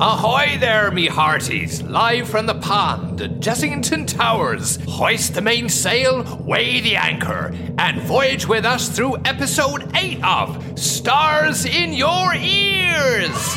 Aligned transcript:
Ahoy 0.00 0.58
there, 0.58 0.90
me 0.90 1.06
hearties! 1.06 1.80
Live 1.82 2.28
from 2.28 2.46
the 2.46 2.56
pond 2.56 3.20
at 3.20 3.38
Jessington 3.38 4.06
Towers. 4.06 4.76
Hoist 4.88 5.34
the 5.34 5.40
mainsail, 5.40 6.24
weigh 6.44 6.80
the 6.80 6.96
anchor, 6.96 7.54
and 7.78 8.02
voyage 8.02 8.48
with 8.48 8.64
us 8.64 8.88
through 8.88 9.18
episode 9.24 9.88
8 9.94 10.24
of 10.24 10.76
Stars 10.76 11.64
in 11.64 11.92
Your 11.92 12.34
Ears! 12.34 13.56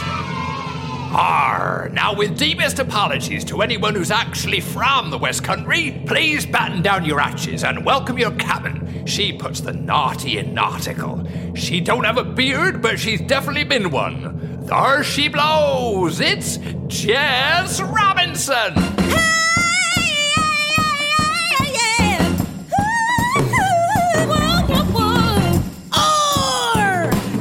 Arr! 1.10 1.90
Now, 1.92 2.14
with 2.14 2.38
deepest 2.38 2.78
apologies 2.78 3.44
to 3.46 3.64
anyone 3.64 3.96
who's 3.96 4.12
actually 4.12 4.60
from 4.60 5.10
the 5.10 5.18
West 5.18 5.44
Country, 5.44 6.04
please 6.06 6.46
batten 6.46 6.84
down 6.84 7.04
your 7.04 7.20
hatches 7.20 7.64
and 7.64 7.84
welcome 7.84 8.20
your 8.20 8.32
cabin. 8.32 9.08
She 9.08 9.34
puts 9.34 9.62
the 9.62 9.74
naughty 9.74 10.38
in 10.38 10.54
nautical. 10.54 11.28
She 11.56 11.82
don't 11.82 12.04
have 12.04 12.18
a 12.18 12.24
beard, 12.24 12.84
but 12.84 13.00
she's 13.00 13.22
definitely 13.22 13.64
been 13.64 13.90
one. 13.90 14.57
There 14.68 15.02
she 15.02 15.30
blows! 15.30 16.20
It's 16.20 16.60
Jess 16.88 17.80
Robinson! 17.80 18.74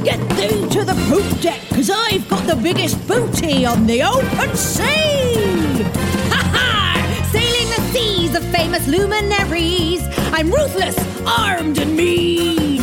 Get 0.04 0.20
thee 0.36 0.68
to 0.68 0.84
the 0.84 0.94
poop 1.08 1.40
deck, 1.40 1.60
cause 1.70 1.90
I've 1.90 2.28
got 2.28 2.46
the 2.46 2.54
biggest 2.54 3.04
booty 3.08 3.66
on 3.66 3.88
the 3.88 4.04
open 4.04 4.56
sea! 4.56 5.82
Ha 6.30 6.42
ha! 6.54 7.28
Sailing 7.32 7.70
the 7.70 7.92
seas 7.92 8.36
of 8.36 8.44
famous 8.52 8.86
luminaries, 8.86 10.02
I'm 10.32 10.52
ruthless, 10.52 10.96
armed, 11.26 11.78
and 11.78 11.96
mean! 11.96 12.75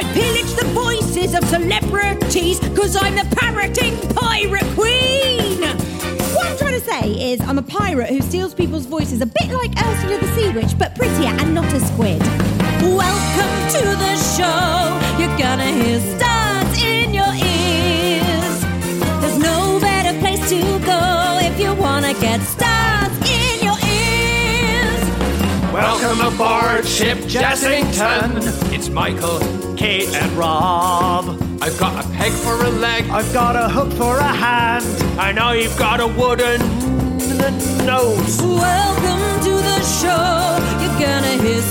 I 0.00 0.02
pillage 0.14 0.54
the 0.54 0.64
voices 0.72 1.34
of 1.34 1.44
celebrities, 1.44 2.58
cause 2.74 2.96
I'm 2.96 3.16
the 3.16 3.36
parroting 3.36 3.94
pirate 4.14 4.64
queen! 4.74 5.60
What 6.32 6.46
I'm 6.46 6.56
trying 6.56 6.72
to 6.72 6.80
say 6.80 7.32
is, 7.32 7.40
I'm 7.42 7.58
a 7.58 7.62
pirate 7.62 8.08
who 8.08 8.22
steals 8.22 8.54
people's 8.54 8.86
voices 8.86 9.20
a 9.20 9.26
bit 9.26 9.52
like 9.52 9.72
Ursula 9.76 10.18
the 10.18 10.26
Sea 10.34 10.48
Witch, 10.54 10.78
but 10.78 10.94
prettier 10.94 11.28
and 11.28 11.54
not 11.54 11.70
a 11.74 11.80
squid. 11.80 12.18
Welcome 12.80 13.54
to 13.76 13.84
the 14.04 14.16
show. 14.38 15.20
You're 15.20 15.36
gonna 15.36 15.70
hear 15.70 16.00
stars 16.16 16.82
in 16.82 17.12
your 17.12 17.34
ears. 17.34 18.60
There's 19.20 19.38
no 19.38 19.78
better 19.80 20.18
place 20.18 20.40
to 20.48 20.60
go 20.78 21.40
if 21.42 21.60
you 21.60 21.74
wanna 21.74 22.14
get 22.14 22.40
stars 22.40 22.79
Welcome 26.10 26.34
aboard 26.34 26.88
Ship 26.88 27.18
Jessington! 27.28 28.38
It's 28.74 28.88
Michael, 28.88 29.38
Kate 29.76 30.08
and 30.08 30.32
Rob. 30.32 31.40
I've 31.62 31.78
got 31.78 32.04
a 32.04 32.08
peg 32.08 32.32
for 32.32 32.56
a 32.64 32.68
leg. 32.68 33.08
I've 33.10 33.32
got 33.32 33.54
a 33.54 33.68
hook 33.68 33.92
for 33.92 34.18
a 34.18 34.24
hand, 34.24 34.84
and 35.20 35.62
you've 35.62 35.78
got 35.78 36.00
a 36.00 36.08
wooden 36.08 36.58
nose. 37.86 38.42
Welcome 38.42 39.44
to 39.44 39.50
the 39.50 39.80
show. 39.84 40.58
You're 40.82 40.98
gonna 40.98 41.40
hear 41.44 41.62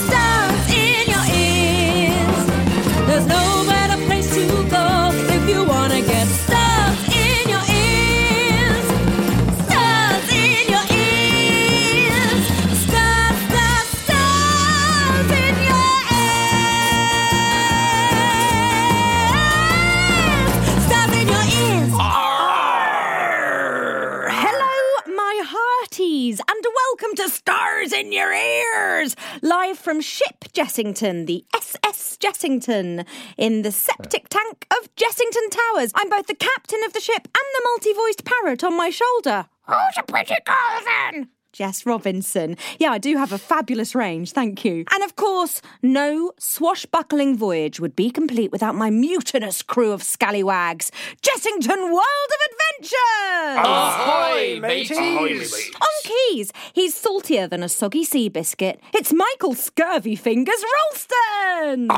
in 28.00 28.14
Your 28.14 28.32
Ears, 28.32 29.14
live 29.42 29.78
from 29.78 30.00
Ship 30.00 30.46
Jessington, 30.54 31.26
the 31.26 31.44
SS 31.54 32.16
Jessington, 32.16 33.04
in 33.38 33.62
the 33.64 33.74
septic 33.74 34.30
tank 34.30 34.66
of 34.72 34.90
Jessington 34.96 35.50
Towers. 35.50 35.92
I'm 35.94 36.10
both 36.10 36.28
the 36.28 36.36
captain 36.36 36.80
of 36.86 36.94
the 36.94 37.02
ship 37.02 37.26
and 37.26 37.34
the 37.34 37.62
multi-voiced 37.66 38.24
parrot 38.24 38.64
on 38.64 38.78
my 38.78 38.90
shoulder. 38.90 39.48
Who's 39.64 39.98
a 39.98 40.04
pretty 40.04 40.36
girl 40.46 40.80
then? 40.86 41.28
Jess 41.60 41.86
Robinson. 41.86 42.56
Yeah, 42.78 42.92
I 42.92 43.00
do 43.00 43.18
have 43.18 43.34
a 43.34 43.38
fabulous 43.38 43.94
range, 43.94 44.32
thank 44.32 44.64
you. 44.64 44.86
And 44.94 45.04
of 45.04 45.18
course, 45.18 45.62
no 45.82 46.32
swashbuckling 46.38 47.36
voyage 47.36 47.82
would 47.82 47.98
be 47.98 48.12
complete 48.12 48.50
without 48.50 48.76
my 48.76 48.90
mutinous 48.90 49.62
crew 49.62 49.92
of 49.92 50.02
scallywags. 50.02 50.90
Jessington 51.22 51.92
World 51.92 52.30
of 52.30 52.40
Adventure! 52.50 53.60
Ahoy, 53.60 54.60
mateys! 54.62 54.92
mateys! 54.92 55.72
On 55.82 55.88
keys, 56.06 56.54
he's 56.72 56.96
saltier 56.96 57.46
than 57.46 57.62
a 57.62 57.68
soggy 57.68 58.06
sea 58.06 58.30
biscuit. 58.30 58.80
It's 58.94 59.12
Michael 59.12 59.54
Scurvy 59.54 60.16
Fingers 60.16 60.64
Ralston! 60.94 61.90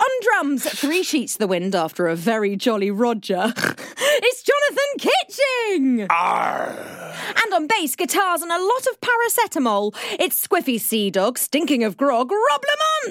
On 0.00 0.08
drums, 0.22 0.64
three 0.64 1.02
sheets 1.02 1.34
to 1.34 1.40
the 1.40 1.46
wind 1.46 1.74
after 1.74 2.08
a 2.08 2.16
very 2.16 2.56
jolly 2.56 2.90
Roger. 2.90 3.52
it's 3.56 4.42
Jonathan 4.42 4.98
Kitching! 4.98 6.06
And 6.10 7.52
on 7.52 7.66
bass, 7.66 7.96
guitars, 7.96 8.40
and 8.40 8.50
a 8.50 8.58
lot 8.58 8.86
of 8.86 8.98
paracetamol, 9.02 9.94
it's 10.18 10.46
Squiffy 10.46 10.80
Sea 10.80 11.10
Dog, 11.10 11.36
stinking 11.36 11.84
of 11.84 11.98
grog, 11.98 12.30
Rob 12.30 12.62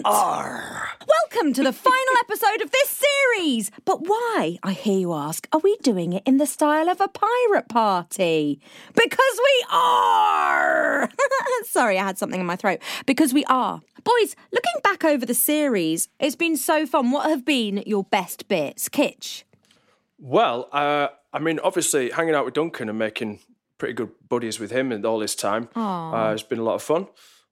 Lamont! 0.01 0.87
Welcome 1.07 1.53
to 1.53 1.63
the 1.63 1.73
final 1.73 1.95
episode 2.21 2.61
of 2.63 2.71
this 2.71 2.89
series! 2.89 3.69
But 3.85 4.07
why, 4.07 4.57
I 4.63 4.71
hear 4.71 4.97
you 4.97 5.13
ask, 5.13 5.47
are 5.53 5.59
we 5.59 5.77
doing 5.83 6.13
it 6.13 6.23
in 6.25 6.37
the 6.37 6.47
style 6.47 6.89
of 6.89 6.99
a 6.99 7.07
pirate 7.07 7.69
party? 7.69 8.59
Because 8.95 9.39
we 9.43 9.65
are! 9.71 11.07
Sorry, 11.65 11.99
I 11.99 12.03
had 12.03 12.17
something 12.17 12.39
in 12.39 12.47
my 12.47 12.55
throat. 12.55 12.79
Because 13.05 13.31
we 13.31 13.45
are. 13.45 13.81
Boys, 14.03 14.35
looking 14.51 14.81
back 14.83 15.03
over 15.03 15.25
the 15.25 15.33
series, 15.33 16.07
it's 16.19 16.35
been 16.35 16.55
so 16.57 16.85
fun. 16.85 17.11
What 17.11 17.29
have 17.29 17.45
been 17.45 17.83
your 17.85 18.03
best 18.03 18.47
bits? 18.47 18.89
Kitch? 18.89 19.45
Well, 20.17 20.67
uh, 20.71 21.09
I 21.33 21.39
mean, 21.39 21.59
obviously, 21.63 22.09
hanging 22.11 22.35
out 22.35 22.45
with 22.45 22.53
Duncan 22.53 22.89
and 22.89 22.97
making 22.99 23.39
pretty 23.77 23.93
good 23.93 24.09
buddies 24.27 24.59
with 24.59 24.71
him 24.71 24.91
and 24.91 25.05
all 25.05 25.19
this 25.19 25.35
time 25.35 25.69
uh, 25.75 26.31
has 26.31 26.43
been 26.43 26.59
a 26.59 26.63
lot 26.63 26.75
of 26.75 26.81
fun. 26.83 27.07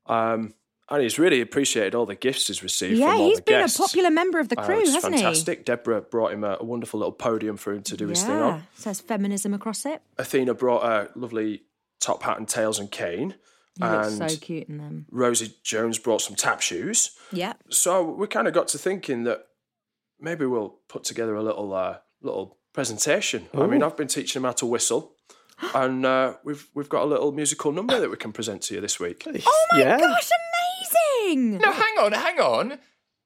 Um, 0.07 0.53
and 0.89 1.01
he's 1.03 1.19
really 1.19 1.41
appreciated 1.41 1.95
all 1.95 2.05
the 2.05 2.15
gifts 2.15 2.47
he's 2.47 2.63
received 2.63 2.97
Yeah, 2.97 3.11
from 3.11 3.21
all 3.21 3.27
he's 3.29 3.41
been 3.41 3.59
guests. 3.61 3.77
a 3.77 3.81
popular 3.83 4.09
member 4.09 4.39
of 4.39 4.47
the 4.49 4.59
Uh, 4.59 4.65
crew, 4.65 4.79
it's 4.79 4.93
hasn't 4.93 5.15
he? 5.15 5.21
fantastic. 5.21 5.65
Deborah 5.65 6.01
brought 6.01 6.31
him 6.31 6.43
a, 6.45 6.57
a 6.59 6.63
wonderful 6.63 6.99
little 6.99 7.11
podium 7.11 7.57
for 7.57 7.73
him 7.73 7.83
to 7.83 7.97
do 7.97 8.05
he? 8.05 8.11
his 8.11 8.23
thing 8.23 8.31
Yeah, 8.37 8.43
on. 8.43 8.63
says 8.75 9.01
feminism 9.01 9.53
across 9.53 9.85
it. 9.85 10.01
Athena 10.17 10.53
brought 10.53 10.83
a 10.85 11.09
lovely 11.19 11.63
top 11.99 12.23
hat 12.23 12.37
and 12.37 12.47
tails 12.47 12.79
and 12.79 12.89
cane. 12.89 13.35
He 13.77 13.83
looks 13.83 14.19
and 14.19 14.31
so 14.31 14.37
cute 14.37 14.67
in 14.69 14.77
them. 14.77 15.05
Rosie 15.11 15.53
Jones 15.63 15.99
brought 15.99 16.21
some 16.21 16.35
tap 16.35 16.61
shoes. 16.61 17.11
Yeah. 17.31 17.53
So 17.69 18.03
we 18.03 18.27
kind 18.27 18.47
of 18.47 18.53
got 18.53 18.67
to 18.69 18.77
thinking 18.77 19.23
that 19.23 19.45
maybe 20.19 20.45
we'll 20.45 20.79
put 20.87 21.03
together 21.03 21.35
a 21.35 21.43
little 21.43 21.73
uh, 21.73 21.97
little 22.21 22.57
presentation. 22.73 23.47
I 23.53 23.67
mean, 23.67 23.83
I've 23.83 23.97
been 23.97 24.07
teaching 24.07 24.41
them 24.41 24.47
how 24.47 24.53
to 24.53 24.65
whistle, 24.65 25.13
and 25.73 26.05
uh, 26.05 26.35
we've 26.43 26.67
we've 26.73 26.89
got 26.89 27.03
a 27.03 27.05
little 27.05 27.31
musical 27.31 27.71
number 27.71 27.99
that 27.99 28.09
we 28.09 28.17
can 28.17 28.31
present 28.31 28.61
to 28.63 28.75
you 28.75 28.81
this 28.81 28.99
week. 28.99 29.23
Oh 29.27 29.65
my 29.71 29.79
yeah. 29.79 29.99
gosh, 29.99 30.29
amazing! 31.25 31.57
No, 31.57 31.71
hang 31.71 31.97
on, 31.99 32.11
hang 32.13 32.39
on. 32.39 32.79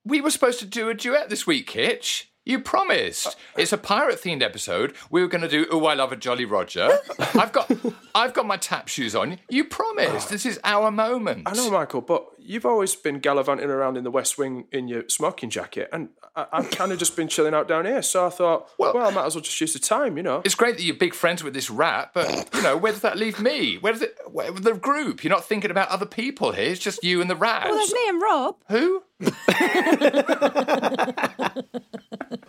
We 0.04 0.22
were 0.22 0.32
supposed 0.32 0.60
to 0.60 0.66
do 0.66 0.90
a 0.90 0.94
duet 0.94 1.30
this 1.30 1.46
week, 1.46 1.68
Kitch. 1.68 2.31
You 2.52 2.60
promised. 2.60 3.38
It's 3.56 3.72
a 3.72 3.78
pirate 3.78 4.20
themed 4.20 4.44
episode. 4.44 4.94
We 5.10 5.22
were 5.22 5.30
going 5.30 5.42
to 5.42 5.48
do 5.48 5.68
"Oh, 5.72 5.86
I 5.86 5.94
Love 5.94 6.12
a 6.12 6.18
Jolly 6.18 6.44
Roger." 6.44 7.00
I've 7.34 7.54
got, 7.54 7.72
I've 8.14 8.34
got 8.34 8.46
my 8.46 8.58
tap 8.58 8.90
shoes 8.90 9.16
on. 9.16 9.40
You 9.48 9.64
promised. 9.64 10.28
Ah. 10.28 10.32
This 10.32 10.46
is 10.46 10.60
our 10.66 10.92
moment. 10.92 11.44
I 11.46 11.54
know, 11.54 11.72
Michael, 11.72 12.02
but 12.02 12.28
you've 12.44 12.66
always 12.66 12.96
been 12.96 13.20
gallivanting 13.20 13.70
around 13.70 13.98
in 13.98 14.04
the 14.04 14.12
West 14.12 14.38
Wing 14.38 14.66
in 14.72 14.88
your 14.88 15.08
smoking 15.10 15.50
jacket, 15.50 15.90
and 15.94 16.10
I, 16.36 16.46
I've 16.52 16.72
kind 16.80 16.92
of 16.92 17.00
just 17.00 17.16
been 17.16 17.28
chilling 17.28 17.54
out 17.54 17.68
down 17.68 17.86
here. 17.86 18.02
So 18.02 18.26
I 18.26 18.30
thought, 18.30 18.70
well, 18.78 18.94
Well- 18.94 19.08
I 19.08 19.12
might 19.12 19.26
as 19.26 19.36
well 19.36 19.44
just 19.44 19.60
use 19.62 19.74
the 19.74 19.80
time, 19.80 20.18
you 20.18 20.24
know. 20.24 20.42
It's 20.46 20.56
great 20.56 20.78
that 20.78 20.84
you're 20.84 20.96
big 20.96 21.14
friends 21.14 21.44
with 21.44 21.54
this 21.54 21.70
rat, 21.70 22.12
but 22.14 22.50
you 22.54 22.62
know 22.62 22.78
where 22.78 22.92
does 22.92 23.02
that 23.02 23.18
leave 23.18 23.40
me? 23.40 23.78
Where 23.78 23.94
does 23.94 24.02
it? 24.02 24.16
Where, 24.32 24.52
the 24.52 24.74
group? 24.74 25.24
You're 25.24 25.32
not 25.32 25.46
thinking 25.46 25.72
about 25.72 25.90
other 25.90 26.06
people 26.06 26.52
here. 26.52 26.72
It's 26.72 26.80
just 26.80 27.04
you 27.04 27.22
and 27.22 27.30
the 27.30 27.36
rat. 27.36 27.66
Well, 27.66 27.76
there's 27.76 27.94
me 27.94 28.08
and 28.10 28.22
Rob. 28.22 28.56
Who? 28.70 29.04
I 29.22 29.28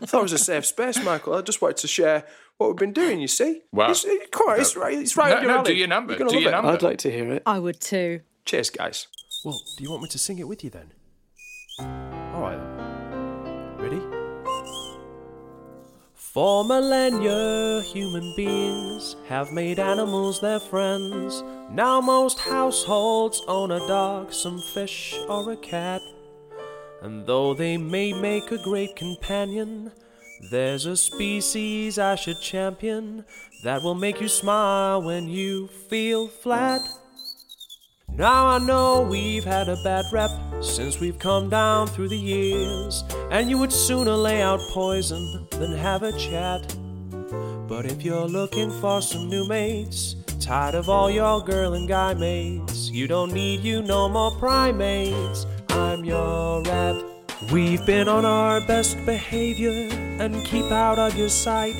thought 0.06 0.20
it 0.20 0.22
was 0.22 0.32
a 0.32 0.38
safe 0.38 0.66
space, 0.66 1.02
Michael. 1.04 1.34
I 1.34 1.42
just 1.42 1.60
wanted 1.62 1.76
to 1.78 1.88
share 1.88 2.24
what 2.58 2.68
we've 2.68 2.76
been 2.76 2.92
doing. 2.92 3.20
You 3.20 3.28
see? 3.28 3.62
Well, 3.72 3.90
it's, 3.90 4.04
it- 4.04 4.30
come 4.32 4.48
on, 4.48 4.60
it's 4.60 4.76
right. 4.76 4.98
It's 4.98 5.16
right 5.16 5.30
No, 5.30 5.36
up 5.36 5.42
your 5.42 5.52
no, 5.52 5.58
alley. 5.58 5.72
do 5.72 5.76
your 5.78 5.88
number, 5.88 6.16
do 6.16 6.38
your 6.38 6.48
it. 6.48 6.52
number. 6.52 6.70
I'd 6.70 6.82
like 6.82 6.98
to 6.98 7.10
hear 7.10 7.30
it. 7.32 7.42
I 7.46 7.58
would 7.58 7.80
too. 7.80 8.20
Cheers, 8.44 8.70
guys. 8.70 9.06
Well, 9.44 9.60
do 9.76 9.82
you 9.82 9.90
want 9.90 10.02
me 10.04 10.08
to 10.08 10.18
sing 10.18 10.38
it 10.38 10.46
with 10.46 10.62
you 10.62 10.70
then? 10.70 10.92
All 11.80 12.42
right. 12.42 12.56
Then. 12.56 13.76
Ready? 13.78 14.00
For 16.14 16.64
millennia, 16.64 17.82
human 17.82 18.32
beings 18.36 19.16
have 19.26 19.50
made 19.50 19.80
animals 19.80 20.40
their 20.40 20.60
friends. 20.60 21.42
Now 21.70 22.00
most 22.00 22.38
households 22.38 23.42
own 23.48 23.72
a 23.72 23.80
dog, 23.88 24.32
some 24.32 24.60
fish, 24.60 25.18
or 25.28 25.50
a 25.50 25.56
cat. 25.56 26.00
And 27.02 27.26
though 27.26 27.52
they 27.52 27.76
may 27.76 28.12
make 28.12 28.52
a 28.52 28.62
great 28.62 28.94
companion, 28.94 29.90
there's 30.52 30.86
a 30.86 30.96
species 30.96 31.98
I 31.98 32.14
should 32.14 32.40
champion 32.40 33.24
that 33.64 33.82
will 33.82 33.96
make 33.96 34.20
you 34.20 34.28
smile 34.28 35.02
when 35.02 35.28
you 35.28 35.66
feel 35.66 36.28
flat. 36.28 36.80
Now 38.16 38.46
I 38.46 38.58
know 38.58 39.00
we've 39.00 39.44
had 39.44 39.70
a 39.70 39.82
bad 39.82 40.04
rep 40.12 40.30
since 40.60 41.00
we've 41.00 41.18
come 41.18 41.48
down 41.48 41.86
through 41.86 42.10
the 42.10 42.16
years, 42.16 43.04
and 43.30 43.48
you 43.48 43.56
would 43.56 43.72
sooner 43.72 44.12
lay 44.12 44.42
out 44.42 44.60
poison 44.70 45.48
than 45.50 45.72
have 45.72 46.02
a 46.02 46.12
chat. 46.12 46.76
But 47.66 47.86
if 47.86 48.02
you're 48.02 48.28
looking 48.28 48.70
for 48.82 49.00
some 49.00 49.30
new 49.30 49.48
mates, 49.48 50.16
tired 50.40 50.74
of 50.74 50.90
all 50.90 51.10
your 51.10 51.42
girl 51.42 51.72
and 51.72 51.88
guy 51.88 52.12
mates, 52.12 52.90
you 52.90 53.08
don't 53.08 53.32
need 53.32 53.60
you 53.60 53.80
no 53.80 54.10
more 54.10 54.32
primates. 54.32 55.46
I'm 55.70 56.04
your 56.04 56.62
rat. 56.64 57.02
We've 57.50 57.84
been 57.86 58.08
on 58.08 58.26
our 58.26 58.60
best 58.66 58.98
behavior 59.06 59.88
and 60.20 60.44
keep 60.44 60.70
out 60.70 60.98
of 60.98 61.16
your 61.16 61.30
sight. 61.30 61.74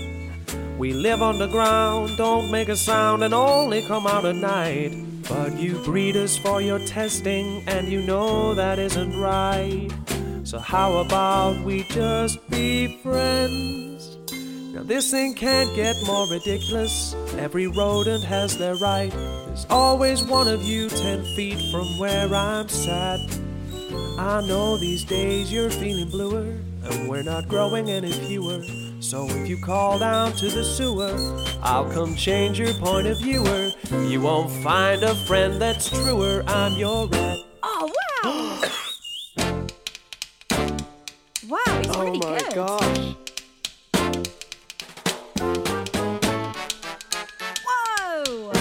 We 0.78 0.94
live 0.94 1.20
underground, 1.20 2.17
don't 2.17 2.50
make 2.50 2.70
a 2.70 2.76
sound, 2.76 3.23
and 3.23 3.35
only 3.35 3.82
come 3.82 4.06
out 4.06 4.25
at 4.25 4.37
night. 4.37 5.12
But 5.29 5.59
you 5.59 5.79
breed 5.85 6.17
us 6.17 6.37
for 6.37 6.61
your 6.61 6.79
testing, 6.81 7.63
and 7.67 7.89
you 7.89 8.03
know 8.03 8.55
that 8.55 8.79
isn't 8.79 9.19
right. 9.21 9.89
So, 10.45 10.59
how 10.59 10.97
about 10.99 11.65
we 11.65 11.85
just 11.85 12.39
be 12.51 12.99
friends? 13.03 14.19
Now, 14.75 14.83
this 14.83 15.11
thing 15.11 15.35
can't 15.35 15.75
get 15.77 15.97
more 16.07 16.29
ridiculous. 16.29 17.15
Every 17.39 17.67
rodent 17.67 18.25
has 18.25 18.59
their 18.59 18.75
right. 18.77 19.11
There's 19.47 19.67
always 19.71 20.23
one 20.25 20.49
of 20.49 20.63
you 20.63 20.89
ten 20.89 21.25
feet 21.37 21.61
from 21.71 21.99
where 21.99 22.35
I'm 22.35 22.69
sat. 22.69 23.21
I 24.19 24.45
know 24.47 24.77
these 24.77 25.05
days 25.05 25.53
you're 25.53 25.71
feeling 25.71 26.09
bluer, 26.09 26.59
and 26.85 27.09
we're 27.09 27.23
not 27.23 27.49
growing 27.49 27.91
any 27.91 28.13
fewer. 28.13 28.63
So 29.02 29.28
if 29.28 29.49
you 29.49 29.58
call 29.58 29.99
down 29.99 30.32
to 30.37 30.49
the 30.49 30.64
sewer, 30.64 31.12
I'll 31.60 31.90
come 31.90 32.14
change 32.14 32.58
your 32.58 32.72
point 32.75 33.08
of 33.08 33.19
viewer. 33.19 33.70
You 33.90 34.20
won't 34.20 34.50
find 34.62 35.02
a 35.02 35.14
friend 35.26 35.60
that's 35.60 35.90
truer. 35.90 36.44
I'm 36.46 36.72
your 36.78 37.08
rat. 37.08 37.38
Oh 37.64 37.93
wow! 38.22 38.60
wow, 41.49 41.78
he's 41.82 41.88
Oh 41.96 42.04
really 42.04 42.19
my 42.20 42.38
good. 42.38 42.54
gosh. 42.54 43.14
Whoa! 47.66 48.52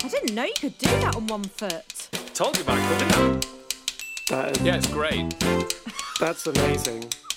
I 0.00 0.08
didn't 0.08 0.34
know 0.34 0.44
you 0.44 0.52
could 0.58 0.78
do 0.78 0.88
that 0.88 1.16
on 1.16 1.26
one 1.26 1.44
foot. 1.44 2.08
Told 2.34 2.56
you, 2.56 2.64
Michael, 2.64 2.98
didn't 2.98 3.14
I? 3.14 3.40
That 4.30 4.56
is, 4.56 4.62
Yeah, 4.62 4.76
it's 4.76 4.86
great. 4.88 5.34
That's 6.18 6.48
amazing. 6.48 7.27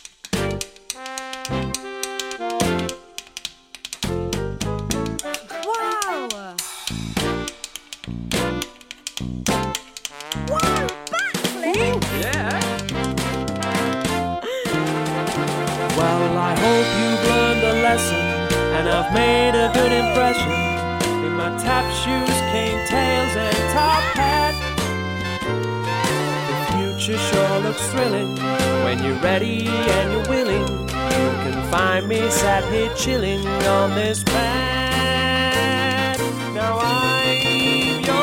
Sure 27.82 27.92
thrilling 28.00 28.36
when 28.84 29.04
you're 29.04 29.20
ready 29.20 29.68
and 29.68 30.12
you're 30.12 30.28
willing. 30.30 30.68
You 30.88 31.32
can 31.44 31.72
find 31.72 32.08
me 32.08 32.30
sat 32.30 32.64
here 32.72 32.94
chilling 32.96 33.46
on 33.48 33.92
this 33.96 34.24
pad. 34.24 36.20
Now 36.54 36.80
I'm 36.80 38.02
your 38.02 38.16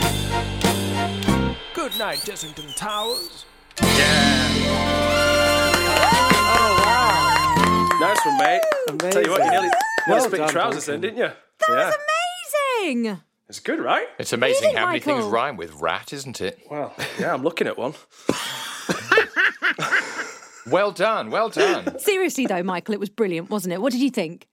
rat. 0.00 1.70
Good 1.74 1.98
night, 1.98 2.20
Jessington 2.24 2.74
Towers. 2.76 3.44
Yeah. 3.82 4.48
Oh 6.52 6.72
wow. 6.84 7.98
Nice 8.00 8.24
one, 8.26 8.38
mate. 8.38 8.60
Amazing. 8.88 9.10
Tell 9.12 9.22
you 9.22 9.30
what, 9.30 9.44
you 9.44 9.50
nearly, 9.50 9.68
nearly 9.68 9.70
Well 10.08 10.20
split 10.20 10.40
your 10.40 10.48
trousers 10.48 10.86
Duncan. 10.86 11.00
then, 11.00 11.14
didn't 11.14 11.18
you? 11.18 11.30
yeah. 11.74 11.92
Amazing! 12.82 13.20
It's 13.50 13.60
good, 13.60 13.80
right? 13.80 14.06
It's 14.18 14.32
amazing 14.32 14.62
think, 14.62 14.78
how 14.78 14.86
many 14.86 15.00
things 15.00 15.24
rhyme 15.24 15.56
with 15.56 15.74
rat, 15.74 16.12
isn't 16.12 16.40
it? 16.40 16.60
Well, 16.70 16.94
yeah, 17.18 17.34
I'm 17.34 17.42
looking 17.42 17.66
at 17.66 17.76
one. 17.76 17.94
Well 20.66 20.92
done, 20.92 21.30
well 21.30 21.48
done. 21.48 21.98
Seriously 21.98 22.46
though, 22.46 22.62
Michael, 22.62 22.94
it 22.94 23.00
was 23.00 23.08
brilliant, 23.08 23.50
wasn't 23.50 23.72
it? 23.72 23.80
What 23.82 23.92
did 23.92 24.02
you 24.02 24.10
think? 24.10 24.46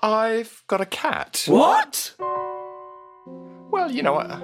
I've 0.00 0.62
got 0.68 0.80
a 0.80 0.86
cat. 0.86 1.44
What? 1.46 2.14
Well, 3.70 3.90
you 3.90 4.02
know, 4.02 4.16
I, 4.16 4.38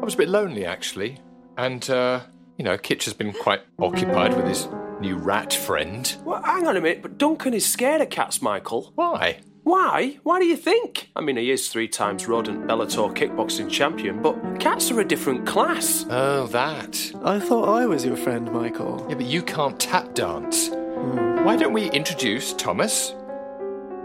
I 0.00 0.04
was 0.04 0.14
a 0.14 0.18
bit 0.18 0.28
lonely 0.28 0.64
actually, 0.64 1.18
and 1.56 1.88
uh, 1.90 2.20
you 2.58 2.64
know, 2.64 2.78
Kitch 2.78 3.06
has 3.06 3.14
been 3.14 3.32
quite 3.32 3.62
occupied 3.80 4.36
with 4.36 4.46
his 4.46 4.68
new 5.00 5.16
rat 5.16 5.52
friend. 5.52 6.14
Well, 6.24 6.42
hang 6.42 6.66
on 6.66 6.76
a 6.76 6.80
minute, 6.80 7.02
but 7.02 7.18
Duncan 7.18 7.54
is 7.54 7.66
scared 7.66 8.02
of 8.02 8.10
cats, 8.10 8.40
Michael. 8.40 8.92
Why? 8.94 9.40
Why? 9.68 10.16
Why 10.22 10.38
do 10.38 10.46
you 10.46 10.56
think? 10.56 11.10
I 11.14 11.20
mean, 11.20 11.36
he 11.36 11.50
is 11.50 11.68
three 11.68 11.88
times 11.88 12.26
rodent 12.26 12.66
Bellator 12.66 13.14
kickboxing 13.14 13.70
champion, 13.70 14.22
but 14.22 14.58
cats 14.58 14.90
are 14.90 15.00
a 15.00 15.04
different 15.04 15.46
class. 15.46 16.06
Oh, 16.08 16.46
that. 16.46 17.12
I 17.22 17.38
thought 17.38 17.68
I 17.68 17.84
was 17.84 18.02
your 18.02 18.16
friend, 18.16 18.50
Michael. 18.50 19.04
Yeah, 19.10 19.16
but 19.16 19.26
you 19.26 19.42
can't 19.42 19.78
tap 19.78 20.14
dance. 20.14 20.70
Why 20.70 21.54
don't 21.56 21.74
we 21.74 21.90
introduce 21.90 22.54
Thomas, 22.54 23.14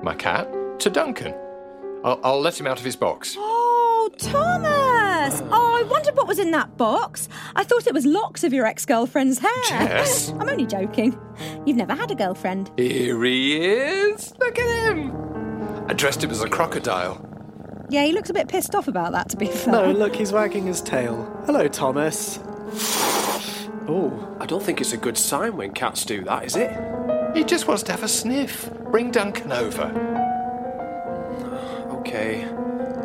my 0.01 0.13
cat, 0.13 0.51
to 0.79 0.89
Duncan? 0.89 1.33
I'll, 2.03 2.19
I'll 2.25 2.41
let 2.41 2.59
him 2.59 2.67
out 2.67 2.79
of 2.79 2.83
his 2.83 2.97
box. 2.97 3.35
Oh, 3.37 4.09
Thomas! 4.17 5.41
Oh, 5.49 5.79
I 5.79 5.83
wondered 5.89 6.17
what 6.17 6.27
was 6.27 6.39
in 6.39 6.51
that 6.51 6.75
box. 6.75 7.29
I 7.55 7.63
thought 7.63 7.87
it 7.87 7.93
was 7.93 8.05
locks 8.05 8.43
of 8.43 8.51
your 8.51 8.65
ex 8.65 8.85
girlfriend's 8.85 9.39
hair. 9.39 9.63
Jess. 9.69 10.29
I'm 10.31 10.49
only 10.49 10.65
joking. 10.65 11.17
You've 11.65 11.77
never 11.77 11.95
had 11.95 12.11
a 12.11 12.15
girlfriend. 12.15 12.69
Here 12.75 13.23
he 13.23 13.61
is. 13.61 14.33
Look 14.39 14.59
at 14.59 14.97
him. 14.97 15.42
I 15.87 15.93
dressed 15.93 16.23
him 16.23 16.31
as 16.31 16.41
a 16.41 16.49
crocodile. 16.49 17.29
Yeah, 17.89 18.05
he 18.05 18.11
looks 18.13 18.29
a 18.29 18.33
bit 18.33 18.47
pissed 18.47 18.73
off 18.75 18.87
about 18.87 19.11
that, 19.11 19.29
to 19.29 19.37
be 19.37 19.47
fair. 19.47 19.73
No, 19.73 19.91
look, 19.91 20.15
he's 20.15 20.31
wagging 20.31 20.65
his 20.65 20.81
tail. 20.81 21.29
Hello, 21.45 21.67
Thomas. 21.67 22.39
Oh, 23.87 24.37
I 24.39 24.45
don't 24.45 24.63
think 24.63 24.79
it's 24.79 24.93
a 24.93 24.97
good 24.97 25.17
sign 25.17 25.57
when 25.57 25.73
cats 25.73 26.05
do 26.05 26.23
that, 26.23 26.45
is 26.45 26.55
it? 26.55 26.71
He 27.35 27.43
just 27.43 27.67
wants 27.67 27.83
to 27.83 27.91
have 27.91 28.03
a 28.03 28.07
sniff. 28.07 28.71
Bring 28.91 29.11
Duncan 29.11 29.51
over. 29.51 29.85
Okay. 31.99 32.47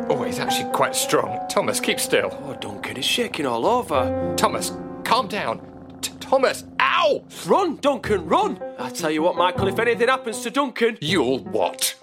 Oh, 0.09 0.23
he's 0.23 0.39
actually 0.39 0.71
quite 0.71 0.95
strong. 0.95 1.45
Thomas, 1.49 1.79
keep 1.79 1.99
still. 1.99 2.29
Oh, 2.45 2.55
Duncan 2.55 2.97
is 2.97 3.05
shaking 3.05 3.45
all 3.45 3.65
over. 3.65 4.33
Thomas, 4.37 4.71
calm 5.03 5.27
down. 5.27 5.59
T- 6.01 6.13
Thomas, 6.19 6.63
ow! 6.79 7.23
Run, 7.45 7.75
Duncan, 7.77 8.25
run! 8.25 8.59
I 8.79 8.89
tell 8.89 9.11
you 9.11 9.21
what, 9.21 9.35
Michael, 9.35 9.67
if 9.67 9.77
anything 9.79 10.07
happens 10.07 10.41
to 10.41 10.49
Duncan. 10.49 10.97
You'll 11.01 11.39
what? 11.39 11.95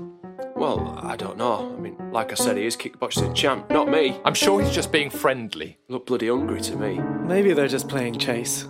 Well, 0.56 0.98
I 1.02 1.16
don't 1.16 1.36
know. 1.36 1.74
I 1.76 1.80
mean, 1.80 1.96
like 2.12 2.32
I 2.32 2.34
said, 2.34 2.56
he 2.56 2.66
is 2.66 2.76
kickboxing 2.76 3.34
champ, 3.34 3.68
not 3.70 3.88
me. 3.88 4.18
I'm 4.24 4.34
sure 4.34 4.60
he's 4.62 4.74
just 4.74 4.90
being 4.90 5.10
friendly. 5.10 5.78
Look 5.88 6.06
bloody 6.06 6.28
hungry 6.28 6.60
to 6.62 6.76
me. 6.76 6.98
maybe 6.98 7.52
they're 7.52 7.68
just 7.68 7.88
playing 7.88 8.18
chase. 8.18 8.66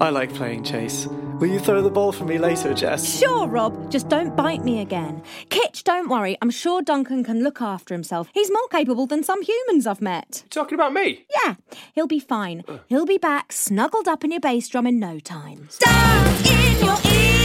I 0.00 0.10
like 0.10 0.32
playing 0.34 0.64
chase. 0.64 1.06
Will 1.40 1.48
you 1.48 1.58
throw 1.58 1.80
the 1.80 1.90
ball 1.90 2.12
for 2.12 2.24
me 2.24 2.36
later, 2.36 2.74
Jess? 2.74 3.18
Sure, 3.18 3.46
Rob, 3.46 3.90
just 3.90 4.08
don't 4.10 4.36
bite 4.36 4.62
me 4.62 4.80
again. 4.82 5.22
Kitch, 5.48 5.84
don't 5.84 6.08
worry. 6.10 6.36
I'm 6.42 6.50
sure 6.50 6.82
Duncan 6.82 7.24
can 7.24 7.42
look 7.42 7.62
after 7.62 7.94
himself. 7.94 8.28
He's 8.34 8.50
more 8.50 8.68
capable 8.68 9.06
than 9.06 9.22
some 9.22 9.40
humans 9.42 9.86
I've 9.86 10.02
met. 10.02 10.42
You 10.44 10.50
talking 10.50 10.74
about 10.74 10.92
me? 10.92 11.24
Yeah, 11.44 11.54
he'll 11.94 12.06
be 12.06 12.20
fine. 12.20 12.62
Uh. 12.68 12.78
He'll 12.88 13.06
be 13.06 13.18
back, 13.18 13.52
snuggled 13.52 14.08
up 14.08 14.24
in 14.24 14.30
your 14.30 14.40
bass 14.40 14.68
drum 14.68 14.86
in 14.86 14.98
no 14.98 15.18
time. 15.18 15.68
Stuck 15.70 16.46
in 16.46 16.84
your 16.84 16.98
ears. 17.14 17.39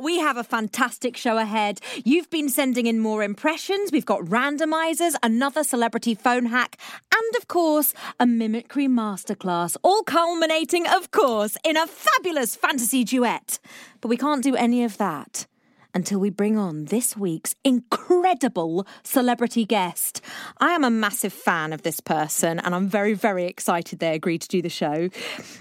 We 0.00 0.18
have 0.18 0.38
a 0.38 0.44
fantastic 0.44 1.14
show 1.14 1.36
ahead. 1.36 1.78
You've 2.04 2.30
been 2.30 2.48
sending 2.48 2.86
in 2.86 3.00
more 3.00 3.22
impressions. 3.22 3.92
We've 3.92 4.06
got 4.06 4.20
randomizers, 4.20 5.14
another 5.22 5.62
celebrity 5.62 6.14
phone 6.14 6.46
hack, 6.46 6.78
and 7.14 7.36
of 7.36 7.48
course, 7.48 7.92
a 8.18 8.24
mimicry 8.24 8.88
masterclass, 8.88 9.76
all 9.82 10.02
culminating, 10.02 10.86
of 10.86 11.10
course, 11.10 11.58
in 11.62 11.76
a 11.76 11.86
fabulous 11.86 12.56
fantasy 12.56 13.04
duet. 13.04 13.58
But 14.00 14.08
we 14.08 14.16
can't 14.16 14.42
do 14.42 14.56
any 14.56 14.84
of 14.84 14.96
that 14.96 15.46
until 15.94 16.18
we 16.18 16.30
bring 16.30 16.56
on 16.56 16.86
this 16.86 17.16
week's 17.16 17.54
incredible 17.64 18.86
celebrity 19.02 19.64
guest. 19.64 20.20
I 20.58 20.70
am 20.70 20.84
a 20.84 20.90
massive 20.90 21.32
fan 21.32 21.72
of 21.72 21.82
this 21.82 22.00
person 22.00 22.58
and 22.58 22.74
I'm 22.74 22.88
very, 22.88 23.14
very 23.14 23.46
excited 23.46 23.98
they 23.98 24.14
agreed 24.14 24.42
to 24.42 24.48
do 24.48 24.62
the 24.62 24.68
show. 24.68 25.08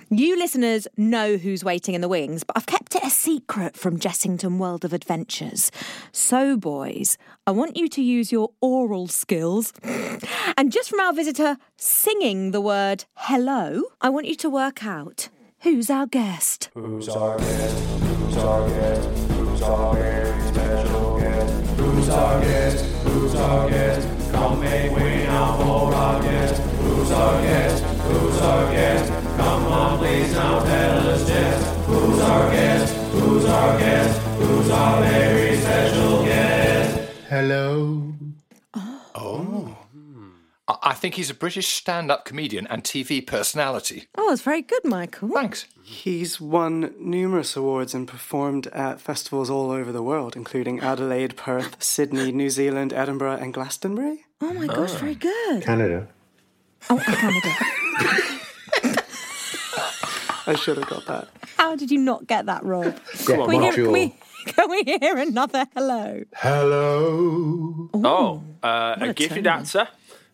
You 0.10 0.38
listeners 0.38 0.88
know 0.98 1.38
who's 1.38 1.64
waiting 1.64 1.96
in 1.96 2.02
the 2.02 2.08
wings, 2.08 2.44
but 2.44 2.58
I've 2.58 2.66
kept 2.66 2.96
it 2.96 3.04
a 3.04 3.10
secret 3.10 3.76
from 3.76 4.00
Jessington 4.00 4.60
World 4.60 4.86
of 4.86 4.94
Adventures. 4.94 5.72
So, 6.12 6.58
boys, 6.58 7.18
I 7.48 7.52
want 7.52 7.78
you 7.78 7.88
to 7.90 8.02
use 8.02 8.32
your 8.32 8.52
oral 8.62 9.08
skills. 9.08 9.74
And 10.58 10.72
just 10.72 10.90
from 10.90 11.00
our 11.00 11.14
visitor 11.14 11.58
singing 11.78 12.52
the 12.52 12.62
word 12.62 13.06
hello, 13.16 13.84
I 14.02 14.10
want 14.10 14.28
you 14.28 14.36
to 14.36 14.50
work 14.50 14.86
out 14.86 15.30
who's 15.62 15.90
our 15.90 16.06
guest. 16.06 16.70
Who's 16.74 17.10
our 17.10 17.38
guest? 17.38 17.90
Who's 18.02 18.38
our 18.38 18.70
guest? 18.70 19.39
Who's 19.60 19.68
our 19.68 19.94
very 19.94 20.42
special 20.48 21.20
guest? 21.20 21.54
Who's 21.78 22.10
our 22.10 22.40
guest? 22.40 22.86
Who's 23.04 23.36
our 23.36 23.70
guest? 23.70 24.32
Come 24.32 24.62
make 24.62 24.96
way 24.96 25.24
now 25.26 25.58
for 25.58 25.94
our 25.94 26.22
guest. 26.24 26.62
Who's 26.62 27.12
our 27.12 27.42
guest? 27.42 27.84
Who's 27.84 28.42
our 28.42 28.72
guest? 28.72 29.12
Come 29.36 29.66
on, 29.66 29.98
please 29.98 30.32
now 30.32 30.64
tell 30.64 31.10
us 31.10 31.28
just 31.28 31.76
who's 31.88 32.20
our 32.22 32.50
guest? 32.52 32.96
Who's 33.12 33.46
our 33.46 33.78
guest? 33.80 34.22
Who's 34.40 34.70
our 34.70 35.02
very 35.04 35.58
special 35.58 36.24
guest? 36.24 37.12
Hello. 37.28 38.14
Oh. 38.76 39.02
Oh. 39.16 39.78
Hmm. 39.92 40.30
I- 40.70 40.78
I 40.84 40.94
think 40.94 41.16
he's 41.16 41.30
a 41.30 41.34
British 41.34 41.68
stand 41.68 42.10
up 42.10 42.24
comedian 42.24 42.66
and 42.68 42.82
TV 42.86 43.20
personality. 43.28 44.08
Oh, 44.18 44.32
it's 44.32 44.42
very 44.42 44.62
good, 44.62 44.86
Michael. 44.86 45.28
Thanks. 45.30 45.66
He's 45.90 46.40
won 46.40 46.94
numerous 47.00 47.56
awards 47.56 47.96
and 47.96 48.08
performed 48.08 48.68
at 48.68 49.02
festivals 49.02 49.50
all 49.50 49.72
over 49.72 49.92
the 49.92 50.04
world, 50.04 50.36
including 50.36 50.80
Adelaide, 50.82 51.36
Perth, 51.36 51.82
Sydney, 51.82 52.32
New 52.32 52.52
Zealand, 52.52 52.94
Edinburgh, 52.94 53.38
and 53.42 53.52
Glastonbury. 53.52 54.24
Oh 54.40 54.54
my 54.54 54.68
gosh, 54.68 54.92
very 54.94 55.16
good. 55.16 55.64
Canada. 55.64 56.08
Oh, 56.92 57.00
Canada. 57.00 57.50
I 60.46 60.56
should 60.56 60.78
have 60.78 60.88
got 60.88 61.08
that. 61.08 61.28
How 61.58 61.76
did 61.76 61.90
you 61.90 61.98
not 61.98 62.28
get 62.28 62.46
that, 62.46 62.64
Rob? 62.64 62.96
Come 63.26 63.38
Can 63.38 63.48
we, 63.48 63.58
hear, 63.58 63.74
can, 63.74 63.92
we, 63.92 64.14
can 64.46 64.70
we 64.70 64.84
hear 64.84 65.18
another 65.18 65.66
hello? 65.74 66.24
Hello. 66.36 67.90
Oh, 67.96 68.44
uh, 68.62 68.96
a 69.00 69.10
a 69.10 69.14
gifted 69.16 69.46
tone. 69.46 69.54
actor. 69.54 69.88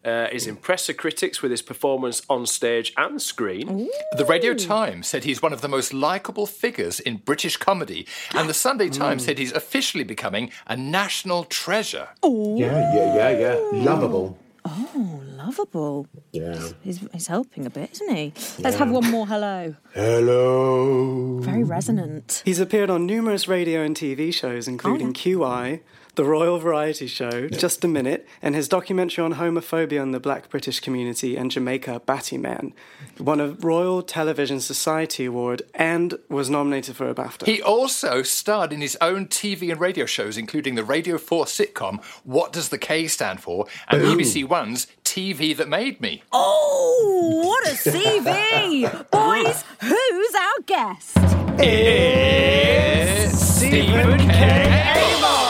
Uh, 0.06 0.28
he's 0.32 0.46
impressed 0.46 0.86
the 0.88 0.94
critics 0.94 1.42
with 1.42 1.50
his 1.50 1.64
performance 1.64 2.22
on 2.30 2.46
stage 2.46 2.94
and 2.96 3.20
screen. 3.22 3.90
The 4.16 4.26
Radio 4.26 4.54
Times 4.54 5.08
said 5.08 5.24
he's 5.24 5.42
one 5.42 5.52
of 5.52 5.62
the 5.62 5.68
most 5.68 5.94
likable 5.94 6.46
figures 6.46 7.00
in 7.00 7.18
British 7.18 7.58
comedy, 7.58 8.06
and 8.34 8.48
the 8.48 8.54
Sunday 8.54 8.90
Times 9.02 9.26
said 9.26 9.40
he's 9.40 9.52
officially 9.52 10.04
becoming 10.04 10.52
a 10.68 10.78
national 10.78 11.44
treasure. 11.46 12.10
Yeah, 12.24 12.94
yeah, 12.94 13.16
yeah, 13.16 13.30
yeah. 13.40 13.84
Lovable. 13.84 14.38
Oh, 14.68 15.22
lovable. 15.38 16.08
Yeah. 16.32 16.72
He's, 16.84 17.00
he's 17.14 17.28
helping 17.28 17.66
a 17.66 17.70
bit, 17.70 17.92
isn't 17.94 18.16
he? 18.16 18.34
Let's 18.60 18.78
have 18.78 18.90
one 18.90 19.10
more 19.12 19.28
hello. 19.28 19.76
Hello. 19.94 21.40
Very 21.40 21.64
resonant. 21.64 22.42
He's 22.46 22.60
appeared 22.60 22.90
on 22.90 23.06
numerous 23.06 23.48
radio 23.48 23.82
and 23.84 23.96
TV 23.96 24.34
shows, 24.34 24.68
including 24.68 25.14
QI, 25.14 25.82
The 26.16 26.24
Royal 26.24 26.60
Variety 26.60 27.08
Show, 27.08 27.50
Just 27.50 27.84
a 27.84 27.90
Minute, 27.90 28.26
and 28.42 28.56
his 28.56 28.70
documentary 28.70 29.24
on 29.26 29.34
homophobia 29.34 30.02
in 30.02 30.12
the 30.12 30.20
black 30.20 30.50
British 30.50 30.80
community 30.80 31.36
and 31.36 31.52
Jamaica, 31.52 32.02
Batty 32.06 32.38
Man. 32.38 32.74
Won 33.20 33.42
a 33.42 33.50
Royal 33.50 34.02
Television 34.02 34.62
Society 34.62 35.26
Award 35.26 35.64
and 35.74 36.18
was 36.30 36.50
nominated 36.50 36.96
for 36.96 37.10
a 37.10 37.14
BAFTA. 37.14 37.46
He 37.46 37.62
also 37.62 38.24
starred 38.24 38.72
in 38.72 38.80
his 38.80 38.98
own 39.02 39.28
TV 39.28 39.72
and 39.72 39.80
radio 39.82 40.06
shows, 40.06 40.38
including 40.38 40.76
the 40.76 40.86
Radio 40.86 41.18
4 41.18 41.46
sitcom 41.46 42.02
What 42.24 42.54
Does 42.54 42.70
the 42.70 42.78
K 42.78 43.08
Stand 43.08 43.42
For? 43.42 43.68
and 43.90 44.02
BBC 44.02 44.48
One's 44.48 44.88
TV 45.04 45.56
That 45.56 45.68
Made 45.68 46.00
Me. 46.00 46.24
Oh, 46.32 47.42
what 47.46 47.68
a 47.68 47.72
CV! 47.76 48.90
Boys, 49.12 49.64
who's 49.82 50.36
our 50.36 50.62
guest? 50.66 51.18
It's 51.58 53.38
Stephen 53.38 54.18
K. 54.30 54.84
Amos 54.96 55.45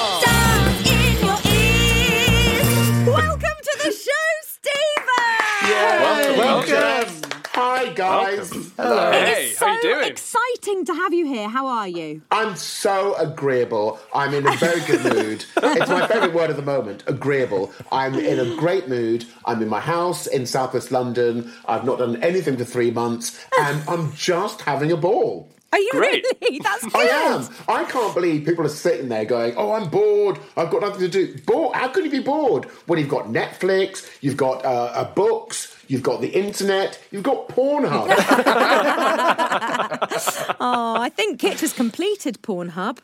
Stephen! 4.66 5.72
Welcome, 5.72 6.38
Welcome. 6.38 7.22
Hi, 7.54 7.94
guys. 7.94 8.52
Hello. 8.76 9.12
Hey, 9.12 9.54
so 9.56 9.66
how 9.68 9.76
you 9.76 9.82
doing? 9.82 10.08
exciting 10.10 10.86
to 10.86 10.94
have 10.94 11.14
you 11.14 11.26
here. 11.28 11.48
How 11.48 11.68
are 11.68 11.88
you? 11.88 12.22
I'm 12.32 12.56
so 12.56 13.16
agreeable. 13.16 14.00
I'm 14.14 14.34
in 14.34 14.46
a 14.48 14.56
very 14.58 14.82
good 14.82 15.04
mood. 15.16 15.46
It's 15.58 15.90
my 15.90 16.08
favourite 16.08 16.34
word 16.34 16.50
at 16.50 16.56
the 16.58 16.62
moment, 16.64 17.04
agreeable. 17.08 17.72
I'm 17.92 18.16
in 18.16 18.40
a 18.40 18.56
great 18.58 18.90
mood. 18.90 19.26
I'm 19.46 19.62
in 19.62 19.70
my 19.70 19.80
house 19.80 20.26
in 20.28 20.46
southwest 20.48 20.92
London. 20.92 21.54
I've 21.66 21.86
not 21.86 22.00
done 22.00 22.22
anything 22.24 22.58
for 22.58 22.66
three 22.66 22.92
months, 22.92 23.40
and 23.60 23.82
I'm 23.88 24.14
just 24.14 24.62
having 24.62 24.92
a 24.92 24.98
ball. 24.98 25.50
Are 25.76 25.80
you 25.80 25.92
Great. 25.92 26.26
really? 26.42 26.60
That's 26.64 26.86
good. 26.86 26.96
I 26.96 27.04
am. 27.34 27.50
I 27.68 27.84
can't 27.84 28.14
believe 28.16 28.46
people 28.46 28.66
are 28.66 28.70
sitting 28.70 29.10
there 29.10 29.26
going, 29.26 29.56
"Oh, 29.58 29.74
I'm 29.74 29.90
bored. 29.90 30.40
I've 30.56 30.72
got 30.72 30.82
nothing 30.82 31.02
to 31.02 31.10
do." 31.10 31.36
Bored? 31.46 31.76
How 31.76 31.90
could 31.90 32.06
you 32.06 32.12
be 32.12 32.22
bored 32.22 32.64
when 32.86 32.98
you've 32.98 33.10
got 33.10 33.26
Netflix, 33.26 34.10
you've 34.22 34.38
got 34.38 34.64
uh, 34.64 34.70
uh, 34.70 35.14
books, 35.14 35.76
you've 35.90 36.02
got 36.02 36.22
the 36.22 36.30
internet, 36.30 36.98
you've 37.12 37.24
got 37.24 37.50
Pornhub? 37.50 38.08
Oh, 40.68 40.96
I 41.00 41.10
think 41.10 41.40
Kit 41.40 41.60
has 41.60 41.74
completed 41.74 42.42
Pornhub. 42.42 42.98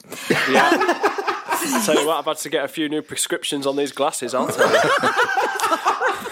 Yeah. 0.49 1.81
Tell 1.85 1.95
you 1.99 2.07
what, 2.07 2.17
I've 2.19 2.25
had 2.25 2.37
to 2.37 2.49
get 2.49 2.63
a 2.63 2.67
few 2.67 2.87
new 2.89 3.01
prescriptions 3.01 3.67
on 3.67 3.75
these 3.75 3.91
glasses, 3.91 4.33
aren't 4.33 4.55
I? 4.57 5.57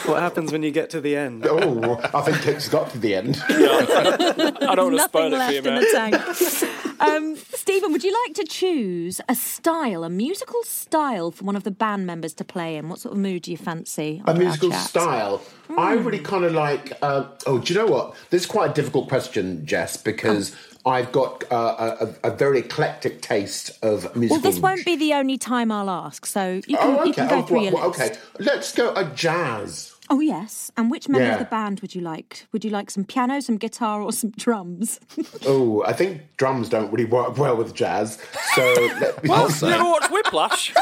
What 0.10 0.22
happens 0.22 0.52
when 0.52 0.64
you 0.64 0.72
get 0.72 0.90
to 0.92 1.02
the 1.02 1.16
end? 1.16 1.46
oh, 1.48 2.00
I 2.14 2.22
think 2.22 2.42
Kit's 2.42 2.68
got 2.70 2.90
to 2.92 2.98
the 2.98 3.16
end. 3.16 3.42
I 3.50 4.76
don't 4.76 4.94
want 4.94 4.98
to 4.98 5.04
spoil 5.04 5.30
Nothing 5.30 5.56
it 5.56 5.64
for 5.64 5.72
left 5.72 5.92
you, 6.12 6.12
in 6.12 6.20
the 6.62 6.62
tank. 6.92 7.02
um, 7.02 7.36
Stephen, 7.36 7.92
would 7.92 8.04
you 8.04 8.14
like 8.26 8.34
to 8.36 8.44
choose 8.46 9.22
a 9.30 9.36
style, 9.36 10.04
a 10.04 10.10
musical 10.10 10.62
style 10.64 11.32
for 11.32 11.46
one 11.46 11.56
of 11.56 11.64
the 11.64 11.72
band 11.72 12.06
members 12.06 12.34
to 12.36 12.44
play 12.46 12.76
in? 12.78 12.90
What 12.90 13.00
sort 13.00 13.14
of 13.14 13.20
mood 13.20 13.44
do 13.44 13.52
you 13.52 13.58
fancy? 13.58 14.22
a 14.26 14.34
musical 14.34 14.72
chat? 14.72 14.88
style. 14.88 15.42
I 15.78 15.94
really 15.94 16.20
kind 16.20 16.44
of 16.46 16.54
like. 16.54 16.94
Uh, 17.02 17.26
oh, 17.46 17.60
do 17.60 17.74
you 17.74 17.80
know 17.80 17.86
what? 17.88 18.16
This 18.32 18.42
is 18.42 18.48
quite 18.48 18.72
a 18.72 18.74
difficult 18.74 19.08
question, 19.08 19.66
Jess, 19.66 19.98
because 19.98 20.56
I've 20.86 21.12
got 21.12 21.44
uh, 21.52 21.96
a, 22.24 22.28
a, 22.28 22.32
a 22.34 22.36
very 22.36 22.60
eclectic 22.60 23.22
taste 23.22 23.78
of 23.84 24.16
music. 24.16 24.32
Well, 24.32 24.42
this 24.42 24.60
won't 24.60 24.84
be 24.86 24.96
the 24.96 25.14
only 25.14 25.38
time 25.38 25.72
I'll 25.72 25.90
ask, 25.90 26.26
so 26.26 26.54
you 26.68 26.76
can, 26.78 27.00
Oh, 27.00 27.04
you 27.04 27.14
can 27.14 27.28
go 27.28 27.36
Oh, 27.38 27.42
through 27.44 27.56
well, 27.58 27.64
your 27.66 27.74
well, 27.74 27.88
list. 27.90 28.02
okay. 28.02 28.18
Let's 28.40 28.74
go 28.74 28.94
a 28.96 29.06
jazz. 29.06 29.89
Oh 30.12 30.20
yes, 30.22 30.72
and 30.76 30.90
which 30.90 31.08
member 31.08 31.28
Yeah. 31.28 31.34
of 31.34 31.40
the 31.40 31.46
band 31.46 31.82
would 31.82 31.94
you 31.94 32.02
like? 32.02 32.48
Would 32.52 32.66
you 32.66 32.72
like 32.72 32.90
some 32.90 33.04
piano, 33.04 33.40
some 33.42 33.58
guitar, 33.58 34.02
or 34.02 34.12
some 34.12 34.32
drums? 34.32 35.00
Oh, 35.46 35.84
I 35.86 35.94
think 35.94 36.22
drums 36.38 36.68
don't 36.70 36.92
really 36.92 37.06
work 37.06 37.38
well 37.38 37.56
with 37.56 37.74
jazz. 37.74 38.18
So 38.56 38.62
let 39.00 39.24
me 39.24 39.30
You 39.30 39.36
ever 39.74 39.84
watched 39.86 40.12
Whiplash? 40.12 40.74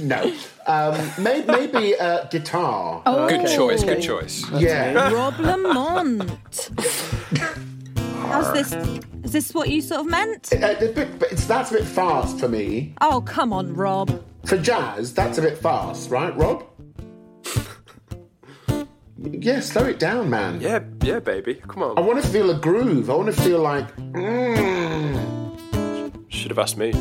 no. 0.00 0.34
Um, 0.66 1.10
may, 1.18 1.42
maybe 1.44 1.96
uh, 1.96 2.24
guitar. 2.28 3.02
Oh. 3.06 3.28
Good 3.28 3.46
choice, 3.48 3.84
good 3.84 4.02
choice. 4.02 4.48
yeah. 4.52 5.10
Rob 5.12 5.38
Lamont. 5.38 6.30
How's 8.28 8.52
this? 8.52 8.72
Is 9.24 9.32
this 9.32 9.54
what 9.54 9.68
you 9.68 9.80
sort 9.82 10.00
of 10.02 10.06
meant? 10.06 10.52
Uh, 10.52 10.74
a 10.80 10.88
bit, 10.92 11.18
but 11.18 11.30
it's, 11.32 11.46
that's 11.46 11.70
a 11.70 11.74
bit 11.74 11.84
fast 11.84 12.38
for 12.40 12.48
me. 12.48 12.94
Oh, 13.00 13.20
come 13.20 13.52
on, 13.52 13.74
Rob. 13.74 14.22
For 14.46 14.58
jazz, 14.58 15.14
that's 15.14 15.38
a 15.38 15.42
bit 15.42 15.56
fast, 15.58 16.10
right, 16.10 16.36
Rob? 16.36 16.64
yeah, 19.18 19.60
slow 19.60 19.84
it 19.84 19.98
down, 19.98 20.28
man. 20.30 20.60
yeah, 20.60 20.80
yeah, 21.02 21.20
baby. 21.20 21.54
Come 21.68 21.82
on. 21.84 21.96
I 21.98 22.00
want 22.00 22.22
to 22.22 22.28
feel 22.28 22.50
a 22.50 22.54
groove. 22.54 23.08
I 23.10 23.14
want 23.14 23.34
to 23.34 23.40
feel 23.42 23.60
like. 23.60 23.94
Mm. 24.12 25.40
Should 26.28 26.50
have 26.50 26.58
asked 26.58 26.76
me. 26.76 26.92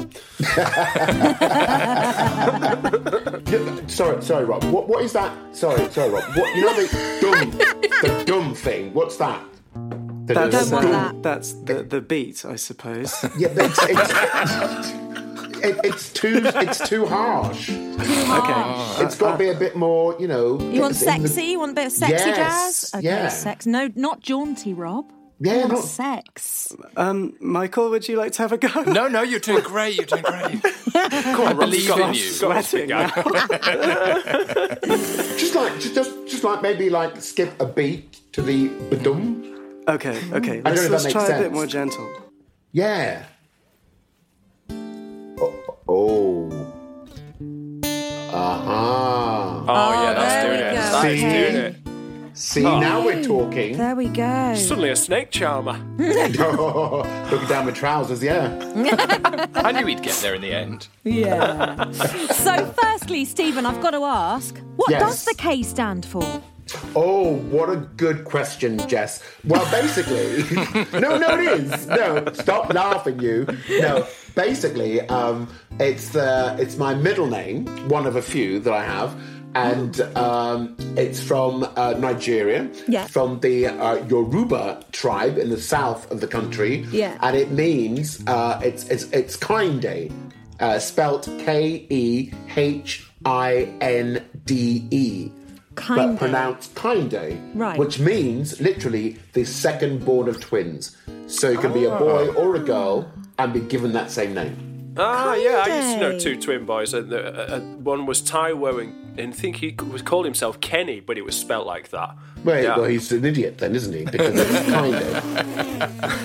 Yeah, 3.47 3.79
Sorry, 3.87 4.21
sorry, 4.21 4.45
Rob. 4.45 4.63
What, 4.65 4.87
what 4.87 5.03
is 5.03 5.13
that? 5.13 5.33
Sorry, 5.55 5.89
sorry, 5.91 6.09
Rob. 6.11 6.23
What 6.35 6.55
you 6.55 6.61
know 6.61 6.73
the 6.75 6.87
dumb, 7.21 7.51
the 8.01 8.23
dumb 8.25 8.53
thing? 8.55 8.93
What's 8.93 9.17
that? 9.17 9.43
The- 10.25 10.33
That's, 10.35 10.71
uh, 10.71 10.81
that. 10.81 11.23
that's 11.23 11.53
the, 11.53 11.83
the 11.83 11.99
beat, 12.01 12.45
I 12.45 12.55
suppose. 12.55 13.13
Yeah, 13.37 13.49
but 13.55 13.65
it's, 13.65 13.79
it's, 13.83 14.91
it, 15.63 15.79
it's 15.83 16.11
too 16.13 16.41
it's 16.43 16.87
too 16.89 17.05
harsh. 17.05 17.67
Too 17.67 17.95
okay. 17.99 19.03
It's 19.05 19.15
got 19.17 19.33
to 19.33 19.37
be 19.37 19.49
a 19.49 19.55
bit 19.55 19.75
more, 19.75 20.15
you 20.19 20.27
know. 20.27 20.59
You 20.59 20.81
want 20.81 20.93
it's 20.93 21.01
in 21.03 21.21
the- 21.21 21.27
sexy? 21.27 21.43
You 21.51 21.59
want 21.59 21.71
a 21.71 21.75
bit 21.75 21.85
of 21.87 21.91
sexy 21.91 22.13
Yes, 22.13 22.35
jazz? 22.37 22.91
Okay, 22.95 23.05
yeah. 23.05 23.27
sex. 23.29 23.65
No, 23.65 23.89
not 23.95 24.21
jaunty, 24.21 24.73
Rob. 24.73 25.11
Yeah, 25.43 25.65
not 25.65 25.83
sex. 25.83 26.71
Um, 26.95 27.33
Michael, 27.39 27.89
would 27.89 28.07
you 28.07 28.15
like 28.15 28.31
to 28.33 28.43
have 28.43 28.51
a 28.51 28.59
go? 28.59 28.83
No, 28.83 29.07
no, 29.07 29.23
you're 29.23 29.39
doing 29.39 29.63
great. 29.63 29.95
You're 29.97 30.05
doing 30.05 30.21
great. 30.21 30.61
Come 30.93 31.47
on, 31.47 31.57
believe 31.57 31.89
Rob's 31.89 32.01
in 32.01 32.13
you. 32.13 32.29
Sweating 32.29 32.79
big 32.81 32.89
guy. 32.89 33.07
just 35.37 35.55
like 35.55 35.73
just, 35.79 35.95
just 35.95 36.27
just 36.27 36.43
like 36.43 36.61
maybe 36.61 36.91
like 36.91 37.19
skip 37.21 37.59
a 37.59 37.65
beat 37.65 38.19
to 38.33 38.43
the 38.43 38.69
badum. 38.69 39.47
Okay, 39.87 40.21
okay. 40.31 40.59
I 40.59 40.61
don't 40.61 40.63
Let's, 40.63 40.77
know 40.77 40.83
if 40.85 40.91
let's 40.91 41.03
that 41.05 41.11
try 41.11 41.21
makes 41.27 41.39
a 41.39 41.41
bit 41.41 41.51
more 41.53 41.65
gentle. 41.65 42.07
Yeah. 42.71 43.23
Oh, 49.73 50.03
yeah, 50.03 50.13
that's 50.13 50.33
there 50.33 50.47
doing 50.47 50.59
we 50.59 50.65
it. 50.65 50.71
go. 50.71 50.75
That 50.75 51.11
is 51.11 51.19
See? 51.19 51.25
doing 51.29 51.55
it. 51.65 51.75
See, 52.33 52.63
now 52.63 53.03
we're 53.05 53.23
talking. 53.23 53.77
There 53.77 53.95
we 53.95 54.07
go. 54.07 54.55
Suddenly 54.55 54.89
a 54.89 54.95
snake 54.95 55.31
charmer. 55.31 55.73
Looking 55.97 57.47
down 57.47 57.65
my 57.65 57.71
trousers, 57.71 58.23
yeah. 58.23 58.57
I 59.55 59.71
knew 59.73 59.85
he'd 59.85 60.01
get 60.01 60.15
there 60.15 60.33
in 60.35 60.41
the 60.41 60.53
end. 60.53 60.87
Yeah. 61.03 61.91
so, 61.91 62.73
firstly, 62.81 63.25
Stephen, 63.25 63.65
I've 63.65 63.81
got 63.81 63.91
to 63.91 64.03
ask, 64.05 64.57
what 64.77 64.89
Yes. 64.89 65.01
does 65.01 65.25
the 65.25 65.35
K 65.35 65.61
stand 65.61 66.05
for? 66.05 66.41
Oh, 66.95 67.35
what 67.35 67.69
a 67.69 67.75
good 67.75 68.23
question, 68.23 68.77
Jess. 68.87 69.21
Well, 69.43 69.69
basically, 69.69 70.43
no, 70.99 71.17
no, 71.17 71.37
it 71.37 71.59
is. 71.61 71.85
No, 71.87 72.23
stop 72.33 72.73
laughing, 72.73 73.19
you. 73.19 73.45
No, 73.69 74.07
basically, 74.35 75.01
um, 75.09 75.49
it's 75.81 76.09
the 76.09 76.55
it's 76.57 76.77
my 76.77 76.93
middle 76.95 77.27
name, 77.27 77.65
one 77.89 78.05
of 78.07 78.15
a 78.15 78.21
few 78.21 78.59
that 78.59 78.71
I 78.73 78.85
have, 78.85 79.13
and 79.55 79.99
um, 80.15 80.75
it's 80.97 81.21
from 81.21 81.63
uh, 81.75 81.93
Nigeria, 81.97 82.69
Yeah. 82.87 83.05
from 83.07 83.39
the 83.41 83.67
uh, 83.67 83.95
Yoruba 84.07 84.83
tribe 84.91 85.37
in 85.37 85.49
the 85.49 85.59
south 85.59 86.09
of 86.11 86.21
the 86.21 86.27
country, 86.27 86.85
Yeah. 86.91 87.17
and 87.21 87.35
it 87.35 87.51
means 87.51 88.21
uh, 88.27 88.59
it's 88.63 88.85
it's 88.89 89.05
it's 89.11 89.35
Kinde, 89.37 90.11
uh, 90.59 90.79
spelt 90.79 91.25
K 91.39 91.85
E 91.89 92.31
H 92.55 93.09
I 93.25 93.67
N 93.81 94.23
D 94.45 94.87
E 94.91 95.31
but 95.87 96.17
pronounced 96.17 96.75
Kinde, 96.75 97.39
Right. 97.55 97.77
which 97.79 97.97
means 97.99 98.59
literally 98.59 99.17
the 99.33 99.45
second 99.45 100.03
born 100.05 100.27
of 100.27 100.39
twins. 100.39 100.97
So 101.27 101.49
you 101.49 101.57
can 101.57 101.71
be 101.73 101.85
a 101.85 101.97
boy 101.97 102.27
or 102.33 102.55
a 102.55 102.59
girl 102.59 103.09
and 103.39 103.53
be 103.53 103.61
given 103.61 103.93
that 103.93 104.11
same 104.11 104.33
name. 104.33 104.70
Ah, 104.97 105.35
yeah, 105.35 105.63
I 105.65 105.77
used 105.77 105.93
to 105.93 105.99
know 105.99 106.19
two 106.19 106.39
twin 106.39 106.65
boys. 106.65 106.93
And 106.93 107.11
uh, 107.13 107.17
uh, 107.17 107.59
one 107.59 108.05
was 108.05 108.21
Taiwo, 108.21 108.81
and, 108.81 109.19
and 109.19 109.33
I 109.33 109.35
think 109.35 109.55
he 109.57 109.75
was 109.91 110.01
called 110.01 110.25
himself 110.25 110.59
Kenny, 110.59 110.99
but 110.99 111.17
it 111.17 111.23
was 111.25 111.35
spelt 111.35 111.65
like 111.65 111.89
that. 111.91 112.15
Well, 112.43 112.61
Yeah. 112.63 112.75
well, 112.77 112.85
he's 112.85 113.11
an 113.11 113.23
idiot 113.23 113.57
then, 113.59 113.75
isn't 113.75 113.93
he? 113.93 114.03
Because 114.05 114.33
it's 114.35 114.69
Kinde. 114.69 116.21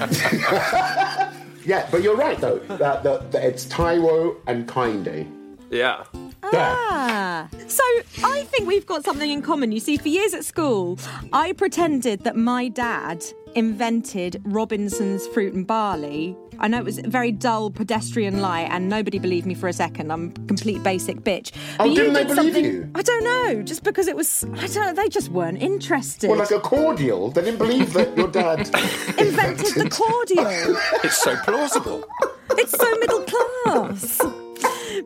yeah, 1.65 1.89
but 1.91 2.03
you're 2.03 2.17
right 2.17 2.39
though. 2.41 2.59
That, 2.61 3.03
that, 3.03 3.33
that 3.33 3.45
it's 3.45 3.67
Taiwo 3.67 4.37
and 4.47 4.67
Kinde. 4.69 5.27
Yeah. 5.71 6.05
There. 6.13 6.51
Ah. 6.55 7.49
So 7.67 7.83
I 8.25 8.45
think 8.45 8.69
we've 8.69 8.87
got 8.87 9.05
something 9.05 9.31
in 9.31 9.43
common. 9.43 9.73
You 9.73 9.81
see, 9.81 9.97
for 9.97 10.09
years 10.09 10.33
at 10.33 10.45
school, 10.45 10.99
I 11.33 11.53
pretended 11.53 12.21
that 12.25 12.37
my 12.37 12.69
dad 12.69 13.25
invented 13.57 14.41
Robinson's 14.45 15.27
fruit 15.29 15.55
and 15.55 15.67
barley. 15.67 16.37
I 16.59 16.69
know 16.69 16.79
it 16.79 16.85
was 16.85 16.99
a 16.99 17.09
very 17.09 17.33
dull 17.33 17.71
pedestrian 17.71 18.41
lie, 18.41 18.61
and 18.63 18.89
nobody 18.89 19.19
believed 19.19 19.47
me 19.47 19.55
for 19.55 19.69
a 19.69 19.73
second. 19.73 20.11
I'm 20.13 20.29
a 20.29 20.47
complete 20.47 20.83
basic 20.83 21.21
bitch. 21.21 21.53
Oh, 21.81 21.95
didn't 21.95 22.13
they 22.13 22.25
did 22.25 22.37
believe 22.37 22.55
something. 22.55 22.65
you? 22.65 22.91
I 22.95 23.03
don't 23.03 23.25
know. 23.25 23.63
Just 23.63 23.83
because 23.83 24.07
it 24.09 24.17
was, 24.17 24.45
I 24.45 24.67
don't 24.67 24.77
know. 24.77 24.93
They 25.03 25.09
just 25.09 25.31
weren't 25.31 25.61
interested. 25.61 26.31
Well, 26.31 26.39
like 26.39 26.51
a 26.51 26.61
cordial. 26.61 27.31
They 27.31 27.43
didn't 27.43 27.59
believe 27.59 27.93
that 27.95 28.17
your 28.17 28.29
dad 28.29 28.59
invented 29.19 29.75
the 29.75 29.89
cordial. 29.91 30.47
It's 31.05 31.19
so 31.19 31.37
plausible. 31.45 32.05
It's 32.53 32.73
so 32.73 32.91
middle 32.99 33.25
class. 33.25 34.21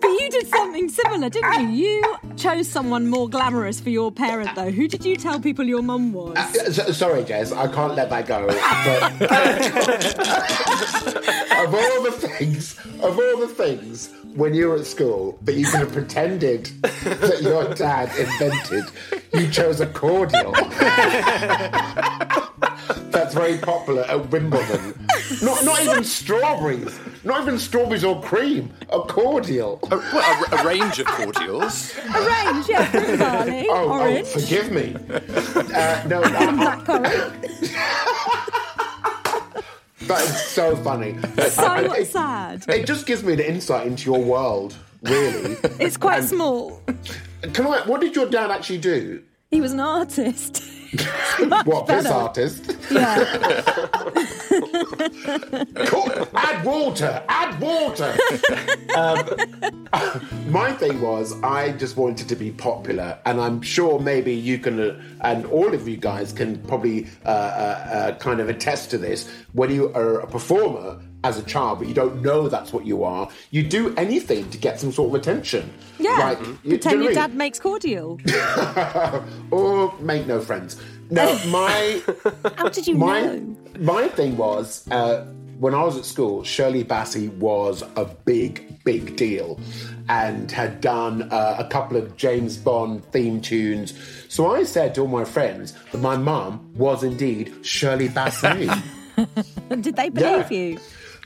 But 0.01 0.09
you 0.09 0.29
did 0.31 0.47
something 0.49 0.89
similar, 0.89 1.29
didn't 1.31 1.73
you? 1.73 1.87
You 1.87 2.17
chose 2.37 2.69
someone 2.69 3.09
more 3.09 3.29
glamorous 3.29 3.81
for 3.81 3.91
your 3.91 4.13
parent, 4.13 4.55
though. 4.55 4.71
Who 4.71 4.87
did 4.89 5.05
you 5.05 5.17
tell 5.17 5.41
people 5.41 5.65
your 5.65 5.83
mum 5.83 6.13
was? 6.13 6.37
Uh, 6.37 6.73
so- 6.73 6.93
sorry, 6.93 7.25
Jez, 7.25 7.57
I 7.57 7.67
can't 7.73 7.95
let 7.95 8.11
that 8.11 8.27
go. 8.27 8.47
But 8.47 9.31
of 11.67 11.75
all 11.75 12.03
the 12.03 12.13
things, 12.13 12.79
of 13.03 13.19
all 13.19 13.37
the 13.39 13.49
things, 13.49 14.11
when 14.35 14.55
you 14.55 14.69
were 14.69 14.77
at 14.77 14.87
school 14.87 15.39
that 15.43 15.55
you 15.55 15.67
could 15.67 15.81
have 15.81 15.93
pretended 15.93 16.67
that 16.83 17.41
your 17.43 17.73
dad 17.75 18.11
invented, 18.19 18.85
you 19.35 19.49
chose 19.51 19.81
a 19.81 19.87
cordial. 19.87 20.53
That's 23.11 23.35
very 23.35 23.59
popular 23.59 24.03
at 24.05 24.31
Wimbledon. 24.31 24.95
Not, 25.43 25.65
not 25.65 25.81
even 25.83 26.05
strawberries. 26.05 26.99
Not 27.25 27.43
even 27.43 27.59
strawberries 27.59 28.05
or 28.05 28.23
cream. 28.23 28.71
A 28.91 29.01
cordial. 29.01 29.79
A, 29.91 29.97
well, 29.97 30.45
a, 30.53 30.57
a 30.57 30.65
range 30.65 30.99
of 31.01 31.07
cordials. 31.07 31.93
A 31.99 32.21
range, 32.21 32.69
yeah, 32.69 32.85
fruit 32.87 33.19
barley, 33.19 33.67
Oh, 33.69 33.85
oh, 33.85 33.91
orange, 34.01 34.27
forgive 34.29 34.71
me. 34.73 34.95
Uh, 35.11 36.03
no, 36.09 36.23
I- 36.23 36.27
I- 36.27 36.47
blackcurrant. 36.87 37.37
that 40.03 40.23
is 40.23 40.41
so 40.43 40.77
funny. 40.77 41.17
So 41.51 41.75
it- 41.93 42.07
sad. 42.11 42.65
It 42.69 42.87
just 42.87 43.07
gives 43.07 43.23
me 43.23 43.33
an 43.35 43.41
insight 43.41 43.87
into 43.87 44.11
your 44.11 44.23
world, 44.23 44.75
really. 45.03 45.57
It's 45.79 45.97
quite 45.97 46.25
small. 46.25 46.83
Can 47.53 47.67
I? 47.67 47.83
What 47.87 48.01
did 48.01 48.15
your 48.17 48.27
dad 48.29 48.51
actually 48.51 48.79
do? 48.79 49.23
He 49.51 49.61
was 49.61 49.73
an 49.73 49.81
artist. 49.81 50.63
What 51.65 51.87
piss 51.87 52.05
better. 52.05 52.15
artist? 52.15 52.77
Yeah. 52.91 53.87
Cool. 55.87 56.11
add 56.35 56.65
water. 56.65 57.23
Add 57.29 57.61
water. 57.61 58.15
um, 58.97 59.27
my 60.51 60.73
thing 60.73 61.01
was, 61.01 61.41
I 61.43 61.73
just 61.73 61.97
wanted 61.97 62.29
to 62.29 62.37
be 62.37 62.51
popular, 62.51 63.19
and 63.25 63.41
I'm 63.41 63.63
sure 63.63 63.99
maybe 63.99 64.33
you 64.35 64.59
can, 64.59 64.79
uh, 64.81 65.01
and 65.23 65.47
all 65.47 65.73
of 65.75 65.89
you 65.89 65.97
guys 65.97 66.33
can 66.33 66.59
probably 66.65 67.07
uh, 67.25 67.29
uh, 67.29 67.33
uh, 67.33 68.19
kind 68.19 68.41
of 68.41 68.49
attest 68.49 68.91
to 68.91 68.99
this. 68.99 69.31
When 69.53 69.71
you 69.71 69.93
are 69.95 70.21
a 70.21 70.27
performer 70.27 71.01
as 71.23 71.39
a 71.39 71.43
child, 71.43 71.79
but 71.79 71.89
you 71.89 71.95
don't 71.95 72.23
know 72.23 72.49
that's 72.49 72.73
what 72.73 72.87
you 72.87 73.05
are, 73.05 73.29
you 73.51 73.63
do 73.63 73.95
anything 73.97 74.49
to 74.51 74.57
get 74.59 74.81
some 74.81 74.91
sort 74.93 75.09
of 75.11 75.15
attention. 75.21 75.71
Yeah. 75.99 76.17
Like, 76.19 76.41
you- 76.41 76.59
you 76.65 76.71
Pretend 76.71 76.99
know 77.01 77.05
your 77.05 77.15
dad 77.15 77.35
makes 77.35 77.59
cordial. 77.61 78.19
or 79.51 79.95
make 80.01 80.27
no 80.27 80.41
friends. 80.41 80.77
No, 81.11 81.39
my 81.47 82.01
How 82.57 82.69
did 82.69 82.87
you 82.87 82.95
my 82.95 83.21
know? 83.23 83.57
my 83.81 84.09
thing 84.09 84.37
was 84.37 84.87
uh, 84.91 85.25
when 85.59 85.75
I 85.75 85.83
was 85.83 85.97
at 85.99 86.05
school, 86.05 86.43
Shirley 86.45 86.85
Bassey 86.85 87.29
was 87.35 87.83
a 87.97 88.05
big, 88.25 88.83
big 88.85 89.17
deal, 89.17 89.59
and 90.09 90.51
had 90.51 90.81
done 90.81 91.23
uh, 91.31 91.57
a 91.59 91.65
couple 91.69 91.97
of 91.97 92.17
James 92.17 92.57
Bond 92.57 93.05
theme 93.13 93.41
tunes. 93.41 93.93
So 94.29 94.55
I 94.55 94.63
said 94.63 94.95
to 94.95 95.03
all 95.03 95.09
my 95.09 95.25
friends 95.25 95.75
that 95.93 95.99
my 95.99 96.17
mum 96.17 96.71
was 96.77 97.03
indeed 97.03 97.53
Shirley 97.63 98.09
Bassey. 98.09 98.71
Did 99.83 99.97
they 99.97 100.09
believe 100.09 100.51
Yeah. 100.51 100.59
you? 100.59 100.79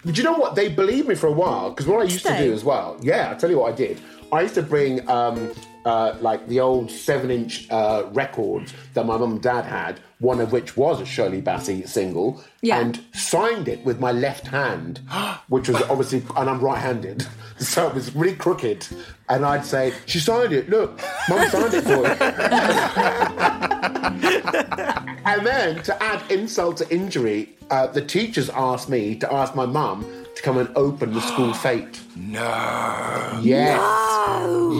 But 0.04 0.18
you 0.18 0.24
know 0.24 0.34
what? 0.34 0.54
They 0.54 0.68
believed 0.68 1.08
me 1.08 1.14
for 1.14 1.28
a 1.28 1.32
while 1.32 1.70
because 1.70 1.86
what 1.86 2.00
I 2.00 2.04
used 2.04 2.26
to 2.26 2.36
do 2.36 2.52
as 2.52 2.64
well. 2.64 2.96
Yeah, 3.00 3.30
I 3.30 3.34
tell 3.34 3.50
you 3.50 3.58
what 3.58 3.72
I 3.72 3.76
did. 3.76 4.00
I 4.32 4.42
used 4.42 4.54
to 4.54 4.62
bring 4.62 5.08
um, 5.08 5.50
uh, 5.84 6.16
like 6.20 6.46
the 6.48 6.60
old 6.60 6.90
seven-inch 6.90 7.70
uh, 7.70 8.04
records 8.12 8.72
that 8.94 9.04
my 9.06 9.16
mum 9.16 9.32
and 9.32 9.42
dad 9.42 9.64
had. 9.64 10.00
One 10.20 10.40
of 10.40 10.52
which 10.52 10.76
was 10.76 11.00
a 11.00 11.04
Shirley 11.04 11.42
Bassey 11.42 11.86
single, 11.86 12.42
Yeah. 12.62 12.78
and 12.80 13.00
signed 13.12 13.68
it 13.68 13.84
with 13.84 14.00
my 14.00 14.10
left 14.12 14.46
hand, 14.46 15.00
which 15.48 15.68
was 15.68 15.82
obviously, 15.82 16.22
and 16.36 16.48
I'm 16.48 16.60
right-handed, 16.60 17.26
so 17.58 17.88
it 17.88 17.94
was 17.94 18.14
really 18.14 18.34
crooked. 18.36 18.86
And 19.28 19.44
I'd 19.44 19.64
say, 19.66 19.92
"She 20.06 20.20
signed 20.20 20.52
it. 20.52 20.68
Look, 20.70 20.98
mum 21.28 21.48
signed 21.50 21.74
it 21.74 21.84
for 21.84 22.06
you." 22.06 22.14
And 25.26 25.44
then 25.46 25.82
to 25.84 26.02
add 26.02 26.30
insult 26.30 26.76
to 26.78 26.94
injury, 26.94 27.48
uh, 27.70 27.86
the 27.88 28.02
teachers 28.02 28.50
asked 28.50 28.88
me 28.90 29.16
to 29.16 29.32
ask 29.32 29.54
my 29.54 29.64
mum 29.66 30.04
to 30.36 30.42
come 30.42 30.58
and 30.58 30.68
open 30.76 31.12
the 31.14 31.20
school 31.22 31.52
fete. 31.64 31.98
No. 32.14 33.40
Yes. 33.42 33.80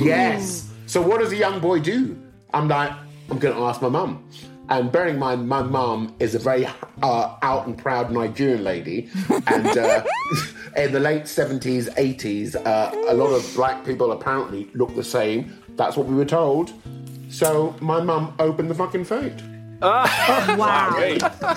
Yes. 0.05 0.71
So 0.95 1.03
what 1.03 1.19
does 1.19 1.33
a 1.33 1.37
young 1.37 1.59
boy 1.59 1.81
do? 1.81 2.17
I'm 2.53 2.69
like, 2.69 2.93
I'm 3.29 3.41
going 3.41 3.57
to 3.57 3.63
ask 3.65 3.83
my 3.83 3.89
mum. 3.89 4.29
And 4.69 4.93
bearing 4.93 5.15
in 5.15 5.19
mind, 5.19 5.49
my 5.49 5.61
mum 5.61 6.15
is 6.21 6.37
a 6.37 6.39
very 6.39 6.69
uh, 7.03 7.37
out 7.43 7.67
and 7.67 7.77
proud 7.77 8.13
Nigerian 8.13 8.63
lady. 8.63 9.11
And 9.49 9.77
uh, 9.77 10.05
in 10.77 10.93
the 10.93 11.01
late 11.01 11.25
70s, 11.25 11.93
80s, 11.97 12.55
uh, 12.65 12.93
a 13.09 13.13
lot 13.13 13.33
of 13.33 13.43
black 13.57 13.85
people 13.85 14.13
apparently 14.13 14.71
look 14.75 14.95
the 14.95 15.03
same. 15.03 15.61
That's 15.71 15.97
what 15.97 16.07
we 16.07 16.15
were 16.15 16.25
told. 16.25 16.73
So 17.29 17.75
my 17.81 18.01
mum 18.01 18.33
opened 18.39 18.71
the 18.71 18.77
fucking 18.77 19.07
fete. 19.07 19.43
Wow. 19.83 20.95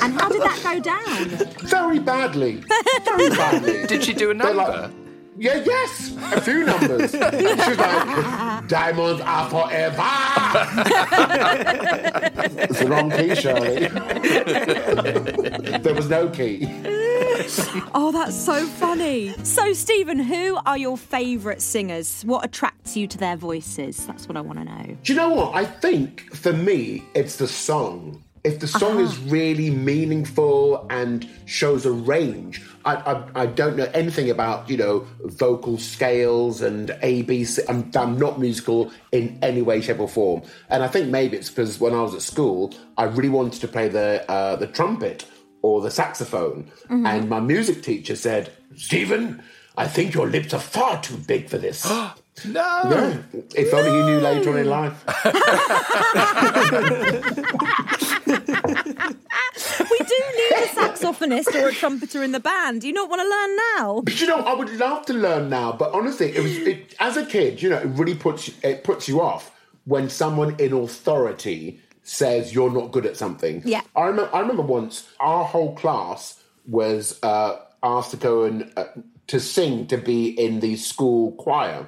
And 0.01 0.19
how 0.19 0.29
did 0.29 0.41
that 0.41 0.59
go 0.63 0.79
down? 0.79 1.25
Very 1.69 1.99
badly. 1.99 2.63
Very 3.05 3.29
badly. 3.29 3.85
Did 3.85 4.03
she 4.03 4.13
do 4.15 4.31
a 4.31 4.33
They're 4.33 4.55
number? 4.55 4.91
Like, 5.37 5.45
yeah, 5.45 5.63
yes, 5.65 6.15
a 6.33 6.41
few 6.41 6.65
numbers. 6.65 7.11
She's 7.11 7.77
like, 7.77 8.67
diamonds 8.67 9.21
are 9.23 9.49
forever. 9.49 10.03
it's 12.59 12.79
the 12.79 12.87
wrong 12.87 13.11
key, 13.11 13.35
Shirley. 13.35 13.87
there 15.79 15.93
was 15.93 16.09
no 16.09 16.29
key. 16.29 16.67
Oh, 17.93 18.11
that's 18.11 18.35
so 18.35 18.65
funny. 18.65 19.33
So, 19.43 19.73
Stephen, 19.73 20.19
who 20.19 20.57
are 20.65 20.77
your 20.77 20.97
favourite 20.97 21.61
singers? 21.61 22.23
What 22.23 22.43
attracts 22.43 22.97
you 22.97 23.07
to 23.07 23.17
their 23.17 23.35
voices? 23.37 24.05
That's 24.07 24.27
what 24.27 24.37
I 24.37 24.41
want 24.41 24.59
to 24.59 24.65
know. 24.65 24.97
Do 25.03 25.13
you 25.13 25.19
know 25.19 25.29
what? 25.29 25.55
I 25.55 25.65
think 25.65 26.33
for 26.35 26.51
me, 26.53 27.03
it's 27.13 27.35
the 27.37 27.47
song. 27.47 28.23
If 28.47 28.55
the 28.63 28.67
song 28.81 28.95
is 29.07 29.13
Uh-huh. 29.17 29.29
really 29.37 29.69
meaningful 29.91 30.85
and 30.89 31.27
shows 31.45 31.85
a 31.85 31.91
range, 31.91 32.55
I, 32.85 32.93
I, 33.11 33.41
I 33.43 33.45
don't 33.59 33.75
know 33.79 33.89
anything 33.93 34.29
about, 34.29 34.69
you 34.71 34.77
know, 34.83 34.95
vocal 35.43 35.77
scales 35.77 36.61
and 36.61 36.89
ABC. 37.03 37.59
I'm, 37.71 37.81
I'm 38.01 38.17
not 38.17 38.39
musical 38.39 38.91
in 39.11 39.37
any 39.49 39.61
way, 39.61 39.81
shape, 39.81 39.99
or 39.99 40.07
form. 40.07 40.41
And 40.69 40.79
I 40.83 40.87
think 40.87 41.09
maybe 41.09 41.33
it's 41.37 41.49
because 41.49 41.79
when 41.83 41.93
I 41.93 42.01
was 42.01 42.13
at 42.15 42.21
school, 42.21 42.73
I 42.97 43.03
really 43.17 43.29
wanted 43.39 43.59
to 43.61 43.67
play 43.67 43.87
the, 43.89 44.07
uh, 44.31 44.55
the 44.55 44.67
trumpet 44.67 45.25
or 45.61 45.81
the 45.81 45.91
saxophone. 45.91 46.59
Mm-hmm. 46.89 47.05
And 47.05 47.29
my 47.29 47.41
music 47.41 47.83
teacher 47.83 48.15
said, 48.15 48.51
Stephen, 48.75 49.43
I 49.75 49.87
think 49.87 50.13
your 50.13 50.27
lips 50.27 50.53
are 50.53 50.59
far 50.61 51.01
too 51.01 51.17
big 51.17 51.49
for 51.49 51.57
this. 51.57 51.85
No. 52.45 52.83
No, 52.83 53.23
if 53.55 53.73
only 53.73 53.91
you 53.91 54.05
knew 54.05 54.19
later 54.19 54.51
on 54.51 54.57
in 54.57 54.69
life. 54.69 55.03
We 59.89 59.97
do 59.99 60.15
need 60.37 60.51
a 60.51 60.67
saxophonist 60.67 61.55
or 61.55 61.69
a 61.69 61.73
trumpeter 61.73 62.23
in 62.23 62.31
the 62.31 62.39
band. 62.39 62.81
Do 62.81 62.87
you 62.87 62.93
not 62.93 63.09
want 63.09 63.21
to 63.21 63.27
learn 63.27 63.55
now? 63.75 64.01
But 64.01 64.19
you 64.21 64.27
know, 64.27 64.39
I 64.39 64.53
would 64.53 64.69
love 64.77 65.05
to 65.07 65.13
learn 65.13 65.49
now. 65.49 65.71
But 65.71 65.93
honestly, 65.93 66.35
it 66.35 66.41
was 66.43 66.55
it, 66.57 66.95
as 66.99 67.17
a 67.17 67.25
kid. 67.25 67.61
You 67.61 67.69
know, 67.69 67.77
it 67.77 67.87
really 67.87 68.15
puts 68.15 68.51
it 68.63 68.83
puts 68.83 69.07
you 69.07 69.21
off 69.21 69.51
when 69.85 70.09
someone 70.09 70.55
in 70.59 70.73
authority 70.73 71.79
says 72.03 72.53
you're 72.53 72.71
not 72.71 72.91
good 72.91 73.05
at 73.05 73.17
something. 73.17 73.61
Yeah. 73.65 73.81
I 73.95 74.05
remember. 74.05 74.33
I 74.33 74.39
remember 74.39 74.63
once 74.63 75.07
our 75.19 75.43
whole 75.43 75.75
class 75.75 76.41
was 76.67 77.19
uh, 77.23 77.57
asked 77.83 78.11
to 78.11 78.17
go 78.17 78.43
and 78.43 78.71
uh, 78.77 78.85
to 79.27 79.39
sing 79.39 79.87
to 79.87 79.97
be 79.97 80.29
in 80.29 80.59
the 80.59 80.75
school 80.75 81.31
choir, 81.33 81.85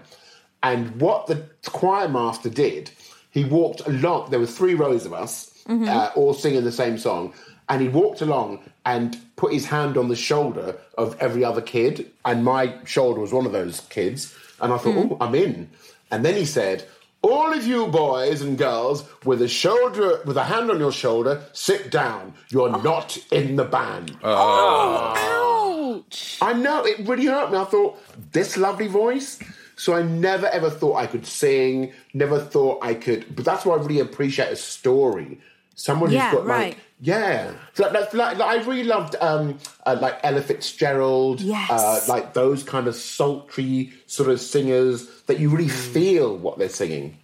and 0.62 1.00
what 1.02 1.28
the 1.28 1.44
choir 1.66 2.08
master 2.10 2.50
did, 2.50 2.92
he 3.32 3.44
walked 3.46 3.88
along. 3.88 4.30
There 4.32 4.40
were 4.40 4.46
three 4.46 4.74
rows 4.74 5.06
of 5.06 5.14
us, 5.14 5.52
uh, 5.70 6.12
all 6.16 6.34
singing 6.34 6.64
the 6.64 6.72
same 6.72 6.98
song, 6.98 7.34
and 7.68 7.82
he 7.82 7.88
walked 7.88 8.22
along 8.22 8.60
and 8.86 9.18
put 9.36 9.54
his 9.54 9.66
hand 9.68 9.98
on 9.98 10.08
the 10.08 10.16
shoulder 10.16 10.76
of 10.98 11.16
every 11.20 11.44
other 11.44 11.62
kid, 11.62 12.10
and 12.26 12.44
my 12.44 12.74
shoulder 12.86 13.22
was 13.22 13.32
one 13.32 13.46
of 13.46 13.52
those 13.52 13.82
kids, 13.90 14.36
and 14.62 14.74
I 14.74 14.78
thought, 14.78 14.96
oh, 14.98 15.18
I'm 15.22 15.36
in. 15.36 15.70
And 16.12 16.26
then 16.26 16.36
he 16.36 16.46
said. 16.46 16.86
All 17.22 17.52
of 17.52 17.68
you 17.68 17.88
boys 17.88 18.42
and 18.42 18.58
girls 18.58 19.04
with 19.26 19.42
a 19.42 19.48
shoulder 19.50 20.22
with 20.24 20.38
a 20.38 20.44
hand 20.46 20.72
on 20.72 20.80
your 20.80 20.94
shoulder, 20.94 21.44
sit 21.52 21.92
down. 21.92 22.34
You're 22.48 22.70
not 22.82 23.18
in 23.30 23.58
the 23.58 23.66
band. 23.66 24.18
Oh, 24.24 26.00
ouch. 26.08 26.38
I 26.42 26.54
know 26.54 26.86
it 26.86 27.06
really 27.06 27.26
hurt 27.26 27.52
me. 27.52 27.58
I 27.58 27.66
thought 27.66 27.98
this 28.32 28.56
lovely 28.56 28.88
voice. 28.88 29.38
So 29.80 29.94
I 29.94 30.02
never 30.02 30.46
ever 30.48 30.70
thought 30.70 30.98
I 30.98 31.08
could 31.08 31.26
sing. 31.26 31.94
Never 32.14 32.38
thought 32.38 32.84
I 32.84 32.96
could. 32.96 33.34
But 33.34 33.46
that's 33.46 33.66
why 33.66 33.76
I 33.76 33.78
really 33.78 34.02
appreciate 34.02 34.52
a 34.52 34.58
story. 34.58 35.40
Someone 35.74 36.12
Yeah, 36.12 36.32
who's 36.32 36.40
got 36.40 36.46
right. 36.46 36.68
like 36.74 36.78
yeah. 37.00 37.54
So 37.76 37.84
like, 37.84 37.94
like, 37.94 38.14
like, 38.14 38.38
like, 38.40 38.60
I 38.60 38.68
really 38.68 38.84
loved 38.84 39.16
um, 39.22 39.58
uh, 39.86 39.98
like 40.02 40.20
Ella 40.22 40.42
Fitzgerald. 40.42 41.40
Yes. 41.40 41.70
Uh, 41.72 42.02
like 42.10 42.34
those 42.34 42.62
kind 42.62 42.88
of 42.88 42.96
sultry 42.96 43.94
sort 44.06 44.30
of 44.30 44.42
singers 44.42 45.08
that 45.28 45.40
you 45.40 45.50
really 45.50 45.70
feel 45.70 46.38
what 46.38 46.58
they're 46.58 46.68
singing. 46.68 47.18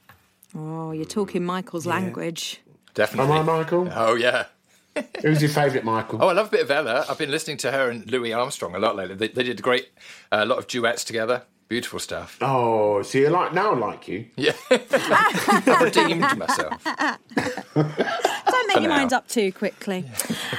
Oh, 0.55 0.91
you're 0.91 1.03
talking 1.03 1.43
Michael's 1.43 1.85
language. 1.85 2.61
Definitely. 2.93 3.33
Am 3.33 3.49
I, 3.49 3.57
Michael? 3.57 3.89
Oh, 3.93 4.15
yeah. 4.15 4.45
Who's 5.21 5.41
your 5.41 5.51
favourite, 5.51 5.83
Michael? 5.83 6.23
Oh, 6.23 6.29
I 6.29 6.31
love 6.31 6.47
a 6.47 6.51
bit 6.51 6.61
of 6.61 6.71
Ella. 6.71 7.05
I've 7.09 7.17
been 7.17 7.31
listening 7.31 7.57
to 7.57 7.71
her 7.73 7.89
and 7.89 8.09
Louis 8.09 8.31
Armstrong 8.31 8.75
a 8.75 8.79
lot 8.79 8.95
lately. 8.95 9.15
They, 9.15 9.27
they 9.27 9.43
did 9.43 9.59
a 9.59 9.61
great, 9.61 9.89
a 10.31 10.43
uh, 10.43 10.45
lot 10.45 10.57
of 10.57 10.67
duets 10.67 11.03
together. 11.03 11.43
Beautiful 11.67 11.97
stuff. 11.99 12.37
Oh, 12.41 13.01
so 13.01 13.17
you 13.17 13.29
like 13.29 13.51
now? 13.53 13.73
I 13.73 13.77
like 13.77 14.07
you. 14.07 14.27
Yeah. 14.35 14.53
I've 14.69 15.81
redeemed 15.81 16.37
myself. 16.37 16.83
Don't 17.75 18.67
make 18.67 18.77
your 18.77 18.89
now. 18.89 18.97
mind 18.97 19.13
up 19.13 19.27
too 19.27 19.51
quickly. 19.51 20.05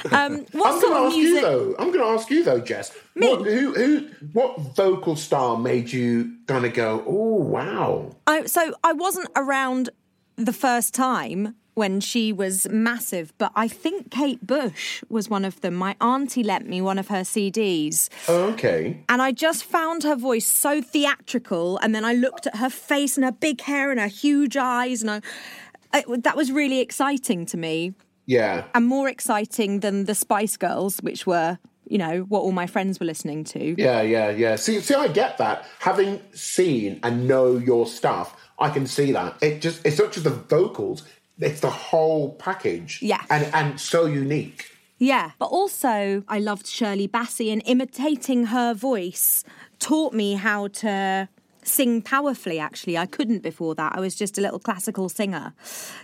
Um, 0.09 0.45
what 0.53 0.73
I'm 0.73 0.79
sort 0.79 0.93
going 0.93 0.93
to 0.93 0.99
of 0.99 1.05
ask 1.07 1.15
you 1.17 1.23
music? 1.23 1.41
though. 1.41 1.75
I'm 1.79 1.91
going 1.91 1.99
to 1.99 2.05
ask 2.05 2.29
you 2.29 2.43
though, 2.43 2.59
Jess. 2.61 2.95
Me? 3.15 3.27
What, 3.29 3.45
who, 3.45 3.73
who, 3.73 4.07
what 4.31 4.57
vocal 4.73 5.17
style 5.17 5.57
made 5.57 5.91
you 5.91 6.37
kind 6.47 6.63
of 6.65 6.73
go, 6.73 7.03
oh 7.05 7.35
wow? 7.35 8.15
I, 8.25 8.45
so 8.45 8.73
I 8.85 8.93
wasn't 8.93 9.27
around 9.35 9.89
the 10.37 10.53
first 10.53 10.93
time 10.93 11.55
when 11.77 11.99
she 11.99 12.33
was 12.33 12.67
massive, 12.69 13.31
but 13.37 13.51
I 13.55 13.67
think 13.67 14.09
Kate 14.09 14.45
Bush 14.45 15.03
was 15.09 15.29
one 15.29 15.45
of 15.45 15.61
them. 15.61 15.75
My 15.75 15.95
auntie 16.01 16.43
lent 16.43 16.67
me 16.67 16.81
one 16.81 16.97
of 16.97 17.09
her 17.09 17.21
CDs. 17.21 18.09
Oh, 18.27 18.45
okay. 18.53 19.03
And 19.07 19.21
I 19.21 19.31
just 19.31 19.63
found 19.63 20.01
her 20.01 20.15
voice 20.15 20.47
so 20.47 20.81
theatrical. 20.81 21.77
And 21.77 21.93
then 21.93 22.03
I 22.03 22.13
looked 22.13 22.47
at 22.47 22.55
her 22.55 22.71
face 22.71 23.15
and 23.15 23.23
her 23.23 23.31
big 23.31 23.61
hair 23.61 23.91
and 23.91 23.99
her 23.99 24.07
huge 24.07 24.57
eyes. 24.57 25.03
And 25.03 25.11
I, 25.11 25.21
it, 25.93 26.23
that 26.23 26.35
was 26.35 26.51
really 26.51 26.79
exciting 26.79 27.45
to 27.45 27.57
me. 27.57 27.93
Yeah. 28.25 28.65
And 28.73 28.87
more 28.87 29.07
exciting 29.07 29.81
than 29.81 30.05
the 30.05 30.15
Spice 30.15 30.57
Girls, 30.57 30.97
which 31.01 31.27
were, 31.27 31.59
you 31.85 31.99
know, 31.99 32.21
what 32.21 32.39
all 32.39 32.53
my 32.53 32.65
friends 32.65 32.99
were 32.99 33.05
listening 33.05 33.43
to. 33.45 33.79
Yeah, 33.79 34.01
yeah, 34.01 34.31
yeah. 34.31 34.55
See, 34.55 34.79
see, 34.79 34.95
I 34.95 35.09
get 35.09 35.37
that. 35.37 35.63
Having 35.77 36.21
seen 36.33 36.99
and 37.03 37.27
know 37.27 37.55
your 37.55 37.85
stuff, 37.85 38.35
I 38.59 38.71
can 38.71 38.87
see 38.87 39.11
that. 39.11 39.35
It 39.43 39.61
just, 39.61 39.85
it's 39.85 39.99
not 39.99 40.11
just 40.11 40.23
the 40.23 40.31
vocals, 40.31 41.03
it's 41.39 41.59
the 41.59 41.69
whole 41.69 42.33
package. 42.33 42.99
Yeah. 43.01 43.23
And, 43.29 43.53
and 43.53 43.79
so 43.79 44.05
unique. 44.05 44.71
Yeah. 44.97 45.31
But 45.39 45.47
also, 45.47 46.23
I 46.27 46.39
loved 46.39 46.67
Shirley 46.67 47.07
Bassey, 47.07 47.51
and 47.51 47.61
imitating 47.65 48.47
her 48.47 48.73
voice 48.73 49.43
taught 49.79 50.13
me 50.13 50.33
how 50.33 50.67
to 50.67 51.29
sing 51.63 52.01
powerfully, 52.01 52.59
actually. 52.59 52.97
I 52.97 53.05
couldn't 53.05 53.43
before 53.43 53.75
that. 53.75 53.93
I 53.95 53.99
was 53.99 54.15
just 54.15 54.37
a 54.37 54.41
little 54.41 54.59
classical 54.59 55.09
singer. 55.09 55.53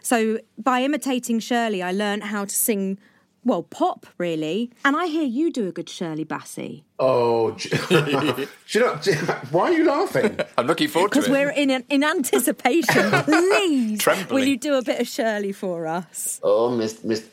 So, 0.01 0.39
by 0.57 0.81
imitating 0.83 1.39
Shirley, 1.39 1.81
I 1.81 1.91
learned 1.91 2.25
how 2.25 2.45
to 2.45 2.55
sing. 2.55 2.99
Well, 3.45 3.63
pop, 3.63 4.05
really. 4.17 4.71
And 4.85 4.95
I 4.95 5.07
hear 5.07 5.23
you 5.23 5.51
do 5.51 5.67
a 5.67 5.71
good 5.71 5.89
Shirley 5.89 6.23
Bassey. 6.23 6.83
Oh, 6.97 7.51
do 7.51 7.69
you 8.69 8.79
know, 8.79 8.95
why 9.51 9.63
are 9.65 9.73
you 9.73 9.85
laughing? 9.85 10.39
I'm 10.57 10.67
looking 10.67 10.87
forward 10.87 11.11
to 11.11 11.19
it. 11.19 11.21
Because 11.23 11.29
we're 11.29 11.49
in, 11.49 11.69
in 11.89 12.03
anticipation. 12.03 13.11
Please, 13.23 13.99
Trembling. 13.99 14.33
will 14.33 14.45
you 14.47 14.57
do 14.57 14.75
a 14.75 14.81
bit 14.81 15.01
of 15.01 15.07
Shirley 15.07 15.51
for 15.51 15.87
us? 15.87 16.39
Oh, 16.41 16.69
Miss, 16.69 17.03
Miss. 17.03 17.27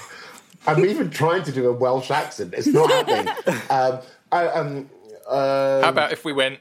I'm 0.66 0.84
even 0.84 1.10
trying 1.10 1.42
to 1.44 1.52
do 1.52 1.68
a 1.68 1.72
Welsh 1.72 2.10
accent. 2.10 2.54
It's 2.56 2.66
not 2.68 2.90
happening. 2.90 3.34
um, 3.70 3.98
I, 4.30 4.46
um, 4.48 4.90
uh, 5.26 5.82
How 5.82 5.88
about 5.88 6.12
if 6.12 6.24
we 6.24 6.32
went? 6.32 6.60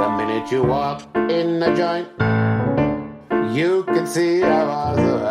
The 0.00 0.08
minute 0.16 0.50
you 0.50 0.62
walk 0.64 1.02
in 1.14 1.60
the 1.60 1.70
joint, 1.74 2.08
you 3.56 3.84
can 3.84 4.06
see 4.06 4.42
I 4.42 4.64
was 4.64 4.98
a 4.98 5.22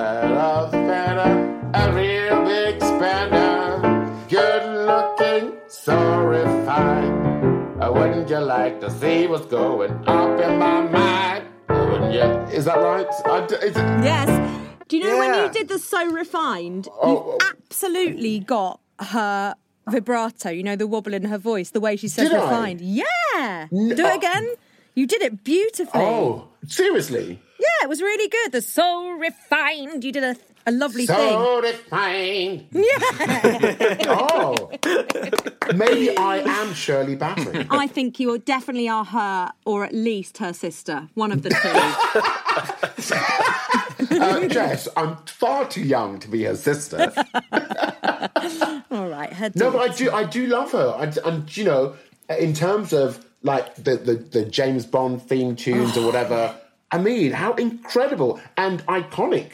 a 0.41 0.67
spender, 0.69 1.71
a 1.74 1.93
real 1.93 2.45
big 2.45 2.82
spender, 2.82 4.15
good 4.30 4.63
looking, 4.89 5.58
so 5.67 5.97
refined. 6.24 7.82
Uh, 7.84 7.91
Wouldn't 7.91 8.30
you 8.30 8.39
like 8.39 8.80
to 8.82 8.89
see 8.91 9.28
what's 9.28 9.45
going 9.47 9.91
up 10.08 10.39
in 10.39 10.58
my 10.60 10.82
mind? 10.82 11.45
Wouldn't 11.69 12.13
you? 12.13 12.56
Is 12.56 12.65
that 12.65 12.78
right? 12.80 13.08
Is 13.63 13.76
it- 13.76 14.04
Yes. 14.04 14.30
Do 14.88 14.97
you 14.97 15.04
know 15.06 15.17
when 15.17 15.34
you 15.34 15.50
did 15.52 15.67
the 15.69 15.80
so 15.80 16.06
refined, 16.12 16.88
Oh, 17.02 17.12
you 17.12 17.38
absolutely 17.50 18.39
got 18.39 18.80
her 19.00 19.56
vibrato, 19.91 20.49
you 20.49 20.63
know, 20.63 20.75
the 20.75 20.88
wobble 20.88 21.13
in 21.13 21.25
her 21.25 21.38
voice, 21.38 21.71
the 21.71 21.80
way 21.80 21.95
she 21.95 22.08
says 22.08 22.30
Did 22.30 22.38
I? 22.38 22.43
refined. 22.43 22.82
Yeah. 22.82 23.67
Do 23.69 23.77
oh. 23.80 23.91
it 23.91 24.15
again. 24.15 24.47
You 24.95 25.08
did 25.08 25.21
it 25.21 25.43
beautifully. 25.43 26.01
oh, 26.01 26.49
seriously? 26.67 27.41
Yeah, 27.60 27.84
it 27.84 27.89
was 27.89 28.01
really 28.01 28.27
good. 28.27 28.51
The 28.51 28.62
so 28.62 29.12
refined. 29.12 30.04
You 30.04 30.12
did 30.12 30.23
a, 30.23 30.36
a 30.65 30.71
lovely 30.71 31.06
thing. 31.06 31.15
So 31.15 31.62
refined. 31.62 32.67
Yeah. 32.71 32.84
oh, 34.08 34.71
maybe 35.75 36.17
I 36.17 36.43
am 36.45 36.73
Shirley 36.73 37.15
Bassey. 37.15 37.67
I 37.69 37.88
think 37.88 38.19
you 38.19 38.38
definitely 38.39 38.89
are 38.89 39.06
her, 39.06 39.51
or 39.65 39.86
at 39.86 39.93
least 39.93 40.39
her 40.39 40.54
sister. 40.54 41.08
One 41.13 41.32
of 41.32 41.43
the 41.43 41.49
two. 41.51 43.47
Uh, 44.21 44.47
Jess, 44.47 44.88
I'm 44.97 45.15
far 45.26 45.67
too 45.67 45.82
young 45.84 46.19
to 46.19 46.28
be 46.28 46.43
her 46.43 46.56
sister. 46.56 47.13
All 48.91 49.08
right, 49.08 49.32
her 49.34 49.52
No, 49.56 49.71
but 49.71 49.89
I 49.89 49.93
do, 49.95 50.12
I 50.12 50.24
do 50.26 50.47
love 50.47 50.71
her. 50.74 50.95
And, 51.00 51.17
and 51.26 51.58
you 51.58 51.63
know, 51.63 51.95
in 52.39 52.54
terms 52.54 52.93
of 52.93 53.26
like 53.43 53.74
the, 53.76 53.95
the, 53.97 54.15
the 54.15 54.45
James 54.45 54.86
Bond 54.86 55.21
theme 55.21 55.56
tunes 55.56 55.97
or 55.97 56.06
whatever, 56.06 56.56
I 56.91 56.97
mean, 56.97 57.32
how 57.32 57.54
incredible 57.54 58.39
and 58.58 58.86
iconic. 58.88 59.52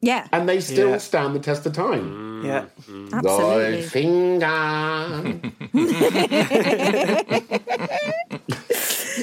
Yeah, 0.00 0.26
And 0.32 0.46
they 0.48 0.60
still 0.60 0.90
Yeah. 0.90 0.98
stand 0.98 1.34
the 1.34 1.40
test 1.40 1.64
of 1.64 1.72
time. 1.72 2.42
Yeah. 2.44 2.66
absolutely. 3.12 3.82
Goldfinger. 3.84 5.40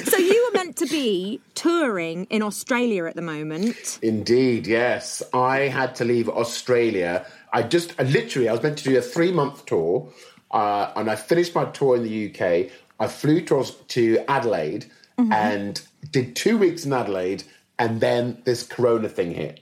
So 0.06 0.16
you 0.16 0.28
were 0.28 0.31
meant 0.62 0.76
to 0.76 0.86
be 0.86 1.40
touring 1.54 2.24
in 2.26 2.40
Australia 2.40 3.04
at 3.06 3.16
the 3.16 3.22
moment. 3.22 3.98
Indeed, 4.00 4.66
yes. 4.66 5.22
I 5.34 5.60
had 5.78 5.96
to 5.96 6.04
leave 6.04 6.28
Australia. 6.28 7.26
I 7.52 7.62
just, 7.62 7.98
I 7.98 8.04
literally, 8.04 8.48
I 8.48 8.52
was 8.52 8.62
meant 8.62 8.78
to 8.78 8.84
do 8.84 8.96
a 8.96 9.02
three 9.02 9.32
month 9.32 9.66
tour, 9.66 10.08
uh, 10.52 10.92
and 10.94 11.10
I 11.10 11.16
finished 11.16 11.54
my 11.54 11.64
tour 11.66 11.96
in 11.96 12.04
the 12.04 12.28
UK. 12.28 12.70
I 13.00 13.08
flew 13.08 13.40
to, 13.46 13.64
to 13.88 14.18
Adelaide 14.28 14.86
and 15.18 15.80
did 16.10 16.36
two 16.36 16.58
weeks 16.58 16.84
in 16.84 16.92
Adelaide, 16.92 17.44
and 17.78 18.00
then 18.00 18.40
this 18.44 18.62
Corona 18.62 19.08
thing 19.08 19.32
hit. 19.32 19.60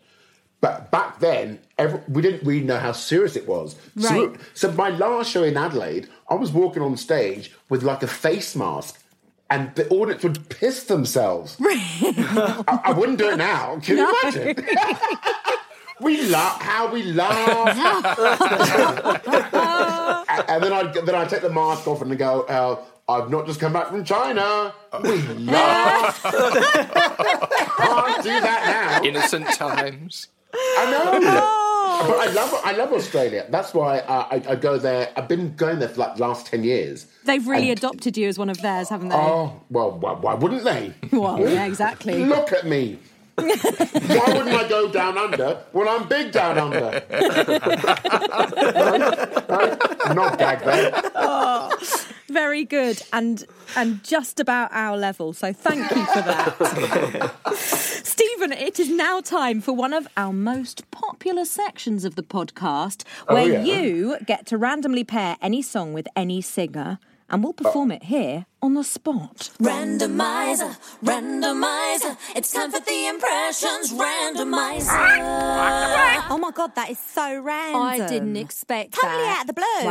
But 0.61 0.91
back 0.91 1.21
then, 1.21 1.61
every, 1.79 2.01
we 2.09 2.21
didn't 2.21 2.47
really 2.47 2.65
know 2.65 2.79
how 2.79 2.93
serious 2.93 3.37
it 3.37 3.49
was. 3.49 3.77
So, 3.99 4.37
so 4.53 4.73
my 4.73 4.91
last 4.91 5.31
show 5.31 5.43
in 5.43 5.57
Adelaide, 5.57 6.09
I 6.29 6.35
was 6.35 6.53
walking 6.53 6.83
on 6.83 6.97
stage 6.99 7.53
with 7.71 7.83
like 7.83 8.03
a 8.03 8.07
face 8.07 8.55
mask, 8.55 9.03
and 9.51 9.75
the 9.75 9.89
audience 9.89 10.23
would 10.23 10.49
piss 10.49 10.85
themselves. 10.85 11.57
I, 11.61 12.81
I 12.85 12.93
wouldn't 12.93 13.19
do 13.19 13.29
it 13.29 13.37
now. 13.37 13.81
Can 13.83 13.99
you 13.99 14.15
imagine? 14.23 14.65
we 16.01 16.27
laugh, 16.29 16.63
how 16.63 16.93
we 16.93 17.03
laugh, 17.03 17.69
and 20.49 20.63
then 20.63 20.73
I 20.73 20.93
then 21.05 21.15
I 21.15 21.25
take 21.27 21.43
the 21.43 21.51
mask 21.51 21.87
off 21.87 22.01
and 22.01 22.17
go, 22.17 22.47
oh, 22.49 22.87
"I've 23.09 23.29
not 23.29 23.47
just 23.47 23.61
come 23.61 23.73
back 23.73 23.89
from 23.89 24.05
China." 24.05 24.73
We 25.03 25.21
laugh. 25.39 26.23
Can't 26.23 28.23
do 28.23 28.41
that 28.41 29.01
now. 29.03 29.09
Innocent 29.09 29.49
times. 29.49 30.29
I 30.55 30.91
know. 30.91 31.70
But 31.99 32.29
I 32.29 32.33
love 32.33 32.55
I 32.65 32.73
love 32.73 32.93
Australia. 32.93 33.47
That's 33.51 33.75
why 33.75 33.99
uh, 34.01 34.27
I, 34.31 34.43
I 34.53 34.55
go 34.57 34.79
there. 34.79 35.11
I've 35.17 35.29
been 35.29 35.55
going 35.57 35.79
there 35.81 35.89
for 35.89 36.01
like 36.01 36.15
the 36.17 36.23
last 36.23 36.47
ten 36.47 36.63
years. 36.65 37.07
They've 37.25 37.47
really 37.47 37.71
And- 37.71 37.79
adopted 37.79 38.17
you 38.17 38.29
as 38.29 38.39
one 38.39 38.49
of 38.49 38.61
theirs, 38.63 38.89
haven't 38.89 39.09
they? 39.11 39.17
Oh 39.17 39.61
well, 39.71 39.91
why, 39.93 40.13
why 40.13 40.35
wouldn't 40.35 40.65
they? 40.65 40.95
Well, 41.13 41.39
yeah, 41.41 41.67
exactly. 41.67 42.25
Look 42.35 42.53
at 42.53 42.65
me. 42.67 42.99
Why 43.37 43.47
wouldn't 44.29 44.55
I 44.55 44.69
go 44.69 44.91
down 44.91 45.17
under 45.17 45.63
when 45.73 45.89
I'm 45.89 46.07
big 46.09 46.31
down 46.33 46.59
under? 46.59 47.03
right? 49.49 50.15
Not 50.15 50.39
gag 50.39 50.61
there. 50.65 50.93
Very 52.31 52.65
good, 52.65 53.03
and 53.13 53.45
and 53.75 54.05
just 54.05 54.39
about 54.39 54.71
our 54.73 54.97
level. 54.97 55.33
So 55.33 55.53
thank 55.53 55.91
you 55.91 56.05
for 56.07 56.23
that, 56.23 57.35
Stephen. 57.57 58.53
It 58.53 58.79
is 58.79 58.89
now 58.89 59.21
time 59.21 59.61
for 59.61 59.73
one 59.73 59.93
of 59.93 60.07
our 60.17 60.33
most 60.33 60.89
popular 60.93 61.45
sections 61.45 62.05
of 62.05 62.15
the 62.15 62.23
podcast, 62.23 63.03
oh, 63.29 63.35
where 63.35 63.53
yeah. 63.53 63.65
you 63.65 64.17
get 64.27 64.47
to 64.47 64.57
randomly 64.57 65.03
pair 65.03 65.39
any 65.43 65.61
song 65.61 65.93
with 65.93 66.07
any 66.15 66.41
singer, 66.41 67.01
and 67.31 67.43
we'll 67.45 67.53
perform 67.53 67.93
it 67.93 68.05
here 68.05 68.47
on 68.63 68.75
the 68.75 68.85
spot. 68.85 69.51
Randomizer, 69.61 70.77
randomizer. 71.03 72.17
It's 72.37 72.53
time 72.53 72.71
for 72.71 72.81
the 72.81 73.07
impressions 73.07 73.93
randomizer. 73.93 74.89
Oh 76.29 76.39
my 76.41 76.51
god, 76.51 76.75
that 76.75 76.91
is 76.91 76.99
so 76.99 77.41
random. 77.41 77.83
I 77.83 78.07
didn't 78.07 78.37
expect 78.37 78.93
that. 78.93 79.01
Totally 79.01 79.23
that. 79.23 79.37
out 79.39 79.43
of 79.43 79.47
the 79.47 79.55
blue. 79.55 79.89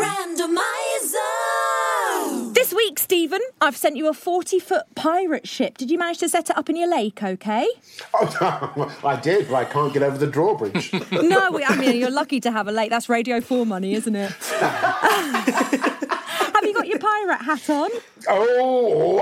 Random. 0.00 0.56
Randomizer. 0.56 2.54
This 2.54 2.72
week, 2.72 2.98
Stephen, 2.98 3.40
I've 3.60 3.76
sent 3.76 3.96
you 3.96 4.08
a 4.08 4.14
40 4.14 4.58
foot 4.60 4.84
pirate 4.94 5.48
ship. 5.48 5.78
Did 5.78 5.90
you 5.90 5.98
manage 5.98 6.18
to 6.18 6.28
set 6.28 6.50
it 6.50 6.56
up 6.56 6.68
in 6.70 6.76
your 6.76 6.88
lake 6.88 7.22
okay? 7.22 7.66
Oh, 8.14 8.70
no, 8.74 8.90
I 9.08 9.16
did, 9.20 9.48
but 9.48 9.54
I 9.56 9.64
can't 9.64 9.92
get 9.92 10.02
over 10.02 10.18
the 10.18 10.26
drawbridge. 10.26 10.92
No, 11.22 11.58
I 11.66 11.76
mean, 11.76 11.96
you're 11.96 12.10
lucky 12.10 12.40
to 12.40 12.50
have 12.50 12.68
a 12.68 12.72
lake. 12.72 12.90
That's 12.90 13.08
Radio 13.08 13.40
4 13.40 13.64
money, 13.64 13.94
isn't 13.94 14.14
it? 14.14 14.30
have 16.62 16.64
you 16.64 16.74
got 16.74 16.86
your 16.86 16.91
pirate 17.02 17.42
hat 17.42 17.70
on? 17.70 17.90
Oh. 18.28 19.18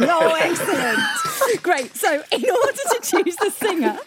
Oh, 0.00 0.38
excellent. 0.40 1.62
Great. 1.62 1.96
So, 1.96 2.22
in 2.32 2.44
order 2.44 2.72
to 2.72 3.00
choose 3.02 3.36
the 3.36 3.50
singer, 3.50 3.98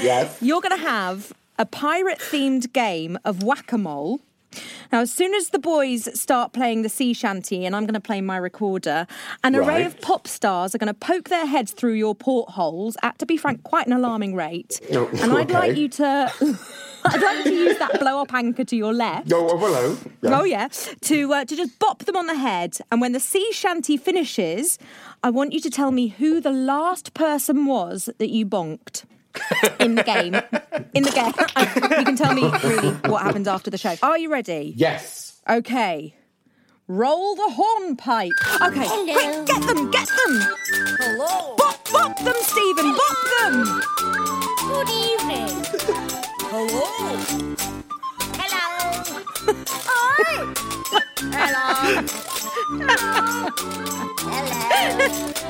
yes. 0.00 0.38
you're 0.40 0.60
going 0.60 0.78
to 0.78 0.86
have 0.86 1.32
a 1.58 1.66
pirate 1.66 2.18
themed 2.18 2.72
game 2.72 3.18
of 3.24 3.42
whack 3.42 3.72
a 3.72 3.78
mole. 3.78 4.20
Now, 4.92 5.00
as 5.00 5.12
soon 5.12 5.34
as 5.34 5.50
the 5.50 5.58
boys 5.58 6.08
start 6.18 6.52
playing 6.52 6.82
the 6.82 6.88
sea 6.88 7.12
shanty 7.12 7.64
and 7.64 7.74
I'm 7.74 7.84
going 7.84 7.94
to 7.94 8.00
play 8.00 8.20
my 8.20 8.36
recorder, 8.36 9.06
an 9.42 9.56
array 9.56 9.84
of 9.84 10.00
pop 10.00 10.26
stars 10.26 10.74
are 10.74 10.78
going 10.78 10.92
to 10.92 10.94
poke 10.94 11.28
their 11.28 11.46
heads 11.46 11.72
through 11.72 11.94
your 11.94 12.14
portholes 12.14 12.96
at, 13.02 13.18
to 13.18 13.26
be 13.26 13.36
frank, 13.36 13.62
quite 13.62 13.86
an 13.86 13.92
alarming 13.92 14.34
rate. 14.34 14.80
Oh, 14.92 15.08
and 15.20 15.32
I'd 15.32 15.50
like 15.50 15.76
you 15.76 15.88
to. 15.88 16.32
I'd 17.04 17.20
like 17.20 17.38
you 17.38 17.50
to 17.50 17.56
use 17.56 17.78
that 17.78 17.98
blow 17.98 18.20
up 18.20 18.32
anchor 18.32 18.64
to 18.64 18.76
your 18.76 18.92
left. 18.92 19.32
Oh, 19.32 19.48
oh, 19.50 19.58
hello. 19.58 19.98
Yeah. 20.20 20.40
Oh 20.40 20.44
yeah, 20.44 20.68
to 20.68 21.32
uh, 21.32 21.44
to 21.44 21.56
just 21.56 21.78
bop 21.80 22.04
them 22.04 22.16
on 22.16 22.26
the 22.28 22.36
head, 22.36 22.78
and 22.92 23.00
when 23.00 23.12
the 23.12 23.18
sea 23.18 23.52
shanty 23.52 23.96
finishes, 23.96 24.78
I 25.22 25.30
want 25.30 25.52
you 25.52 25.60
to 25.60 25.70
tell 25.70 25.90
me 25.90 26.08
who 26.08 26.40
the 26.40 26.52
last 26.52 27.12
person 27.14 27.66
was 27.66 28.08
that 28.18 28.30
you 28.30 28.46
bonked 28.46 29.04
in 29.80 29.94
the 29.94 30.02
game. 30.02 30.34
In 30.94 31.02
the 31.02 31.10
game, 31.10 31.32
you 31.98 32.04
can 32.04 32.16
tell 32.16 32.34
me 32.34 32.42
really 32.64 32.90
what 33.08 33.22
happened 33.22 33.48
after 33.48 33.70
the 33.70 33.78
show. 33.78 33.94
Are 34.02 34.18
you 34.18 34.30
ready? 34.30 34.74
Yes. 34.76 35.40
Okay. 35.48 36.14
Roll 36.88 37.36
the 37.36 37.48
hornpipe. 37.50 38.32
Okay, 38.60 38.86
quick, 38.86 39.46
get 39.46 39.62
them, 39.62 39.90
get 39.90 40.08
them. 40.08 40.42
Hello. 40.98 41.54
Bop, 41.56 41.90
bop 41.90 42.18
them, 42.18 42.34
Stephen, 42.40 42.92
bop 42.92 43.16
them. 43.40 43.82
Good 44.68 44.90
evening. 44.90 45.64
Hello. 46.50 46.86
Hello. 48.36 48.68
Hi. 49.88 50.54
Hello. 51.32 51.72
Hello. 52.88 53.48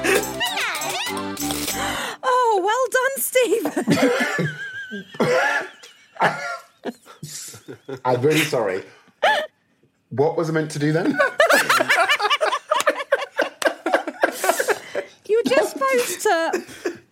Hello. 0.04 0.68
Oh, 1.14 2.60
well 2.64 2.86
done, 2.90 3.16
Stephen. 3.18 4.48
I'm 8.04 8.20
really 8.22 8.40
sorry. 8.40 8.82
What 10.10 10.36
was 10.36 10.48
I 10.50 10.52
meant 10.52 10.70
to 10.72 10.78
do 10.78 10.92
then? 10.92 11.18
You 15.28 15.40
were 15.44 15.50
just 15.50 15.72
supposed 15.72 16.20
to 16.22 16.62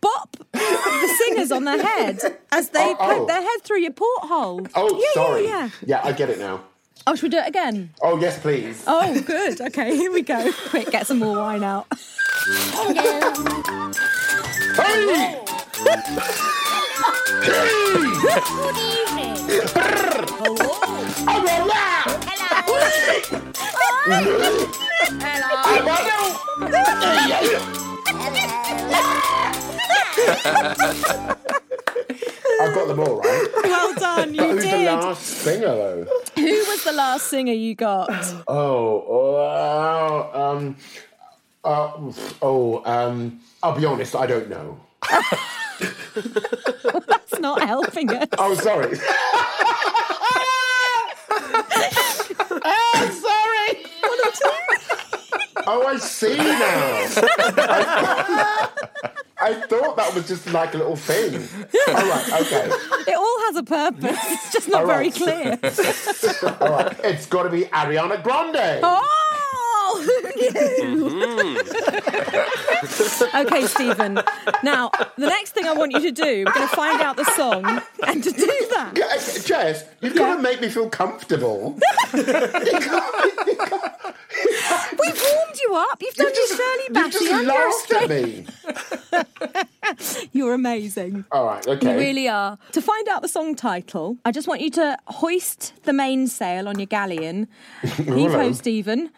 bop 0.00 0.36
the 0.52 1.16
singers 1.24 1.50
on 1.52 1.64
their 1.64 1.82
head 1.82 2.20
as 2.52 2.68
they 2.70 2.80
Oh, 2.84 2.94
poke 2.96 3.20
oh. 3.22 3.26
their 3.26 3.40
head 3.40 3.62
through 3.62 3.80
your 3.80 3.92
porthole. 3.92 4.66
Oh, 4.74 4.98
yeah, 4.98 5.12
sorry. 5.14 5.44
Yeah, 5.44 5.70
yeah. 5.82 6.00
Yeah, 6.02 6.02
I 6.04 6.12
get 6.12 6.28
it 6.30 6.38
now. 6.38 6.60
Oh, 7.06 7.14
should 7.14 7.22
we 7.22 7.28
do 7.30 7.38
it 7.38 7.48
again? 7.48 7.94
Oh, 8.02 8.18
yes, 8.18 8.38
please. 8.38 8.84
Oh, 8.86 9.20
good. 9.22 9.60
Okay, 9.60 9.96
here 9.96 10.12
we 10.12 10.22
go. 10.22 10.52
Quick, 10.68 10.90
get 10.90 11.06
some 11.06 11.18
more 11.18 11.36
wine 11.36 11.64
out. 11.64 11.86
Hey! 14.76 15.40
Good 17.40 18.76
evening. 18.76 19.36
Hello. 20.42 20.56
I'm 21.26 21.48
all 21.48 21.66
that! 21.68 21.86
I've 32.60 32.74
got 32.74 32.88
them 32.88 33.00
all 33.00 33.16
right. 33.20 33.48
Well 33.64 33.94
done, 33.94 34.34
you 34.34 34.42
who's 34.42 34.62
the 34.64 34.70
did. 34.70 34.86
last 34.86 35.22
singer, 35.22 35.66
though? 35.66 36.06
Who 36.36 36.42
was 36.44 36.84
the 36.84 36.92
last 36.92 37.26
singer 37.28 37.52
you 37.52 37.74
got? 37.74 38.10
Oh, 38.48 39.04
oh, 39.08 40.30
um, 40.56 40.76
uh, 41.64 41.92
oh, 42.42 42.82
um, 42.84 43.40
I'll 43.62 43.76
be 43.78 43.84
honest, 43.84 44.14
I 44.16 44.26
don't 44.26 44.48
know. 44.48 44.80
That's 47.06 47.38
not 47.38 47.62
helping 47.62 48.10
us. 48.10 48.28
Oh, 48.38 48.54
sorry. 48.54 48.98
oh, 52.64 53.10
sorry. 53.22 53.84
Oh, 55.66 55.86
I 55.86 55.96
see 55.98 56.36
now. 56.36 57.06
I 59.42 59.55
thought 59.55 59.96
that 59.96 60.14
was 60.14 60.29
just 60.29 60.46
like 60.53 60.74
a 60.74 60.79
little 60.79 60.96
thing. 60.96 61.37
All 61.88 61.94
right, 61.94 62.33
okay. 62.42 62.70
It 63.11 63.16
all 63.16 63.40
has 63.46 63.57
a 63.57 63.62
purpose. 63.62 64.18
It's 64.26 64.53
just 64.53 64.68
not 64.68 64.83
All 64.83 64.87
very 64.87 65.11
clear. 65.11 65.59
All 66.61 66.70
right. 66.70 67.00
It's 67.05 67.26
got 67.26 67.44
to 67.44 67.50
be 67.50 67.62
Ariana 67.64 68.22
Grande. 68.22 68.81
Oh, 68.83 70.03
who 70.83 71.11
knew? 71.11 71.59
okay, 73.35 73.66
Stephen. 73.66 74.20
Now, 74.62 74.90
the 75.16 75.26
next 75.26 75.50
thing 75.53 75.66
I 75.66 75.72
want 75.72 75.92
you 75.92 76.00
to 76.00 76.12
do, 76.12 76.44
we're 76.46 76.53
going 76.53 76.68
to 76.68 76.76
find 76.76 77.00
out 77.00 77.16
the 77.16 77.24
song, 77.24 77.64
and 78.07 78.22
to 78.22 78.31
do 78.31 78.46
that, 78.70 78.98
uh, 78.98 79.42
Jess, 79.42 79.85
you've 80.00 80.14
got 80.14 80.37
to 80.37 80.42
make 80.42 80.61
me 80.61 80.68
feel 80.68 80.88
comfortable. 80.88 81.79
we've 85.00 85.22
warmed 85.22 85.60
you 85.60 85.74
up. 85.74 86.02
You've 86.02 86.14
done 86.14 86.32
your 86.34 86.46
surly 86.46 86.88
bashing. 86.90 87.22
You 87.22 87.28
just 87.28 87.46
laughed 87.46 87.92
at 87.92 88.10
me. 88.10 88.46
You're 90.32 90.54
amazing. 90.54 91.24
All 91.32 91.46
right, 91.46 91.66
okay. 91.66 91.92
You 91.92 91.98
really 91.98 92.28
are. 92.28 92.58
To 92.72 92.82
find 92.82 93.08
out 93.08 93.22
the 93.22 93.28
song 93.28 93.54
title, 93.54 94.16
I 94.24 94.32
just 94.32 94.46
want 94.46 94.60
you 94.60 94.70
to 94.72 94.96
hoist 95.06 95.72
the 95.84 95.92
mainsail 95.92 96.68
on 96.68 96.78
your 96.78 96.86
galleon, 96.86 97.48
heave 97.82 98.32
ho, 98.32 98.52
Stephen, 98.52 99.10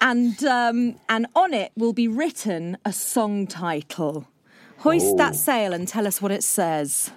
and 0.00 0.42
um, 0.44 0.96
and 1.08 1.26
on 1.34 1.54
it 1.54 1.72
will 1.76 1.92
be 1.92 2.08
written 2.08 2.76
a 2.84 2.92
song 2.92 3.46
title. 3.46 4.26
Hoist 4.78 5.18
that 5.18 5.36
sail 5.36 5.74
and 5.74 5.86
tell 5.86 6.06
us 6.06 6.22
what 6.22 6.32
it 6.32 6.42
says. 6.42 7.10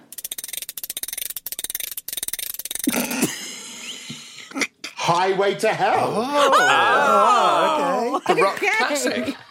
Highway 5.04 5.54
to 5.56 5.68
Hell. 5.68 6.14
Oh, 6.16 6.50
oh 6.54 8.22
ah, 8.26 8.34
The 8.34 8.40
rock 8.40 8.56
okay. 8.56 8.70
classic. 8.78 9.36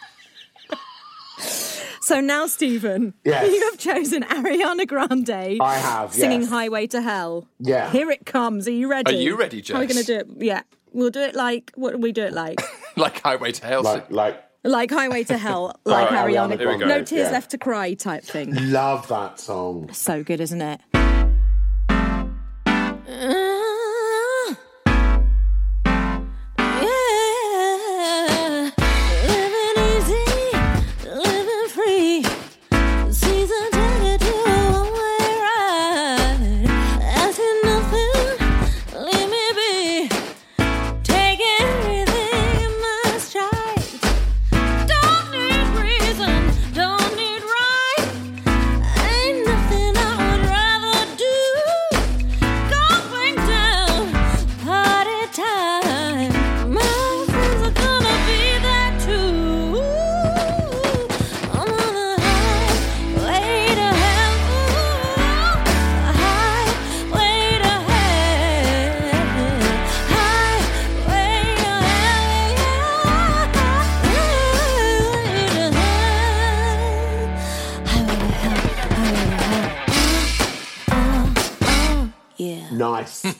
So 2.00 2.20
now, 2.20 2.46
Stephen, 2.46 3.14
Yes. 3.24 3.50
you 3.50 3.62
have 3.70 3.78
chosen 3.78 4.24
Ariana 4.24 4.86
Grande. 4.86 5.30
I 5.62 5.76
have, 5.76 6.12
singing 6.12 6.42
yes. 6.42 6.50
"Highway 6.50 6.86
to 6.88 7.00
Hell." 7.00 7.48
Yeah. 7.60 7.90
Here 7.90 8.10
it 8.10 8.26
comes. 8.26 8.68
Are 8.68 8.72
you 8.72 8.90
ready? 8.90 9.14
Are 9.16 9.18
you 9.18 9.38
ready, 9.38 9.62
Jess? 9.62 9.72
How 9.72 9.78
are 9.78 9.80
we 9.80 9.86
going 9.86 10.04
to 10.04 10.12
do 10.12 10.18
it? 10.18 10.26
Yeah, 10.44 10.62
we'll 10.92 11.08
do 11.08 11.20
it 11.20 11.34
like 11.34 11.72
what 11.76 11.92
do 11.92 11.98
we 11.98 12.12
do 12.12 12.22
it 12.24 12.34
like? 12.34 12.60
Like 12.96 13.22
Highway 13.22 13.52
to 13.52 13.66
Hell. 13.66 13.82
Like, 13.82 14.10
like, 14.10 14.44
like 14.64 14.90
"Highway 14.90 15.24
to 15.24 15.38
Hell," 15.38 15.80
like 15.86 16.10
Right, 16.10 16.28
Ariana. 16.30 16.56
Ariana 16.56 16.58
Here 16.58 16.68
we 16.72 16.78
go. 16.78 16.86
No 16.86 17.02
tears 17.04 17.26
Yeah. 17.28 17.32
left 17.32 17.50
to 17.52 17.58
cry 17.58 17.94
type 17.94 18.24
thing. 18.24 18.52
love 18.70 19.08
that 19.08 19.40
song. 19.40 19.90
So 19.92 20.22
good, 20.22 20.40
isn't 20.40 20.60
it? 20.62 20.80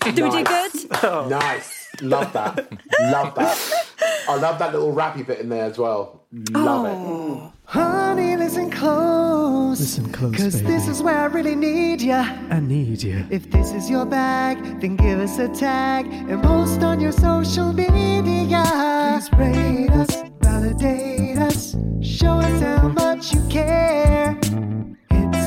Nice. 0.05 0.15
Do 0.15 0.25
we 0.25 0.31
do 0.31 0.45
good? 0.45 1.31
Nice. 1.31 1.89
Love 2.03 2.33
that. 2.33 2.57
love 3.01 3.35
that. 3.37 3.87
I 4.29 4.35
love 4.37 4.59
that 4.59 4.73
little 4.73 4.93
rappy 4.93 5.25
bit 5.25 5.39
in 5.41 5.49
there 5.49 5.65
as 5.67 5.79
well. 5.79 6.25
Love 6.51 6.87
Oh. 6.87 7.53
Honey, 7.67 8.37
listen 8.37 8.71
close. 8.71 9.79
Listen 9.81 10.11
close, 10.13 10.37
Cause 10.37 10.57
baby. 10.57 10.67
this 10.67 10.89
is 10.89 11.03
where 11.03 11.17
I 11.17 11.27
really 11.27 11.55
need 11.55 12.03
ya. 12.03 12.23
I 12.51 12.61
need 12.61 13.03
you. 13.03 13.25
If 13.31 13.51
this 13.51 13.73
is 13.73 13.89
your 13.89 14.05
bag, 14.05 14.59
then 14.81 14.97
give 14.97 15.19
us 15.21 15.39
a 15.39 15.49
tag 15.49 16.07
and 16.07 16.43
post 16.43 16.83
on 16.83 17.01
your 17.01 17.13
social 17.13 17.73
media. 17.73 18.65
Please 18.65 19.33
rate 19.39 19.91
us, 19.91 20.23
validate 20.43 21.39
us, 21.39 21.77
show 22.03 22.33
us 22.33 22.61
how 22.61 22.89
much 22.89 23.33
you 23.33 23.41
care. 23.49 24.37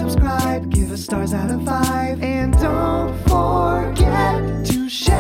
Hit 0.08 0.14
subscribe, 0.14 0.72
give 0.72 0.90
us 0.92 1.04
stars 1.04 1.34
out 1.34 1.52
of 1.52 1.66
five, 1.66 2.24
and 2.24 2.54
don't 2.54 3.14
forget 3.28 4.66
to 4.68 4.88
share. 4.88 5.16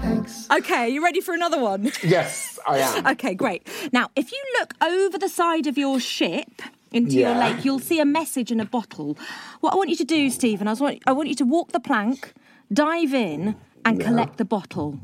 Thanks. 0.00 0.48
Okay, 0.52 0.88
you 0.88 1.02
ready 1.02 1.20
for 1.20 1.34
another 1.34 1.58
one? 1.58 1.90
Yes, 2.04 2.60
I 2.64 2.78
am. 2.78 3.06
Okay, 3.08 3.34
great. 3.34 3.66
Now, 3.92 4.08
if 4.14 4.30
you 4.30 4.40
look 4.60 4.74
over 4.80 5.18
the 5.18 5.28
side 5.28 5.66
of 5.66 5.76
your 5.76 5.98
ship 5.98 6.62
into 6.92 7.16
your 7.16 7.34
lake, 7.34 7.64
you'll 7.64 7.80
see 7.80 7.98
a 7.98 8.04
message 8.04 8.52
in 8.52 8.60
a 8.60 8.64
bottle. 8.64 9.18
What 9.58 9.72
I 9.72 9.76
want 9.76 9.90
you 9.90 9.96
to 9.96 10.04
do, 10.04 10.30
Stephen, 10.30 10.68
I, 10.68 10.70
was 10.70 10.80
want, 10.80 11.02
I 11.08 11.12
want 11.12 11.28
you 11.28 11.34
to 11.36 11.44
walk 11.44 11.72
the 11.72 11.80
plank, 11.80 12.34
dive 12.72 13.12
in, 13.12 13.56
and 13.84 14.00
collect 14.00 14.36
the 14.36 14.44
bottle. 14.44 15.00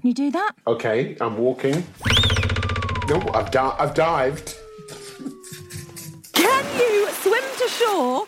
Can 0.00 0.08
you 0.08 0.14
do 0.14 0.30
that? 0.30 0.52
Okay, 0.66 1.18
I'm 1.20 1.36
walking. 1.36 1.84
No, 3.08 3.20
I've, 3.34 3.50
di- 3.50 3.76
I've 3.78 3.92
dived. 3.92 4.56
Can 6.34 6.64
you 6.80 7.08
swim 7.12 7.42
to 7.58 7.68
shore, 7.68 8.26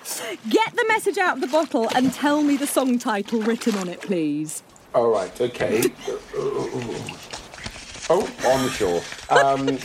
get 0.48 0.74
the 0.74 0.84
message 0.88 1.18
out 1.18 1.36
of 1.36 1.40
the 1.40 1.46
bottle, 1.48 1.88
and 1.94 2.12
tell 2.12 2.42
me 2.42 2.56
the 2.56 2.66
song 2.66 2.98
title 2.98 3.40
written 3.42 3.74
on 3.76 3.88
it, 3.88 4.00
please? 4.00 4.62
All 4.94 5.10
right, 5.10 5.40
okay. 5.40 5.82
oh, 8.08 8.28
on 8.46 8.62
the 8.62 8.70
shore. 8.70 9.02
Um, 9.30 9.78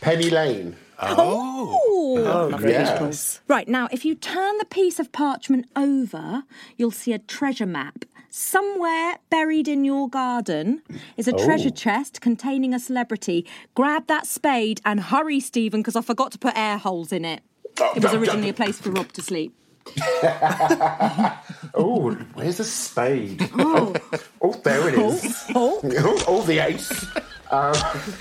Penny 0.00 0.30
Lane. 0.30 0.76
Oh, 1.02 2.50
lovely 2.50 2.72
yes. 2.72 3.40
Right, 3.48 3.68
now, 3.68 3.88
if 3.90 4.04
you 4.04 4.14
turn 4.14 4.58
the 4.58 4.64
piece 4.66 4.98
of 4.98 5.12
parchment 5.12 5.66
over, 5.74 6.42
you'll 6.76 6.90
see 6.90 7.12
a 7.12 7.18
treasure 7.18 7.66
map. 7.66 8.04
Somewhere 8.30 9.18
buried 9.28 9.66
in 9.66 9.84
your 9.84 10.08
garden 10.08 10.82
is 11.16 11.26
a 11.26 11.32
treasure 11.32 11.70
oh. 11.72 11.76
chest 11.76 12.20
containing 12.20 12.72
a 12.72 12.78
celebrity. 12.78 13.44
Grab 13.74 14.06
that 14.06 14.26
spade 14.26 14.80
and 14.84 15.00
hurry, 15.00 15.40
Stephen, 15.40 15.80
because 15.80 15.96
I 15.96 16.00
forgot 16.00 16.30
to 16.32 16.38
put 16.38 16.56
air 16.56 16.78
holes 16.78 17.10
in 17.10 17.24
it. 17.24 17.42
Oh, 17.80 17.92
it 17.96 18.04
was 18.04 18.14
originally 18.14 18.48
a 18.48 18.54
place 18.54 18.78
for 18.78 18.90
Rob 18.90 19.12
to 19.12 19.22
sleep. 19.22 19.54
Oh, 21.72 22.10
where's 22.34 22.56
the 22.56 22.64
spade? 22.64 23.48
Oh, 23.54 23.94
oh 24.42 24.52
there 24.64 24.88
it 24.88 24.94
is. 24.94 25.44
Oh, 25.54 25.80
Oh, 25.82 25.90
oh, 25.98 26.24
oh, 26.26 26.42
the 26.42 26.58
ace. 26.58 27.06
Um, 27.50 27.70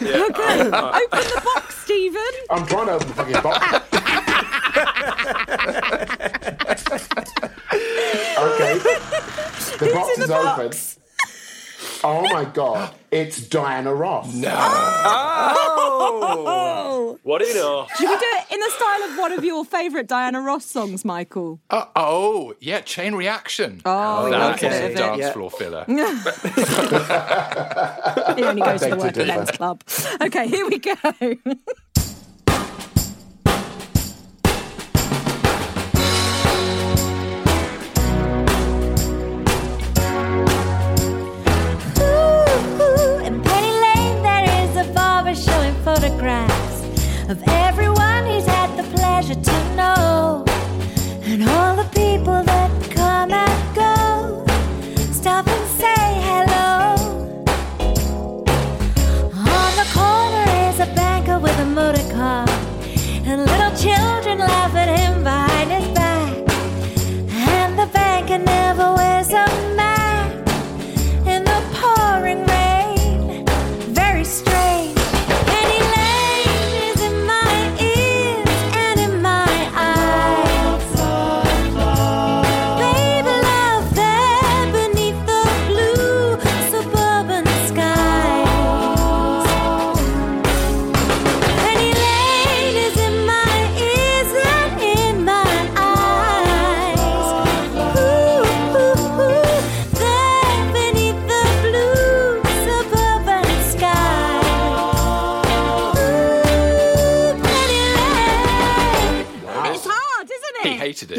okay. 0.01 0.61
Open 0.61 1.09
the 1.09 1.41
box, 1.43 1.83
Stephen. 1.83 2.21
I'm 2.49 2.65
trying 2.67 2.85
to 2.87 2.93
open 2.93 3.07
the 3.07 3.13
fucking 3.13 3.41
box. 3.41 3.59
okay. 8.39 9.08
The 9.79 9.91
box 9.93 10.17
in 10.17 10.23
is 10.23 10.29
the 10.29 10.37
open. 10.37 10.71
Oh 12.03 12.21
my 12.33 12.45
god, 12.45 12.93
it's 13.11 13.45
Diana 13.47 13.93
Ross. 13.93 14.33
No. 14.33 14.49
Oh. 15.81 17.19
What 17.23 17.41
do 17.41 17.47
you 17.47 17.55
know? 17.55 17.87
Should 17.97 18.09
we 18.09 18.15
do 18.15 18.21
it 18.23 18.53
in 18.53 18.59
the 18.59 18.69
style 18.69 19.03
of 19.09 19.17
one 19.17 19.31
of 19.33 19.43
your 19.43 19.65
favourite 19.65 20.07
Diana 20.07 20.41
Ross 20.41 20.65
songs, 20.65 21.03
Michael? 21.05 21.59
Uh, 21.69 21.85
oh, 21.95 22.53
yeah, 22.59 22.81
chain 22.81 23.15
reaction. 23.15 23.81
Oh, 23.85 24.29
That's 24.29 24.63
okay. 24.63 24.93
a 24.93 24.95
dance 24.95 25.19
Yeah. 25.19 25.31
floor 25.33 25.51
filler. 25.51 25.85
He 28.35 28.43
only 28.45 28.61
goes 28.61 28.81
to 28.81 28.89
the 28.89 28.95
beg 28.95 29.13
to 29.15 29.25
men's 29.25 29.51
club. 29.51 29.83
Okay, 30.21 30.47
here 30.47 30.65
we 30.67 30.79
go. 30.79 30.93
of 47.29 47.43
everyone 47.43 47.68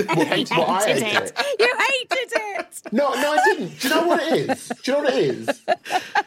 He 0.09 0.25
hated 0.25 0.27
it. 0.27 0.29
Hated 0.29 0.57
well, 0.57 0.71
I 0.71 0.85
it. 0.89 1.03
hated 1.03 1.23
it. 1.23 1.33
You 1.59 1.75
hated 1.79 2.33
it. 2.37 2.93
No, 2.93 3.13
no, 3.15 3.33
I 3.33 3.41
didn't. 3.45 3.81
Do 3.81 3.89
you 3.89 3.95
know 3.95 4.07
what 4.07 4.21
it 4.23 4.51
is? 4.51 4.69
Do 4.83 4.91
you 4.91 4.97
know 4.97 5.05
what 5.05 5.15
it 5.15 5.25
is? 5.25 5.63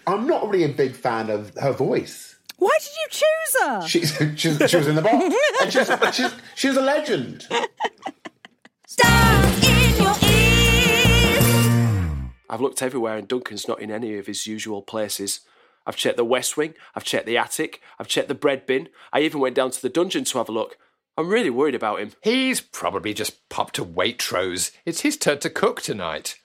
I'm 0.08 0.28
not 0.28 0.50
really 0.50 0.66
a 0.66 0.70
big 0.70 0.96
fan 0.96 1.30
of 1.30 1.54
her 1.58 1.72
voice. 1.74 2.36
Why 2.58 2.78
did 2.80 2.92
you 3.02 3.08
choose 3.10 3.56
her? 3.64 3.88
She's, 3.88 4.16
she's, 4.40 4.70
she 4.70 4.78
was 4.78 4.88
in 4.88 4.96
the 4.96 5.02
box. 5.02 5.36
And 5.62 5.74
she's, 5.74 6.16
she's, 6.16 6.34
she's 6.56 6.78
a 6.78 6.82
legend. 6.82 7.48
Stars 8.88 9.68
in 9.68 9.96
your 10.02 10.16
ears. 10.22 11.44
I've 12.50 12.62
looked 12.62 12.82
everywhere 12.82 13.18
and 13.18 13.28
Duncan's 13.28 13.68
not 13.68 13.82
in 13.82 13.92
any 13.92 14.18
of 14.18 14.28
his 14.28 14.48
usual 14.48 14.82
places. 14.82 15.42
I've 15.86 15.98
checked 15.98 16.16
the 16.16 16.24
West 16.24 16.56
Wing, 16.56 16.76
I've 16.96 17.04
checked 17.04 17.26
the 17.26 17.38
attic, 17.38 17.82
I've 18.00 18.08
checked 18.08 18.30
the 18.30 18.36
bread 18.36 18.66
bin, 18.66 18.88
I 19.12 19.20
even 19.20 19.42
went 19.42 19.56
down 19.56 19.72
to 19.72 19.82
the 19.82 19.90
dungeon 19.90 20.24
to 20.24 20.38
have 20.38 20.48
a 20.48 20.54
look. 20.54 20.78
I'm 21.18 21.30
really 21.30 21.50
worried 21.50 21.76
about 21.76 22.00
him. 22.00 22.12
He's 22.22 22.60
probably 22.62 23.14
just 23.14 23.48
popped 23.50 23.76
to 23.76 23.86
Waitrose. 23.86 24.72
It's 24.86 25.02
his 25.02 25.18
turn 25.18 25.40
to 25.40 25.50
cook 25.50 25.82
tonight. 25.82 26.36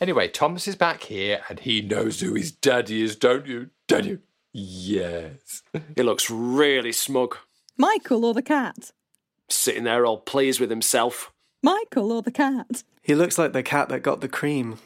Anyway, 0.00 0.28
Thomas 0.28 0.66
is 0.68 0.76
back 0.76 1.02
here 1.04 1.42
and 1.48 1.60
he 1.60 1.82
knows 1.82 2.20
who 2.20 2.34
his 2.34 2.52
daddy 2.52 3.02
is, 3.02 3.16
don't 3.16 3.46
you? 3.46 3.70
Don't 3.86 4.06
you? 4.06 4.20
Yes. 4.52 5.62
He 5.96 6.02
looks 6.02 6.30
really 6.30 6.92
smug, 6.92 7.36
Michael 7.76 8.24
or 8.24 8.34
the 8.34 8.42
cat? 8.42 8.92
sitting 9.50 9.84
there 9.84 10.06
all 10.06 10.18
pleased 10.18 10.58
with 10.60 10.70
himself. 10.70 11.32
Michael 11.62 12.12
or 12.12 12.22
the 12.22 12.30
cat? 12.30 12.82
He 13.02 13.14
looks 13.14 13.36
like 13.36 13.52
the 13.52 13.62
cat 13.62 13.88
that 13.90 14.02
got 14.02 14.20
the 14.20 14.28
cream. 14.28 14.78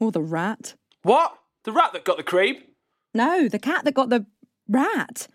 Or 0.00 0.10
the 0.10 0.22
rat? 0.22 0.74
What? 1.02 1.38
The 1.64 1.72
rat 1.72 1.92
that 1.92 2.04
got 2.04 2.16
the 2.16 2.22
cream? 2.24 2.56
No, 3.12 3.48
the 3.48 3.58
cat 3.60 3.84
that 3.84 3.94
got 3.94 4.08
the 4.08 4.26
rat. 4.68 5.28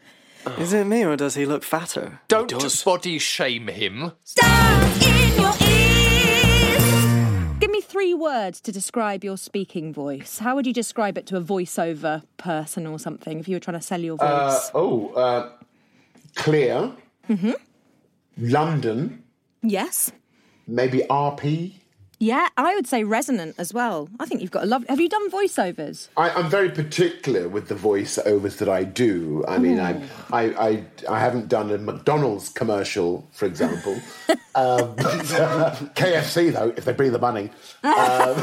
Is 0.57 0.73
it 0.73 0.85
me 0.85 1.03
or 1.03 1.15
does 1.15 1.35
he 1.35 1.45
look 1.45 1.63
fatter? 1.63 2.19
Don't 2.27 2.49
does. 2.49 2.83
body 2.83 3.19
shame 3.19 3.67
him. 3.67 4.11
Stars 4.23 5.05
in 5.05 5.41
your 5.41 5.53
ears. 5.69 7.59
Give 7.59 7.69
me 7.71 7.81
three 7.81 8.13
words 8.13 8.61
to 8.61 8.71
describe 8.71 9.23
your 9.23 9.37
speaking 9.37 9.93
voice. 9.93 10.39
How 10.39 10.55
would 10.55 10.65
you 10.65 10.73
describe 10.73 11.17
it 11.17 11.25
to 11.27 11.37
a 11.37 11.41
voiceover 11.41 12.23
person 12.37 12.87
or 12.87 12.97
something 12.99 13.39
if 13.39 13.47
you 13.47 13.55
were 13.55 13.59
trying 13.59 13.79
to 13.79 13.85
sell 13.85 13.99
your 13.99 14.17
voice? 14.17 14.27
Uh, 14.27 14.69
oh, 14.75 15.09
uh, 15.13 15.51
clear. 16.35 16.91
Mm-hmm. 17.29 17.51
London. 18.37 19.23
yes. 19.61 20.11
Maybe 20.67 20.99
RP. 21.09 21.73
Yeah, 22.21 22.49
I 22.57 22.75
would 22.75 22.85
say 22.85 23.05
resonant 23.05 23.55
as 23.57 23.73
well. 23.73 24.09
I 24.19 24.25
think 24.25 24.41
you've 24.41 24.51
got 24.51 24.63
a 24.63 24.65
love. 24.65 24.85
Have 24.89 24.99
you 24.99 25.07
done 25.07 25.31
voiceovers? 25.31 26.09
I, 26.17 26.29
I'm 26.31 26.49
very 26.49 26.69
particular 26.69 27.47
with 27.47 27.69
the 27.69 27.75
voiceovers 27.75 28.57
that 28.57 28.67
I 28.67 28.83
do. 28.83 29.45
I 29.47 29.57
mean, 29.57 29.79
I, 29.79 30.03
I, 30.29 30.43
I, 30.67 30.83
I 31.09 31.19
haven't 31.21 31.47
done 31.47 31.71
a 31.71 31.77
McDonald's 31.77 32.49
commercial, 32.49 33.25
for 33.31 33.45
example. 33.45 33.93
um, 34.55 34.95
KFC, 35.95 36.51
though, 36.51 36.73
if 36.75 36.83
they 36.83 36.91
bring 36.91 37.13
the 37.13 37.19
money. 37.19 37.51
Um, 37.83 38.35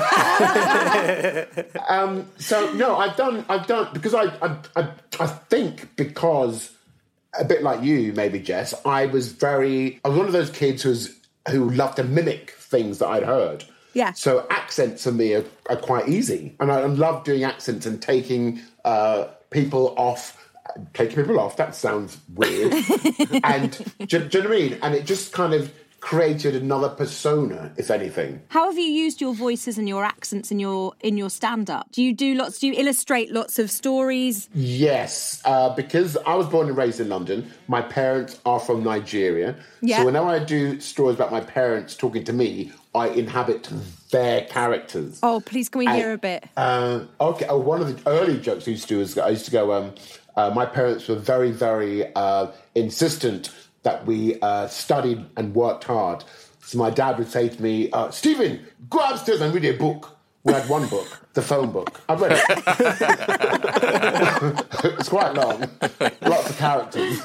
um, 1.88 2.30
so 2.38 2.72
no, 2.72 2.96
I've 2.96 3.16
done, 3.16 3.44
I've 3.50 3.66
done 3.66 3.88
because 3.92 4.14
I, 4.14 4.24
I, 4.40 4.56
I, 4.74 4.88
I 5.20 5.26
think 5.26 5.94
because 5.96 6.72
a 7.38 7.44
bit 7.44 7.62
like 7.62 7.82
you, 7.82 8.14
maybe 8.14 8.40
Jess, 8.40 8.72
I 8.86 9.04
was 9.04 9.32
very, 9.32 10.00
I 10.02 10.08
was 10.08 10.16
one 10.16 10.26
of 10.26 10.32
those 10.32 10.48
kids 10.48 10.82
who's 10.82 11.14
who 11.50 11.70
loved 11.70 11.96
to 11.96 12.04
mimic 12.04 12.55
things 12.66 12.98
that 12.98 13.08
I'd 13.08 13.22
heard. 13.22 13.64
Yeah. 13.94 14.12
So 14.12 14.46
accents 14.50 15.04
for 15.04 15.12
me 15.12 15.34
are, 15.34 15.44
are 15.70 15.76
quite 15.76 16.08
easy, 16.08 16.54
and 16.60 16.70
I 16.70 16.84
love 16.84 17.24
doing 17.24 17.44
accents 17.44 17.86
and 17.86 18.00
taking 18.00 18.60
uh, 18.84 19.28
people 19.50 19.94
off. 19.96 20.42
Taking 20.92 21.16
people 21.16 21.40
off. 21.40 21.56
That 21.56 21.74
sounds 21.74 22.18
weird. 22.34 22.74
and 23.44 23.72
do, 24.06 24.18
do 24.18 24.38
you 24.38 24.44
know 24.44 24.50
what 24.50 24.58
I 24.58 24.60
mean? 24.60 24.78
And 24.82 24.94
it 24.94 25.06
just 25.06 25.32
kind 25.32 25.54
of 25.54 25.72
created 26.06 26.54
another 26.54 26.88
persona, 26.88 27.72
if 27.76 27.90
anything. 27.90 28.40
How 28.46 28.66
have 28.66 28.78
you 28.78 28.84
used 28.84 29.20
your 29.20 29.34
voices 29.34 29.76
and 29.76 29.88
your 29.88 30.04
accents 30.04 30.52
in 30.52 30.60
your 30.60 30.92
in 31.00 31.16
your 31.16 31.28
stand 31.28 31.68
up? 31.68 31.90
Do 31.90 32.00
you 32.00 32.14
do 32.14 32.34
lots? 32.34 32.60
Do 32.60 32.68
you 32.68 32.74
illustrate 32.74 33.32
lots 33.32 33.58
of 33.58 33.72
stories? 33.72 34.48
Yes, 34.54 35.42
uh, 35.44 35.70
because 35.74 36.16
I 36.18 36.36
was 36.36 36.46
born 36.46 36.68
and 36.68 36.76
raised 36.76 37.00
in 37.00 37.08
London. 37.08 37.50
My 37.66 37.82
parents 37.82 38.38
are 38.46 38.60
from 38.60 38.84
Nigeria. 38.84 39.56
Yeah. 39.80 39.96
So 39.98 40.04
whenever 40.04 40.28
I 40.28 40.38
do 40.38 40.78
stories 40.78 41.16
about 41.16 41.32
my 41.32 41.40
parents 41.40 41.96
talking 41.96 42.22
to 42.22 42.32
me, 42.32 42.70
I 42.94 43.08
inhabit 43.08 43.68
their 44.12 44.42
characters. 44.42 45.18
Oh, 45.24 45.40
please, 45.44 45.68
can 45.68 45.80
we 45.80 45.88
I- 45.88 45.96
hear 45.96 46.12
a 46.12 46.18
bit? 46.18 46.44
Uh, 46.56 47.00
okay. 47.20 47.46
Oh, 47.48 47.58
one 47.58 47.82
of 47.82 47.88
the 47.88 48.08
early 48.08 48.38
jokes 48.38 48.68
I 48.68 48.70
used 48.70 48.86
to 48.86 48.94
do 48.94 49.00
is 49.00 49.18
I 49.18 49.30
used 49.30 49.46
to 49.46 49.50
go. 49.50 49.72
Um, 49.72 49.92
uh, 50.36 50.50
my 50.54 50.66
parents 50.66 51.08
were 51.08 51.16
very, 51.16 51.50
very 51.50 52.14
uh, 52.14 52.52
insistent 52.76 53.50
that 53.86 54.04
we 54.04 54.38
uh, 54.40 54.66
studied 54.66 55.24
and 55.36 55.54
worked 55.54 55.84
hard. 55.84 56.24
So 56.60 56.76
my 56.78 56.90
dad 56.90 57.18
would 57.18 57.30
say 57.30 57.48
to 57.48 57.62
me, 57.62 57.88
uh, 57.92 58.10
"Stephen, 58.10 58.66
go 58.90 58.98
upstairs 58.98 59.40
and 59.40 59.54
read 59.54 59.64
a 59.64 59.72
book." 59.78 60.10
We 60.42 60.52
had 60.52 60.68
one 60.68 60.86
book, 60.88 61.06
the 61.34 61.42
phone 61.42 61.70
book. 61.72 62.00
I've 62.08 62.20
read 62.20 62.32
it. 62.34 62.42
it's 64.98 65.08
quite 65.08 65.34
long, 65.34 65.60
lots 66.22 66.50
of 66.50 66.56
characters. 66.56 67.20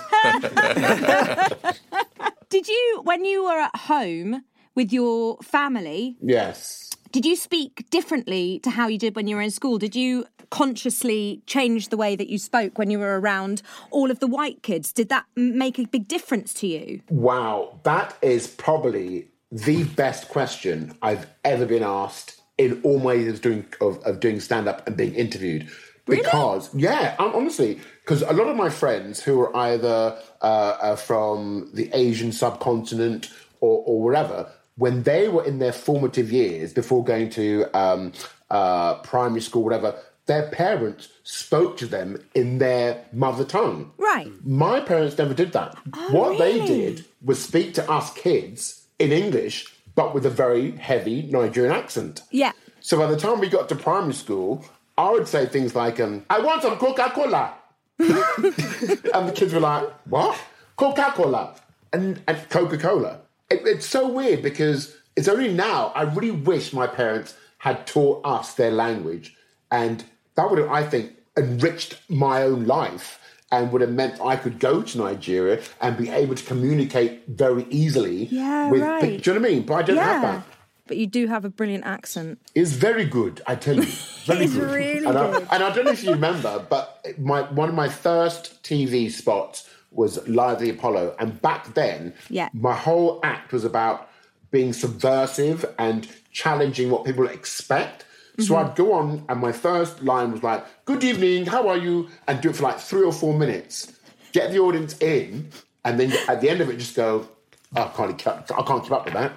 Did 2.49 2.67
you, 2.67 3.01
when 3.03 3.23
you 3.25 3.43
were 3.43 3.59
at 3.59 3.75
home 3.75 4.43
with 4.75 4.91
your 4.91 5.37
family, 5.43 6.17
Yes. 6.21 6.89
did 7.11 7.25
you 7.25 7.35
speak 7.35 7.85
differently 7.91 8.59
to 8.63 8.69
how 8.71 8.87
you 8.87 8.97
did 8.97 9.15
when 9.15 9.27
you 9.27 9.35
were 9.35 9.41
in 9.41 9.51
school? 9.51 9.77
Did 9.77 9.95
you 9.95 10.25
consciously 10.51 11.41
change 11.47 11.89
the 11.89 11.97
way 11.97 12.15
that 12.15 12.29
you 12.29 12.37
spoke 12.37 12.77
when 12.77 12.91
you 12.91 12.99
were 12.99 13.19
around 13.19 13.63
all 13.89 14.11
of 14.11 14.19
the 14.19 14.27
white 14.27 14.61
kids? 14.61 14.93
Did 14.93 15.09
that 15.09 15.25
make 15.35 15.79
a 15.79 15.87
big 15.87 16.07
difference 16.07 16.53
to 16.55 16.67
you? 16.67 17.01
Wow, 17.09 17.79
that 17.83 18.15
is 18.21 18.45
probably 18.47 19.29
the 19.51 19.83
best 19.83 20.29
question 20.29 20.95
I've 21.01 21.25
ever 21.43 21.65
been 21.65 21.83
asked 21.83 22.39
in 22.57 22.79
all 22.83 22.99
my 22.99 23.13
years 23.13 23.35
of 23.35 23.41
doing 23.41 23.65
of, 23.81 23.97
of 24.03 24.19
doing 24.19 24.39
stand 24.39 24.67
up 24.67 24.85
and 24.85 24.95
being 24.95 25.15
interviewed. 25.15 25.67
Because 26.05 26.73
yeah, 26.75 27.15
hon- 27.17 27.33
honestly, 27.33 27.79
because 28.03 28.21
a 28.21 28.33
lot 28.33 28.47
of 28.47 28.55
my 28.55 28.69
friends 28.69 29.21
who 29.21 29.39
are 29.39 29.55
either 29.55 30.19
uh, 30.41 30.45
uh, 30.45 30.95
from 30.95 31.69
the 31.73 31.89
Asian 31.93 32.31
subcontinent 32.31 33.29
or, 33.61 33.83
or 33.85 34.01
wherever, 34.01 34.51
when 34.75 35.03
they 35.03 35.29
were 35.29 35.43
in 35.43 35.59
their 35.59 35.71
formative 35.71 36.31
years 36.31 36.73
before 36.73 37.03
going 37.03 37.29
to 37.29 37.65
um, 37.77 38.11
uh, 38.49 38.95
primary 38.95 39.41
school, 39.41 39.63
whatever, 39.63 39.95
their 40.31 40.47
parents 40.47 41.09
spoke 41.23 41.75
to 41.75 41.85
them 41.85 42.17
in 42.33 42.59
their 42.59 43.03
mother 43.11 43.43
tongue. 43.43 43.91
Right. 43.97 44.31
My 44.45 44.79
parents 44.79 45.17
never 45.17 45.33
did 45.33 45.51
that. 45.51 45.75
what 46.11 46.37
they 46.37 46.65
did 46.65 47.03
was 47.21 47.43
speak 47.43 47.73
to 47.73 47.91
us 47.91 48.13
kids 48.13 48.85
in 48.97 49.11
English, 49.11 49.67
but 49.93 50.13
with 50.13 50.25
a 50.25 50.29
very 50.29 50.71
heavy 50.71 51.23
Nigerian 51.23 51.75
accent. 51.75 52.21
Yeah. 52.31 52.53
So 52.79 52.97
by 52.97 53.07
the 53.07 53.17
time 53.17 53.41
we 53.41 53.49
got 53.49 53.67
to 53.69 53.75
primary 53.75 54.13
school, 54.13 54.63
I 54.97 55.11
would 55.11 55.27
say 55.27 55.47
things 55.47 55.75
like, 55.75 55.99
um, 55.99 56.25
I 56.29 56.39
want 56.39 56.61
some 56.61 56.77
Coca 56.77 57.11
Cola. 57.13 57.53
and 57.99 59.27
the 59.27 59.33
kids 59.35 59.53
were 59.53 59.59
like, 59.59 59.89
What? 60.05 60.39
Coca 60.77 61.11
Cola. 61.13 61.55
And, 61.91 62.21
and 62.25 62.49
Coca 62.49 62.77
Cola. 62.77 63.19
It, 63.49 63.63
it's 63.65 63.85
so 63.85 64.07
weird 64.07 64.41
because 64.41 64.95
it's 65.17 65.27
only 65.27 65.53
now 65.53 65.91
I 65.93 66.03
really 66.03 66.31
wish 66.31 66.71
my 66.71 66.87
parents 66.87 67.35
had 67.57 67.85
taught 67.85 68.25
us 68.25 68.53
their 68.53 68.71
language. 68.71 69.35
And 69.69 70.05
that 70.35 70.49
would 70.49 70.59
have, 70.59 70.69
I 70.69 70.83
think, 70.83 71.11
enriched 71.37 71.99
my 72.09 72.43
own 72.43 72.65
life 72.65 73.19
and 73.51 73.71
would 73.71 73.81
have 73.81 73.91
meant 73.91 74.19
I 74.21 74.35
could 74.37 74.59
go 74.59 74.81
to 74.81 74.97
Nigeria 74.97 75.61
and 75.81 75.97
be 75.97 76.09
able 76.09 76.35
to 76.35 76.43
communicate 76.45 77.27
very 77.27 77.65
easily. 77.69 78.25
Yeah, 78.25 78.69
with, 78.71 78.81
right. 78.81 79.21
Do 79.21 79.31
you 79.31 79.35
know 79.35 79.41
what 79.41 79.49
I 79.49 79.53
mean? 79.53 79.65
But 79.65 79.73
I 79.75 79.81
don't 79.83 79.97
have 79.97 80.21
that. 80.21 80.43
But 80.87 80.97
you 80.97 81.07
do 81.07 81.27
have 81.27 81.45
a 81.45 81.49
brilliant 81.49 81.85
accent. 81.85 82.39
It's 82.55 82.71
very 82.71 83.05
good, 83.05 83.41
I 83.47 83.55
tell 83.55 83.75
you. 83.75 83.83
Very 84.25 84.45
It's 84.45 84.53
good. 84.53 84.69
really 84.71 85.05
and 85.07 85.17
I, 85.17 85.31
good. 85.31 85.47
and 85.51 85.63
I 85.63 85.73
don't 85.73 85.85
know 85.85 85.91
if 85.91 86.03
you 86.03 86.11
remember, 86.11 86.63
but 86.69 87.03
my 87.17 87.41
one 87.41 87.69
of 87.69 87.73
my 87.75 87.89
first 87.89 88.61
TV 88.61 89.09
spots 89.09 89.67
was 89.89 90.25
Live 90.27 90.59
the 90.59 90.69
Apollo, 90.69 91.15
and 91.17 91.41
back 91.41 91.73
then, 91.73 92.13
Yeah. 92.29 92.49
my 92.53 92.75
whole 92.75 93.19
act 93.23 93.51
was 93.51 93.65
about 93.65 94.09
being 94.51 94.73
subversive 94.73 95.65
and 95.79 96.07
challenging 96.31 96.91
what 96.91 97.03
people 97.03 97.25
expect. 97.25 98.05
So 98.39 98.55
Mm-hmm. 98.55 98.69
I'd 98.69 98.75
go 98.75 98.93
on, 98.93 99.25
and 99.29 99.39
my 99.39 99.51
first 99.51 100.01
line 100.03 100.31
was 100.31 100.43
like, 100.43 100.65
"Good 100.85 101.03
evening, 101.03 101.45
how 101.45 101.67
are 101.67 101.77
you?" 101.77 102.09
and 102.27 102.41
do 102.41 102.49
it 102.49 102.55
for 102.55 102.63
like 102.63 102.79
three 102.79 103.03
or 103.03 103.13
four 103.13 103.37
minutes, 103.37 103.91
get 104.31 104.51
the 104.51 104.59
audience 104.59 104.97
in, 104.99 105.49
and 105.83 105.99
then 105.99 106.13
at 106.27 106.41
the 106.41 106.49
end 106.49 106.61
of 106.61 106.69
it, 106.69 106.77
just 106.77 106.95
go, 106.95 107.27
"Oh, 107.75 107.81
I 107.81 107.87
can't 107.89 108.17
keep, 108.17 108.27
I 108.27 108.63
can't 108.63 108.83
keep 108.83 108.91
up 108.91 109.05
with 109.05 109.13
that." 109.13 109.33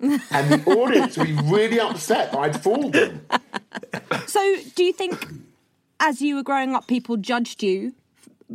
and 0.00 0.20
the 0.50 0.70
audience 0.70 1.16
would 1.16 1.26
be 1.26 1.34
really 1.44 1.80
upset 1.80 2.32
that 2.32 2.38
I'd 2.38 2.62
fooled 2.62 2.92
them. 2.92 3.26
So, 4.26 4.56
do 4.74 4.84
you 4.84 4.92
think 4.92 5.26
as 6.00 6.20
you 6.20 6.36
were 6.36 6.42
growing 6.42 6.74
up, 6.74 6.86
people 6.86 7.16
judged 7.16 7.62
you 7.62 7.94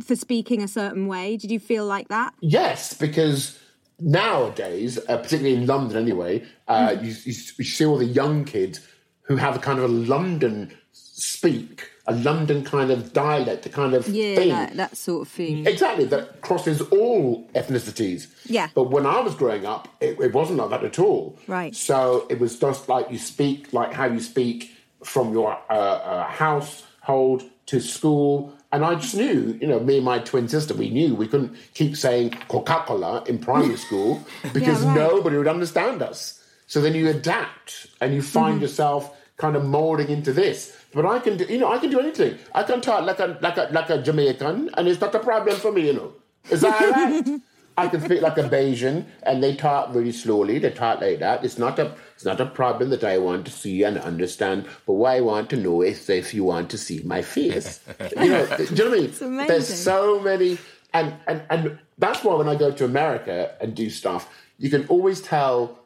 for 0.04 0.14
speaking 0.14 0.62
a 0.62 0.68
certain 0.68 1.06
way? 1.08 1.36
Did 1.36 1.50
you 1.50 1.58
feel 1.58 1.86
like 1.86 2.08
that? 2.08 2.34
Yes, 2.40 2.94
because 2.94 3.58
nowadays, 3.98 4.98
uh, 5.08 5.16
particularly 5.16 5.56
in 5.56 5.66
London 5.66 5.96
anyway, 5.96 6.44
uh, 6.68 6.96
you, 7.00 7.08
you, 7.08 7.34
you 7.58 7.64
see 7.64 7.84
all 7.84 7.98
the 7.98 8.04
young 8.04 8.44
kids 8.44 8.86
who 9.30 9.36
have 9.36 9.54
a 9.54 9.60
kind 9.60 9.78
of 9.78 9.84
a 9.84 9.88
London 9.88 10.72
speak 10.92 11.88
a 12.08 12.14
London 12.14 12.64
kind 12.64 12.90
of 12.90 13.12
dialect, 13.12 13.64
a 13.66 13.68
kind 13.68 13.94
of 13.94 14.08
Yeah, 14.08 14.34
thing. 14.34 14.48
that, 14.48 14.74
that 14.76 14.96
sort 14.96 15.22
of 15.28 15.32
thing. 15.32 15.64
Exactly, 15.64 16.04
that 16.06 16.40
crosses 16.40 16.80
all 16.80 17.46
ethnicities. 17.54 18.26
Yeah. 18.46 18.66
But 18.74 18.84
when 18.90 19.06
I 19.06 19.20
was 19.20 19.36
growing 19.36 19.64
up, 19.64 19.86
it, 20.00 20.18
it 20.18 20.32
wasn't 20.32 20.58
like 20.58 20.70
that 20.70 20.82
at 20.82 20.98
all. 20.98 21.38
Right. 21.46 21.76
So 21.76 22.26
it 22.28 22.40
was 22.40 22.58
just 22.58 22.88
like 22.88 23.08
you 23.12 23.18
speak, 23.18 23.72
like 23.72 23.92
how 23.92 24.06
you 24.06 24.18
speak 24.18 24.72
from 25.04 25.32
your 25.32 25.56
uh, 25.70 25.72
uh, 25.72 26.24
household 26.26 27.44
to 27.66 27.78
school. 27.78 28.52
And 28.72 28.84
I 28.84 28.96
just 28.96 29.14
knew, 29.14 29.56
you 29.60 29.68
know, 29.68 29.78
me 29.78 29.96
and 29.98 30.04
my 30.04 30.18
twin 30.18 30.48
sister, 30.48 30.74
we 30.74 30.90
knew 30.90 31.14
we 31.14 31.28
couldn't 31.28 31.54
keep 31.74 31.96
saying 31.96 32.30
Coca 32.48 32.82
Cola 32.88 33.22
in 33.28 33.38
primary 33.38 33.76
school 33.86 34.24
because 34.52 34.82
right. 34.82 34.96
nobody 34.96 35.36
would 35.36 35.46
understand 35.46 36.02
us. 36.02 36.42
So 36.66 36.80
then 36.80 36.94
you 36.94 37.08
adapt 37.08 37.86
and 38.00 38.14
you 38.14 38.22
find 38.22 38.54
Mm-hmm. 38.54 38.62
yourself 38.62 39.16
kind 39.40 39.56
of 39.56 39.64
molding 39.64 40.08
into 40.08 40.32
this. 40.32 40.76
But 40.92 41.06
I 41.06 41.18
can 41.18 41.36
do, 41.36 41.44
you 41.44 41.58
know, 41.58 41.72
I 41.72 41.78
can 41.78 41.90
do 41.90 42.00
anything. 42.00 42.38
I 42.54 42.62
can 42.62 42.80
talk 42.80 43.04
like 43.04 43.18
a 43.18 43.38
like 43.40 43.56
a 43.56 43.68
like 43.72 43.90
a 43.90 44.02
Jamaican, 44.02 44.70
and 44.74 44.88
it's 44.88 45.00
not 45.00 45.14
a 45.14 45.18
problem 45.20 45.56
for 45.56 45.72
me, 45.72 45.86
you 45.86 45.94
know. 45.94 46.12
Is 46.50 46.60
that 46.60 46.80
right? 46.80 47.40
I 47.76 47.88
can 47.88 48.02
speak 48.02 48.20
like 48.20 48.36
a 48.36 48.42
Bajan, 48.42 49.06
and 49.22 49.42
they 49.42 49.54
talk 49.54 49.94
really 49.94 50.12
slowly. 50.12 50.58
They 50.58 50.70
talk 50.70 51.00
like 51.00 51.20
that. 51.20 51.44
It's 51.44 51.56
not 51.58 51.78
a 51.78 51.94
it's 52.14 52.24
not 52.24 52.40
a 52.40 52.46
problem 52.46 52.90
that 52.90 53.04
I 53.04 53.16
want 53.18 53.46
to 53.46 53.52
see 53.52 53.84
and 53.84 53.96
understand. 53.98 54.66
But 54.86 54.94
what 54.94 55.12
I 55.12 55.20
want 55.20 55.48
to 55.50 55.56
know 55.56 55.80
is 55.82 56.10
if 56.10 56.34
you 56.34 56.44
want 56.44 56.68
to 56.70 56.78
see 56.78 57.00
my 57.04 57.22
face. 57.22 57.80
you 58.20 58.28
know, 58.28 58.46
do 58.56 58.64
you 58.64 58.76
know 58.76 58.90
what 58.90 58.98
I 58.98 59.00
mean? 59.00 59.14
amazing. 59.22 59.48
There's 59.48 59.72
so 59.72 60.20
many, 60.20 60.58
and 60.92 61.14
and 61.26 61.42
and 61.48 61.78
that's 61.96 62.22
why 62.24 62.34
when 62.34 62.48
I 62.48 62.56
go 62.56 62.70
to 62.70 62.84
America 62.84 63.54
and 63.60 63.74
do 63.74 63.88
stuff, 63.88 64.28
you 64.58 64.68
can 64.68 64.86
always 64.88 65.22
tell 65.22 65.78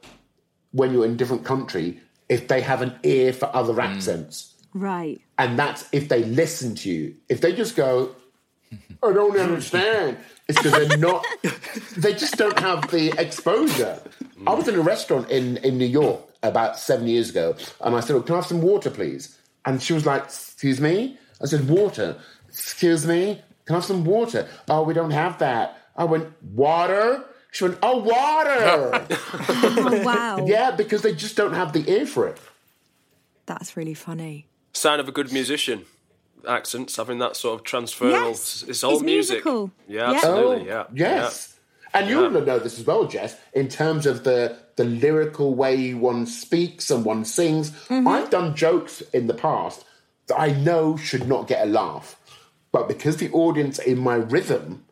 when 0.73 0.93
you're 0.93 1.05
in 1.05 1.13
a 1.13 1.17
different 1.17 1.45
country 1.45 2.01
if 2.29 2.49
they 2.49 2.61
have 2.61 2.83
an 2.83 2.95
ear 3.03 3.33
for 3.33 3.55
other 3.55 3.75
mm. 3.75 3.83
accents. 3.83 4.55
Right. 4.73 5.21
And 5.39 5.59
that's 5.59 5.89
if 5.93 6.09
they 6.09 6.25
listen 6.25 6.75
to 6.77 6.91
you. 6.91 7.15
If 7.29 7.41
they 7.41 7.55
just 7.55 7.77
go, 7.77 8.15
I 9.03 9.13
don't 9.13 9.39
understand, 9.39 10.17
it's 10.49 10.61
because 10.61 10.89
they're 10.89 10.99
not, 10.99 11.25
they 11.97 12.15
just 12.15 12.37
don't 12.37 12.59
have 12.59 12.91
the 12.91 13.13
exposure. 13.19 14.01
I 14.47 14.55
was 14.55 14.69
in 14.69 14.75
a 14.75 14.81
restaurant 14.81 15.31
in, 15.31 15.59
in 15.59 15.79
New 15.79 15.87
York 15.87 16.21
about 16.43 16.79
seven 16.79 17.07
years 17.07 17.31
ago, 17.31 17.57
and 17.81 17.95
I 17.95 18.01
said, 18.01 18.17
oh, 18.17 18.23
Can 18.23 18.35
I 18.35 18.39
have 18.39 18.47
some 18.47 18.63
water, 18.63 18.91
please? 18.91 19.39
And 19.65 19.81
she 19.83 19.93
was 19.93 20.07
like, 20.07 20.25
Excuse 20.25 20.81
me? 20.81 21.19
I 21.43 21.47
said, 21.47 21.69
Water. 21.69 22.17
Excuse 22.49 23.07
me? 23.07 23.43
Can 23.67 23.75
I 23.75 23.79
have 23.79 23.85
some 23.85 24.05
water? 24.05 24.49
Oh, 24.69 24.83
we 24.83 24.93
don't 24.93 25.11
have 25.11 25.39
that. 25.39 25.79
I 25.97 26.05
went, 26.05 26.31
Water? 26.43 27.25
She 27.55 27.63
went, 27.63 27.79
Oh, 27.85 27.99
water! 27.99 29.07
Oh, 29.49 30.03
wow. 30.05 30.45
yeah, 30.47 30.73
because 30.73 31.03
they 31.03 31.15
just 31.15 31.37
don't 31.37 31.53
have 31.55 31.73
the 31.73 31.89
ear 31.89 32.05
for 32.05 32.27
it. 32.27 32.37
That's 33.47 33.77
really 33.77 33.95
funny. 33.95 34.49
Sign 34.73 34.99
of 34.99 35.07
a 35.09 35.13
good 35.13 35.33
musician. 35.33 35.85
Accents, 36.49 36.97
having 36.97 37.19
that 37.21 37.37
sort 37.37 37.61
of 37.61 37.65
transferal. 37.65 38.11
Yes, 38.11 38.63
It's, 38.63 38.63
it's 38.65 38.85
all 38.85 38.95
it's 38.95 39.03
music. 39.05 39.45
musical. 39.45 39.71
Yeah, 39.87 40.11
Yeah. 40.11 40.17
absolutely. 40.17 40.71
Oh, 40.73 40.75
yeah. 40.75 40.85
Yes. 40.93 41.57
And 41.95 42.09
you'll 42.09 42.29
know 42.29 42.59
this 42.59 42.77
as 42.81 42.85
well, 42.85 43.07
Jess, 43.07 43.37
in 43.53 43.69
terms 43.69 44.05
of 44.05 44.25
the, 44.25 44.59
the 44.75 44.83
lyrical 44.85 45.55
way 45.55 45.95
one 45.95 46.27
speaks 46.27 46.91
and 46.91 47.05
one 47.05 47.25
sings. 47.25 47.71
Mm-hmm. 47.71 48.09
I've 48.09 48.31
done 48.31 48.57
jokes 48.57 49.01
in 49.13 49.29
the 49.29 49.35
past 49.35 49.85
that 50.27 50.41
I 50.41 50.49
know 50.49 50.97
should 50.97 51.29
not 51.29 51.47
get 51.47 51.63
a 51.63 51.71
laugh. 51.71 52.17
But 52.73 52.89
because 52.89 53.19
the 53.19 53.31
audience 53.31 53.79
in 53.79 53.99
my 54.01 54.17
rhythm, 54.17 54.85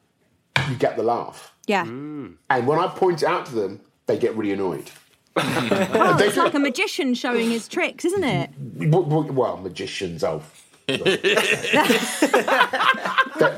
you 0.70 0.76
get 0.76 0.96
the 0.96 1.02
laugh. 1.02 1.51
Yeah. 1.66 1.84
And 1.84 2.36
when 2.66 2.78
I 2.78 2.88
point 2.88 3.22
it 3.22 3.28
out 3.28 3.46
to 3.46 3.54
them, 3.54 3.80
they 4.06 4.18
get 4.18 4.34
really 4.36 4.52
annoyed. 4.52 4.90
Well, 5.34 6.20
it's 6.20 6.36
like 6.36 6.52
a 6.54 6.58
magician 6.58 7.14
showing 7.14 7.50
his 7.50 7.66
tricks, 7.66 8.04
isn't 8.04 8.22
it? 8.24 8.50
W- 8.78 9.02
w- 9.08 9.32
Well, 9.32 9.56
magicians, 9.56 10.22
oh. 10.22 10.42
they're, 10.86 10.98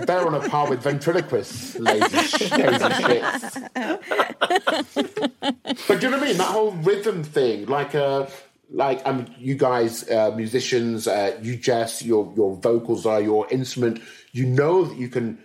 they're 0.07 0.27
on 0.27 0.35
a 0.35 0.49
par 0.49 0.69
with 0.71 0.83
ventriloquists, 0.83 1.75
lazy, 1.79 2.19
sh- 2.19 2.51
lazy 2.53 2.85
shits. 3.01 3.71
but 5.89 6.01
do 6.01 6.07
you 6.07 6.11
know 6.11 6.19
what 6.19 6.23
I 6.23 6.27
mean? 6.27 6.37
That 6.37 6.47
whole 6.53 6.73
rhythm 6.73 7.23
thing, 7.25 7.67
like 7.67 7.95
uh, 7.95 8.27
like 8.71 9.01
um, 9.07 9.27
you 9.39 9.55
guys, 9.55 10.09
uh, 10.11 10.33
musicians, 10.37 11.07
uh, 11.09 11.39
you 11.43 11.57
Jess, 11.57 12.03
your 12.03 12.33
your 12.37 12.57
vocals 12.57 13.07
are 13.07 13.21
your 13.21 13.49
instrument. 13.51 14.01
You 14.33 14.47
know 14.47 14.85
that 14.85 14.97
you 14.99 15.09
can 15.09 15.43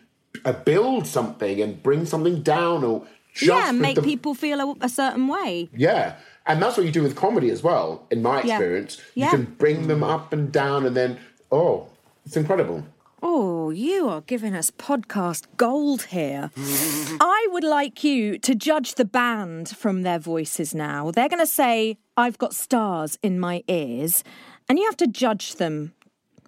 uh, 0.49 0.53
build 0.63 1.07
something 1.07 1.61
and 1.61 1.81
bring 1.83 2.05
something 2.05 2.41
down, 2.41 2.83
or 2.83 3.05
just 3.33 3.47
yeah, 3.65 3.71
make 3.71 3.95
the- 3.95 4.01
people 4.01 4.33
feel 4.33 4.59
a, 4.59 4.75
a 4.81 4.89
certain 4.89 5.27
way. 5.27 5.69
yeah. 5.75 6.15
And 6.45 6.59
that's 6.59 6.77
what 6.77 6.85
you 6.87 6.91
do 6.91 7.03
with 7.03 7.15
comedy 7.15 7.51
as 7.51 7.61
well, 7.61 8.07
in 8.09 8.23
my 8.23 8.39
experience. 8.39 8.99
Yeah. 9.13 9.25
You 9.25 9.31
can 9.37 9.45
bring 9.59 9.87
them 9.87 10.03
up 10.03 10.33
and 10.33 10.51
down 10.51 10.83
and 10.87 10.95
then, 10.97 11.19
oh, 11.51 11.89
it's 12.25 12.35
incredible. 12.35 12.83
Oh, 13.21 13.69
you 13.69 14.09
are 14.09 14.21
giving 14.21 14.55
us 14.55 14.71
podcast 14.71 15.45
gold 15.57 16.03
here. 16.03 16.49
I 16.57 17.47
would 17.51 17.63
like 17.63 18.03
you 18.03 18.39
to 18.39 18.55
judge 18.55 18.95
the 18.95 19.05
band 19.05 19.69
from 19.69 20.01
their 20.01 20.17
voices 20.17 20.73
now. 20.73 21.11
They're 21.11 21.29
going 21.29 21.39
to 21.39 21.45
say, 21.45 21.97
I've 22.17 22.39
got 22.39 22.55
stars 22.55 23.19
in 23.21 23.39
my 23.39 23.63
ears, 23.67 24.23
and 24.67 24.79
you 24.79 24.85
have 24.85 24.97
to 24.97 25.07
judge 25.07 25.55
them. 25.55 25.93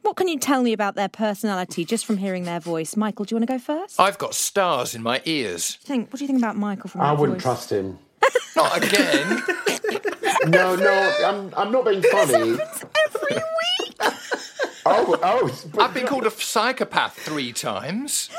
What 0.02 0.16
can 0.18 0.28
you 0.28 0.40
tell 0.40 0.64
me 0.64 0.74
about 0.74 0.96
their 0.96 1.08
personality 1.10 1.86
just 1.86 2.06
from 2.06 2.18
hearing 2.18 2.44
their 2.44 2.60
voice? 2.60 2.98
Michael, 2.98 3.26
do 3.26 3.34
you 3.36 3.38
want 3.40 3.48
to 3.50 3.54
go 3.54 3.60
first? 3.60 4.00
I've 4.00 4.18
got 4.18 4.34
stars 4.34 4.96
in 4.96 5.04
my 5.04 5.22
ears. 5.26 5.76
Think, 5.84 6.12
what 6.12 6.18
do 6.18 6.24
you 6.24 6.28
think 6.28 6.40
about 6.40 6.58
Michael 6.58 6.90
from 6.90 7.02
I 7.02 7.12
wouldn't 7.12 7.38
voice? 7.38 7.44
trust 7.44 7.72
him. 7.72 8.00
Not 8.56 8.84
again. 8.84 9.44
No, 10.48 10.76
no, 10.76 10.92
I'm, 11.24 11.54
I'm 11.56 11.72
not 11.72 11.86
being 11.86 12.02
funny. 12.02 12.34
Every 12.34 13.36
week. 13.36 13.96
Oh, 14.84 15.16
oh, 15.22 15.62
but, 15.72 15.82
I've 15.84 15.94
been 15.94 16.08
called 16.08 16.26
a 16.26 16.32
psychopath 16.32 17.14
three 17.16 17.54
times. 17.54 18.32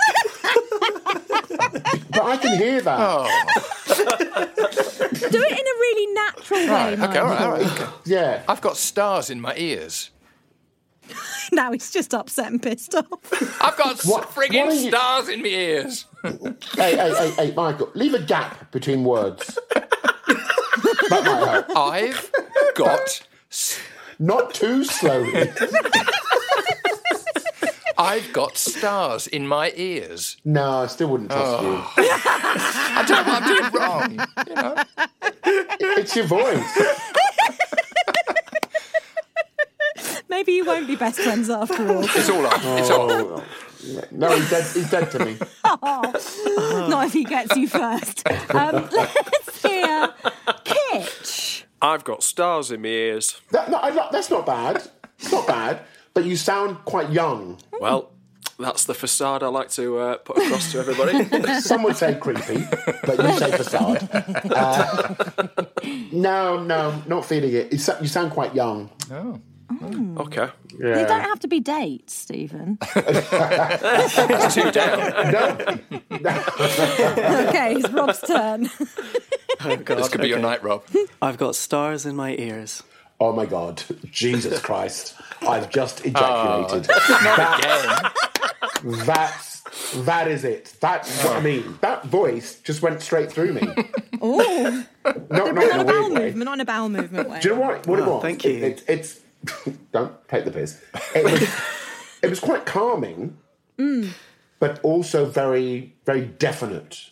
but 0.43 2.23
I 2.25 2.37
can 2.39 2.59
hear 2.59 2.81
that. 2.81 2.99
Oh, 3.01 3.45
Do 3.87 5.39
it 5.41 5.53
in 5.53 5.67
a 5.67 5.77
really 5.79 6.13
natural 6.13 6.61
way. 6.61 6.67
right. 6.69 7.01
Okay, 7.01 7.19
all 7.21 7.27
right, 7.27 7.41
all 7.41 7.51
right. 7.53 7.63
Michael. 7.63 7.85
Okay. 7.85 7.93
Yeah. 8.07 8.43
I've 8.49 8.61
got 8.61 8.77
stars 8.77 9.31
in 9.31 9.41
my 9.41 9.55
ears. 9.57 10.11
Now 11.53 11.73
he's 11.73 11.91
just 11.91 12.15
upset 12.15 12.51
and 12.51 12.63
pissed 12.63 12.95
off. 12.95 13.07
I've 13.63 13.77
got 13.77 14.01
What- 14.05 14.31
frigging 14.31 14.67
what 14.67 14.75
you- 14.77 14.89
stars 14.91 15.29
in 15.29 15.43
my 15.43 15.49
ears. 15.49 16.07
Hey, 16.25 16.97
hey, 16.97 17.13
hey, 17.17 17.31
hey, 17.31 17.53
Michael, 17.55 17.91
leave 17.95 18.15
a 18.15 18.21
gap 18.21 18.71
between 18.71 19.03
words. 19.05 19.59
that 19.75 19.89
might 21.11 21.65
help. 21.67 21.77
I've 21.77 22.31
got. 22.77 23.27
Not 24.21 24.55
too 24.55 24.85
slowly. 24.85 25.51
I've 27.99 28.33
got 28.33 28.57
stars 28.57 29.27
in 29.27 29.47
my 29.47 29.73
ears. 29.77 30.37
No, 30.45 30.71
I 30.83 30.87
still 30.87 31.09
wouldn't 31.09 31.31
trust 31.31 31.63
you. 31.63 31.69
Oh. 31.69 31.93
I 31.97 33.05
don't 33.07 33.27
know 33.27 33.33
what 33.33 33.43
I'm 33.43 33.49
doing 33.49 33.73
wrong. 33.73 34.29
You 34.49 34.55
know? 34.55 34.85
It's 35.99 36.17
your 36.17 36.25
voice. 36.27 36.79
Maybe 40.33 40.53
you 40.53 40.65
won't 40.65 40.87
be 40.87 40.97
best 40.97 41.21
friends 41.21 41.51
after 41.51 41.87
all. 41.95 42.05
It's 42.05 42.31
all 42.31 42.47
off. 42.47 42.65
It's 42.65 42.89
off. 42.89 43.11
Oh, 43.11 43.45
no, 44.11 44.35
he's 44.35 44.49
dead. 44.49 44.65
He's 44.73 44.91
dead 44.91 45.11
to 45.11 45.19
me. 45.27 45.37
Not 46.89 47.07
if 47.07 47.13
he 47.13 47.25
gets 47.25 47.55
you 47.55 47.69
first. 47.69 48.27
Um, 48.51 48.89
let's 48.93 49.63
hear 49.63 50.15
Kitch. 50.65 51.67
I've 51.83 52.05
got 52.05 52.23
stars 52.23 52.71
in 52.71 52.81
my 52.81 52.89
ears. 52.89 53.43
That, 53.51 53.71
no, 53.71 53.77
I, 53.77 53.91
that's 54.11 54.31
not 54.31 54.47
bad. 54.47 54.89
It's 55.19 55.31
not 55.31 55.47
bad. 55.47 55.83
But 56.15 56.25
you 56.25 56.37
sound 56.37 56.79
quite 56.87 57.11
young. 57.11 57.59
Well, 57.79 58.11
that's 58.59 58.87
the 58.87 58.95
facade 58.95 59.43
I 59.43 59.49
like 59.49 59.69
to 59.73 59.99
uh, 59.99 60.17
put 60.17 60.39
across 60.39 60.73
to 60.73 60.79
everybody. 60.79 61.61
Some 61.61 61.83
would 61.83 61.97
say 61.99 62.15
creepy, 62.15 62.65
but 63.05 63.23
you 63.23 63.39
say 63.39 63.51
facade. 63.51 64.09
Uh, 64.51 65.15
no, 66.11 66.63
no, 66.63 67.03
not 67.07 67.27
feeling 67.27 67.53
it. 67.53 67.71
You, 67.71 67.79
you 68.01 68.09
sound 68.09 68.33
quite 68.33 68.55
young. 68.55 68.89
Oh. 69.83 70.23
okay. 70.25 70.49
They 70.79 71.05
don't 71.05 71.21
have 71.23 71.41
to 71.41 71.49
be 71.49 71.61
dates, 71.61 72.15
Stephen. 72.15 72.79
It's 72.95 74.55
two 74.55 74.71
down. 74.71 75.81
No, 76.11 76.45
okay, 77.49 77.75
it's 77.77 77.89
Rob's 77.91 78.21
turn. 78.21 78.71
Oh, 79.65 79.77
God. 79.77 79.99
This 79.99 80.09
could 80.09 80.21
be 80.21 80.29
your 80.29 80.39
night, 80.39 80.63
Rob. 80.63 80.83
I've 81.21 81.39
got 81.39 81.55
stars 81.55 82.07
in 82.07 82.17
my 82.17 82.35
ears. 82.37 82.83
oh 83.21 83.33
my 83.33 83.47
God, 83.47 83.83
Jesus 84.11 84.61
Christ! 84.61 85.15
I've 85.43 85.71
just 85.71 86.03
ah. 86.15 86.67
ejaculated. 86.67 86.91
Again. 88.83 89.07
That's 89.07 89.61
that 90.05 90.29
is 90.29 90.45
it. 90.45 90.75
That's 90.81 91.23
what 91.25 91.35
I 91.35 91.39
ah. 91.39 91.41
mean. 91.41 91.79
That 91.81 92.05
voice 92.07 92.61
just 92.61 92.83
went 92.83 93.01
straight 93.03 93.31
through 93.31 93.53
me. 93.55 93.69
Oh, 94.21 94.85
Not, 95.05 95.31
not 95.31 95.49
in 95.49 95.55
not 95.55 95.79
a 95.79 95.81
a 95.81 95.85
bowel 95.85 96.11
weird 96.11 96.13
way. 96.13 96.25
movement, 96.27 96.45
not 96.47 96.55
in 96.55 96.61
a 96.61 96.65
bowel 96.65 96.89
movement 96.89 97.29
way. 97.29 97.41
Do 97.41 97.49
you 97.49 97.55
know 97.55 97.61
what? 97.61 97.87
What 97.87 97.99
oh, 97.99 98.03
it 98.03 98.07
Oh, 98.07 98.13
was? 98.15 98.23
thank 98.23 98.45
It- 98.45 98.53
you. 98.59 98.65
it- 98.65 98.85
it's 98.89 99.21
don't 99.93 100.13
take 100.29 100.45
the 100.45 100.51
piss. 100.51 100.81
It 101.15 101.25
was, 101.25 101.43
it 102.23 102.31
was 102.31 102.41
quite 102.41 102.67
calming, 102.67 103.37
but 104.59 104.81
also 104.83 105.27
very, 105.27 105.95
very 106.07 106.27
definite. 106.27 107.11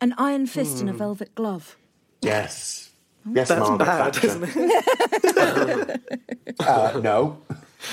An 0.00 0.14
iron 0.18 0.46
fist 0.46 0.80
in 0.80 0.88
a 0.88 0.92
velvet 0.92 1.34
glove. 1.34 1.76
Yes. 2.22 2.90
Yes, 3.32 3.48
That's 3.48 3.60
Margaret 3.60 3.84
bad, 3.86 4.14
Thatcher. 4.14 4.26
isn't 4.28 4.44
it? 4.56 6.00
Uh, 6.60 7.00
no. 7.02 7.38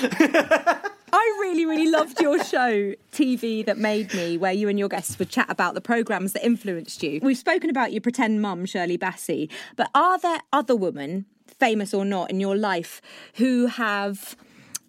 I 0.02 1.38
really, 1.40 1.64
really 1.64 1.90
loved 1.90 2.20
your 2.20 2.42
show, 2.44 2.92
TV 3.12 3.64
That 3.64 3.78
Made 3.78 4.12
Me, 4.14 4.36
where 4.36 4.52
you 4.52 4.68
and 4.68 4.78
your 4.78 4.88
guests 4.88 5.18
would 5.18 5.30
chat 5.30 5.46
about 5.48 5.72
the 5.74 5.80
programmes 5.80 6.34
that 6.34 6.44
influenced 6.44 7.02
you. 7.02 7.20
We've 7.22 7.38
spoken 7.38 7.70
about 7.70 7.92
your 7.92 8.02
pretend 8.02 8.42
mum, 8.42 8.66
Shirley 8.66 8.98
Bassey, 8.98 9.50
but 9.76 9.90
are 9.94 10.18
there 10.18 10.40
other 10.52 10.76
women, 10.76 11.24
famous 11.58 11.94
or 11.94 12.04
not, 12.04 12.30
in 12.30 12.40
your 12.40 12.56
life 12.56 13.00
who 13.34 13.66
have 13.66 14.36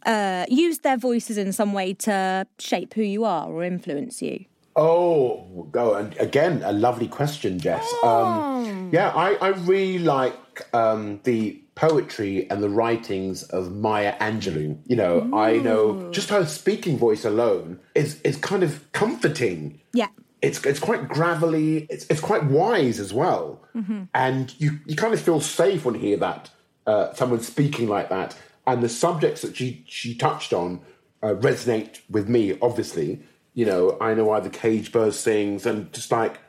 uh, 0.05 0.45
used 0.49 0.84
their 0.84 0.97
voices 0.97 1.38
in 1.38 1.51
some 1.51 1.74
way 1.74 1.93
to 1.93 2.47
shape 2.57 2.93
who 2.93 3.01
you 3.01 3.26
are 3.26 3.47
or 3.47 3.63
influence 3.63 4.22
you? 4.22 4.45
Oh, 4.76 5.67
go 5.72 5.95
and 5.95 6.15
again, 6.17 6.61
a 6.63 6.72
lovely 6.72 7.07
question, 7.07 7.59
Jess. 7.59 7.91
Um, 8.03 8.89
yeah, 8.93 9.09
I, 9.09 9.34
I 9.36 9.49
really 9.49 9.99
like 9.99 10.74
um, 10.74 11.20
the 11.24 11.61
poetry 11.76 12.49
and 12.49 12.63
the 12.63 12.70
writings 12.70 13.43
of 13.43 13.74
Maya 13.74 14.17
Angelou. 14.20 14.78
You 14.86 14.95
know, 14.95 15.30
I 15.34 15.57
know 15.57 16.09
just 16.11 16.30
her 16.30 16.45
speaking 16.45 16.97
voice 16.97 17.26
alone 17.26 17.80
is 17.93 18.22
is 18.22 18.38
kind 18.38 18.63
of 18.63 18.89
comforting. 18.93 19.82
Yeah. 19.93 20.07
It's 20.41 20.63
it's 20.65 20.80
quite 20.80 21.09
gravelly. 21.09 21.88
It's 21.89 22.05
it's 22.09 22.22
quite 22.22 22.45
wise 22.45 23.01
as 23.01 23.13
well, 23.13 23.61
and 24.13 24.53
you 24.57 24.80
you 24.86 24.95
kind 24.95 25.13
of 25.13 25.20
feel 25.20 25.41
safe 25.41 25.84
when 25.84 25.95
you 25.95 26.01
hear 26.01 26.17
that 26.17 26.51
uh, 26.86 27.14
someone 27.14 27.42
speaking 27.42 27.88
like 27.88 28.10
that, 28.10 28.36
and 28.68 28.82
the 28.82 28.90
subjects 28.90 29.42
that 29.42 29.56
she 29.56 29.84
she 29.88 30.16
touched 30.16 30.54
on 30.54 30.82
uh, 31.22 31.34
resonate 31.36 32.00
with 32.10 32.28
me. 32.30 32.58
Obviously, 32.62 33.22
you 33.54 33.66
know, 33.66 33.98
I 34.00 34.14
know 34.14 34.26
why 34.26 34.40
the 34.40 34.50
cage 34.50 34.92
bird 34.92 35.14
sings, 35.14 35.66
and 35.66 35.92
just 35.94 36.12
like, 36.12 36.40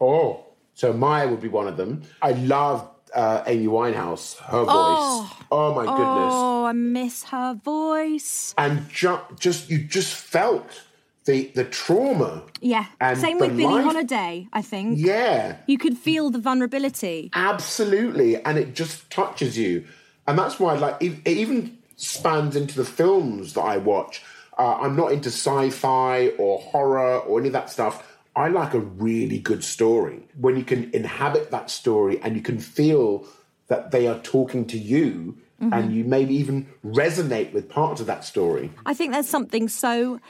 oh, 0.00 0.44
so 0.74 0.92
Maya 0.92 1.28
would 1.28 1.40
be 1.40 1.48
one 1.48 1.66
of 1.68 1.76
them. 1.76 2.02
I 2.22 2.32
love 2.32 2.88
uh, 3.14 3.42
Amy 3.46 3.66
Winehouse, 3.66 4.36
her 4.38 4.64
voice. 4.64 5.32
Oh, 5.50 5.72
my 5.74 5.84
goodness! 5.84 6.34
Oh, 6.34 6.66
I 6.66 6.72
miss 6.72 7.24
her 7.24 7.54
voice. 7.54 8.54
And 8.58 8.88
ju- 8.90 9.20
just 9.38 9.70
you 9.70 9.78
just 9.78 10.14
felt 10.14 10.82
the 11.28 11.38
the 11.58 11.64
trauma. 11.80 12.42
Yeah. 12.60 12.86
And 13.00 13.16
Same 13.18 13.38
with 13.38 13.54
Billie 13.56 13.74
life- 13.74 13.84
Holiday, 13.90 14.34
I 14.60 14.62
think. 14.72 14.98
Yeah, 14.98 15.56
You 15.72 15.78
could 15.84 15.96
feel 16.06 16.24
the 16.30 16.40
vulnerability. 16.48 17.30
absolutely, 17.34 18.30
and 18.46 18.54
it 18.58 18.74
just 18.74 18.94
touches 19.10 19.52
you, 19.62 19.84
and 20.26 20.34
that's 20.40 20.56
why 20.62 20.72
like 20.84 20.96
it, 21.06 21.12
it 21.30 21.36
even 21.44 21.58
spans 21.96 22.52
into 22.60 22.74
the 22.82 22.84
films 23.00 23.52
that 23.54 23.66
I 23.74 23.76
watch. 23.92 24.14
Uh, 24.58 24.74
I'm 24.82 24.96
not 24.96 25.12
into 25.12 25.28
sci-fi 25.30 26.28
or 26.42 26.58
horror 26.72 27.18
or 27.26 27.38
any 27.38 27.48
of 27.48 27.52
that 27.58 27.70
stuff. 27.70 27.94
I 28.34 28.48
like 28.48 28.72
a 28.74 28.80
really 29.08 29.38
good 29.50 29.62
story 29.64 30.18
when 30.44 30.56
you 30.56 30.64
can 30.72 30.90
inhabit 30.94 31.50
that 31.56 31.70
story 31.70 32.20
and 32.22 32.30
you 32.36 32.42
can 32.50 32.58
feel 32.58 33.26
that 33.68 33.90
they 33.90 34.06
are 34.10 34.18
talking 34.34 34.62
to 34.74 34.78
you, 34.78 35.36
and 35.60 35.92
you 35.94 36.04
maybe 36.04 36.34
even 36.42 36.66
resonate 37.02 37.52
with 37.52 37.68
parts 37.68 38.00
of 38.00 38.06
that 38.06 38.24
story. 38.24 38.70
I 38.86 38.94
think 38.94 39.12
there's 39.12 39.28
something 39.28 39.66
so 39.68 40.20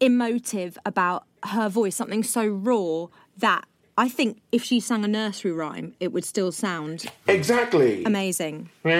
emotive 0.00 0.78
about 0.86 1.24
her 1.44 1.68
voice, 1.68 1.96
something 1.96 2.22
so 2.22 2.46
raw 2.46 3.06
that 3.38 3.64
I 3.98 4.08
think 4.08 4.40
if 4.52 4.62
she 4.64 4.80
sang 4.80 5.04
a 5.04 5.08
nursery 5.08 5.52
rhyme, 5.52 5.94
it 6.00 6.12
would 6.12 6.24
still 6.24 6.52
sound 6.52 7.06
Exactly. 7.28 8.04
amazing. 8.04 8.70
We 8.82 8.92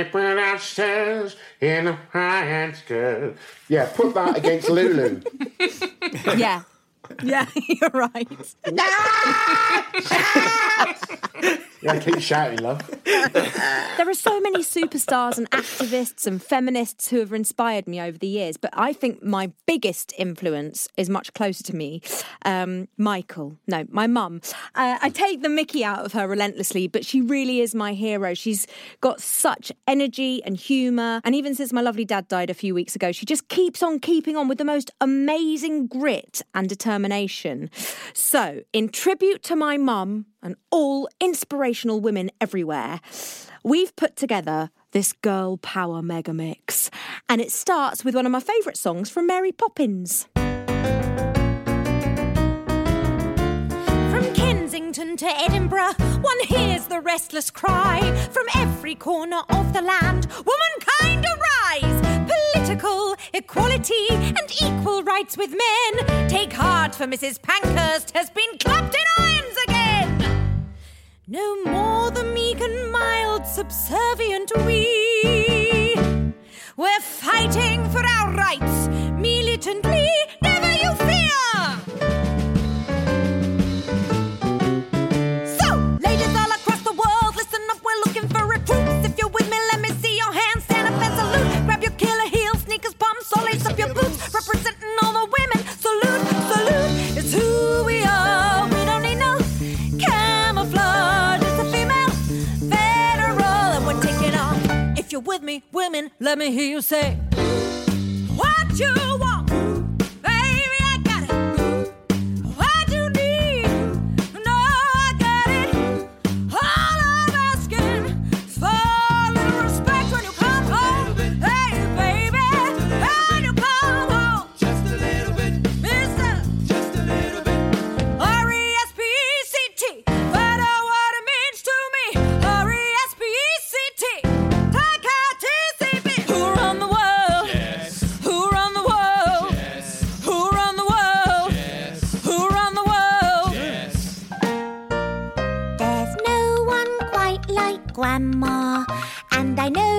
in 1.60 1.86
a 1.86 1.98
high 2.12 2.72
skirt. 2.72 3.36
Yeah, 3.68 3.86
put 3.94 4.14
that 4.14 4.36
against 4.36 4.68
Lulu. 4.68 5.22
yeah. 6.36 6.62
Yeah, 7.22 7.46
you're 7.54 7.90
right. 7.90 8.54
Yeah, 11.82 11.98
keep 11.98 12.20
shouting, 12.20 12.58
love. 12.58 12.82
There 13.96 14.08
are 14.08 14.14
so 14.14 14.40
many 14.40 14.60
superstars 14.60 15.36
and 15.36 15.50
activists 15.50 16.26
and 16.26 16.42
feminists 16.42 17.08
who 17.08 17.18
have 17.18 17.34
inspired 17.34 17.86
me 17.86 18.00
over 18.00 18.16
the 18.16 18.26
years, 18.26 18.56
but 18.56 18.70
I 18.72 18.94
think 18.94 19.22
my 19.22 19.52
biggest 19.66 20.14
influence 20.16 20.88
is 20.96 21.10
much 21.10 21.34
closer 21.34 21.62
to 21.64 21.76
me. 21.76 22.00
Um, 22.46 22.88
Michael, 22.96 23.58
no, 23.66 23.84
my 23.90 24.06
mum. 24.06 24.40
Uh, 24.74 24.98
I 25.02 25.10
take 25.10 25.42
the 25.42 25.50
Mickey 25.50 25.84
out 25.84 26.06
of 26.06 26.14
her 26.14 26.26
relentlessly, 26.26 26.88
but 26.88 27.04
she 27.04 27.20
really 27.20 27.60
is 27.60 27.74
my 27.74 27.92
hero. 27.92 28.32
She's 28.32 28.66
got 29.02 29.20
such 29.20 29.70
energy 29.86 30.42
and 30.44 30.56
humour, 30.56 31.20
and 31.22 31.34
even 31.34 31.54
since 31.54 31.72
my 31.72 31.82
lovely 31.82 32.06
dad 32.06 32.26
died 32.26 32.48
a 32.48 32.54
few 32.54 32.74
weeks 32.74 32.96
ago, 32.96 33.12
she 33.12 33.26
just 33.26 33.48
keeps 33.48 33.82
on 33.82 33.98
keeping 33.98 34.34
on 34.34 34.48
with 34.48 34.56
the 34.56 34.64
most 34.64 34.90
amazing 35.00 35.88
grit 35.88 36.40
and 36.54 36.70
determination. 36.70 37.68
So, 38.14 38.62
in 38.72 38.88
tribute 38.88 39.42
to 39.44 39.56
my 39.56 39.76
mum 39.76 40.24
and 40.42 40.56
all 40.70 41.08
inspirational 41.20 42.00
women 42.00 42.30
everywhere, 42.40 43.00
we've 43.62 43.94
put 43.96 44.16
together 44.16 44.70
this 44.92 45.12
girl 45.12 45.56
power 45.58 46.02
mega 46.02 46.32
mix. 46.32 46.90
And 47.28 47.40
it 47.40 47.52
starts 47.52 48.04
with 48.04 48.14
one 48.14 48.26
of 48.26 48.32
my 48.32 48.40
favourite 48.40 48.76
songs 48.76 49.10
from 49.10 49.26
Mary 49.26 49.52
Poppins. 49.52 50.26
From 54.10 54.34
Kensington 54.34 55.16
to 55.16 55.26
Edinburgh, 55.26 55.94
one 56.20 56.40
hears 56.44 56.86
the 56.86 57.00
restless 57.00 57.50
cry. 57.50 58.00
From 58.32 58.46
every 58.56 58.94
corner 58.94 59.42
of 59.48 59.72
the 59.72 59.82
land, 59.82 60.26
womankind 60.44 61.24
arise. 61.24 62.00
Political 62.54 63.16
equality 63.34 64.08
and 64.10 64.50
equal 64.60 65.02
rights 65.02 65.36
with 65.36 65.50
men. 65.50 66.28
Take 66.28 66.52
heart, 66.52 66.94
for 66.94 67.06
Mrs. 67.06 67.40
Pankhurst 67.40 68.10
has 68.12 68.30
been 68.30 68.58
clapped 68.58 68.94
in 68.94 69.24
irons 69.24 69.56
again. 69.68 69.79
No 71.32 71.62
more 71.62 72.10
the 72.10 72.24
meek 72.24 72.60
and 72.60 72.90
mild, 72.90 73.46
subservient 73.46 74.50
we. 74.66 75.94
We're 76.76 77.00
fighting 77.00 77.88
for 77.90 78.04
our 78.04 78.34
rights, 78.34 78.88
militantly, 79.16 80.08
never 80.42 80.69
me, 105.50 105.62
women, 105.72 106.10
let 106.20 106.38
me 106.38 106.52
hear 106.52 106.70
you 106.70 106.80
say, 106.80 107.16
What 108.36 108.78
you 108.78 108.94
want? 109.18 109.49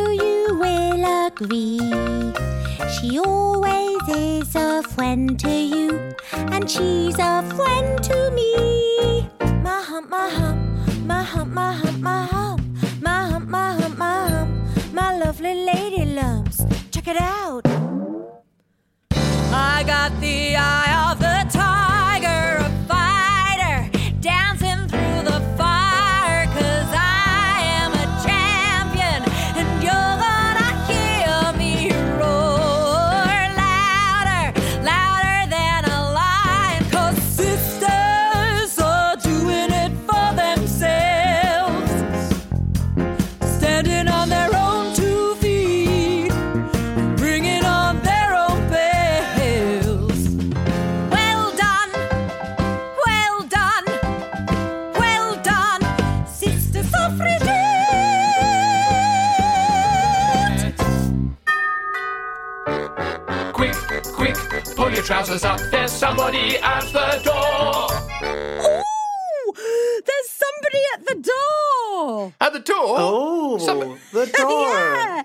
You 0.10 0.58
will 0.60 1.28
agree. 1.28 1.80
She 2.96 3.20
always 3.20 4.02
is 4.08 4.56
a 4.56 4.84
friend 4.84 5.40
to 5.40 5.50
you, 5.50 6.14
and 6.34 6.70
she's 6.70 7.18
a 7.20 7.44
friend 7.56 8.04
to 8.04 8.32
me. 8.32 9.30
My 9.64 9.82
hump, 9.90 10.10
my 10.10 10.30
hump, 10.30 10.60
my 11.06 11.24
hump, 11.24 11.54
my 11.54 11.74
hump, 11.74 12.00
my 12.00 12.26
hump, 12.26 12.62
my 13.02 13.24
hump, 13.30 13.48
my 13.50 13.74
hump, 13.74 13.98
my 13.98 14.28
hump, 14.30 14.94
my 14.94 15.18
lovely 15.18 15.56
lady 15.66 16.06
lumps. 16.06 16.66
Check 16.92 17.08
it 17.08 17.18
out. 17.20 17.66
I 19.54 19.84
got 19.86 20.12
the 20.22 20.56
eye 20.56 20.94
pull 65.40 65.48
up. 65.50 65.60
There's 65.72 65.92
somebody 65.92 66.58
at 66.58 66.84
the 66.92 67.22
door. 67.24 67.88
Ooh, 68.24 69.54
there's 70.06 70.30
somebody 70.30 70.82
at 70.94 71.06
the 71.06 71.32
door. 71.32 72.34
At 72.42 72.54
the 72.54 72.60
door? 72.60 72.96
Oh, 73.00 73.58
Some- 73.58 73.98
the 74.12 74.26
door. 74.38 74.74
yeah. 74.74 75.24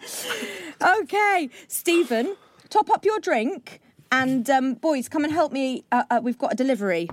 Okay, 1.01 1.51
Stephen, 1.69 2.37
top 2.69 2.91
up 2.91 3.05
your 3.05 3.19
drink. 3.21 3.81
And 4.13 4.49
um, 4.49 4.75
boys, 4.75 5.09
come 5.09 5.25
and 5.25 5.33
help 5.33 5.53
me. 5.53 5.85
Uh, 5.91 6.05
uh, 6.11 6.21
we've 6.23 6.39
got 6.39 6.53
a 6.53 6.57
delivery. 6.57 7.09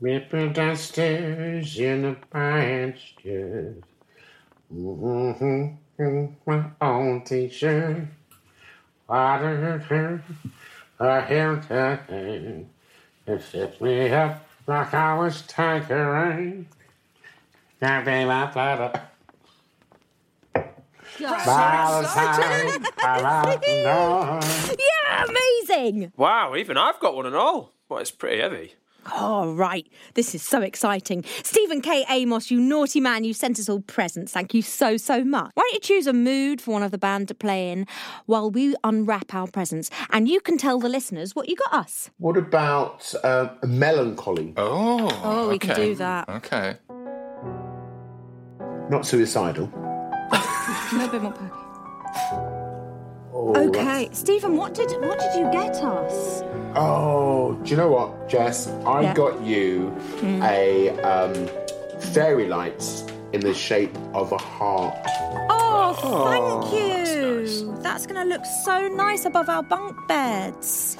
Ripple 0.00 0.50
dusters 0.50 1.78
in 1.78 2.02
the 2.02 2.16
pastures. 2.30 3.82
Mm-hmm. 4.72 6.26
My 6.44 6.64
own 6.82 7.24
t-shirt. 7.24 8.06
Water, 9.08 10.22
a 10.98 11.20
Hilton. 11.22 12.70
It 13.26 13.42
sets 13.42 13.80
me 13.80 14.10
up 14.10 14.46
like 14.66 14.92
I 14.92 15.18
was 15.18 15.42
tinkering. 15.42 16.66
Can't 17.80 18.04
be 18.04 18.24
my 18.24 18.46
platter. 18.46 19.02
By 21.24 22.00
the 22.02 22.08
I'm. 23.78 24.76
Yeah, 24.78 25.24
amazing. 25.28 26.12
Wow, 26.16 26.56
even 26.56 26.76
I've 26.76 26.98
got 27.00 27.14
one 27.14 27.26
and 27.26 27.36
all. 27.36 27.72
Well, 27.88 28.00
it's 28.00 28.10
pretty 28.10 28.40
heavy. 28.40 28.74
Oh, 29.14 29.52
right. 29.52 29.86
This 30.14 30.34
is 30.34 30.42
so 30.42 30.62
exciting. 30.62 31.24
Stephen 31.42 31.80
K. 31.80 32.04
Amos, 32.08 32.50
you 32.50 32.60
naughty 32.60 33.00
man, 33.00 33.24
you 33.24 33.32
sent 33.32 33.58
us 33.58 33.68
all 33.68 33.80
presents. 33.80 34.32
Thank 34.32 34.54
you 34.54 34.62
so, 34.62 34.96
so 34.96 35.24
much. 35.24 35.50
Why 35.54 35.62
don't 35.62 35.74
you 35.74 35.80
choose 35.80 36.06
a 36.06 36.12
mood 36.12 36.60
for 36.60 36.72
one 36.72 36.82
of 36.82 36.90
the 36.90 36.98
band 36.98 37.28
to 37.28 37.34
play 37.34 37.70
in 37.70 37.86
while 38.26 38.50
we 38.50 38.74
unwrap 38.84 39.34
our 39.34 39.46
presents? 39.46 39.90
And 40.10 40.28
you 40.28 40.40
can 40.40 40.58
tell 40.58 40.78
the 40.78 40.88
listeners 40.88 41.34
what 41.34 41.48
you 41.48 41.56
got 41.56 41.72
us. 41.72 42.10
What 42.18 42.36
about 42.36 43.14
uh, 43.22 43.48
melancholy? 43.64 44.54
Oh. 44.56 45.08
Oh, 45.22 45.48
we 45.48 45.58
can 45.58 45.72
okay. 45.72 45.86
do 45.86 45.94
that. 45.96 46.28
Okay. 46.28 46.76
Not 48.88 49.06
suicidal. 49.06 49.70
A 50.32 51.08
bit 51.10 51.22
more 51.22 51.32
perky. 51.32 51.52
Oh, 53.32 53.68
Okay, 53.68 54.08
Stephen, 54.12 54.56
what 54.56 54.74
did 54.74 54.90
what 55.02 55.18
did 55.18 55.34
you 55.34 55.50
get 55.52 55.76
us? 55.76 56.42
Oh, 56.76 57.54
do 57.62 57.70
you 57.70 57.76
know 57.76 57.88
what, 57.88 58.28
Jess? 58.28 58.68
I 58.84 59.00
Yeah. 59.02 59.14
got 59.14 59.40
you 59.42 59.96
a 60.22 60.90
um, 61.00 61.48
fairy 62.12 62.48
lights 62.48 63.04
in 63.32 63.40
the 63.40 63.54
shape 63.54 63.96
of 64.14 64.32
a 64.32 64.38
heart. 64.38 64.94
Oh, 65.50 65.94
thank 66.30 66.72
you. 66.74 67.72
That's, 67.82 68.06
going 68.06 68.20
to 68.20 68.24
look 68.34 68.44
so 68.64 68.88
nice 68.88 69.24
above 69.24 69.48
our 69.48 69.62
bunk 69.62 69.96
beds. 70.06 70.96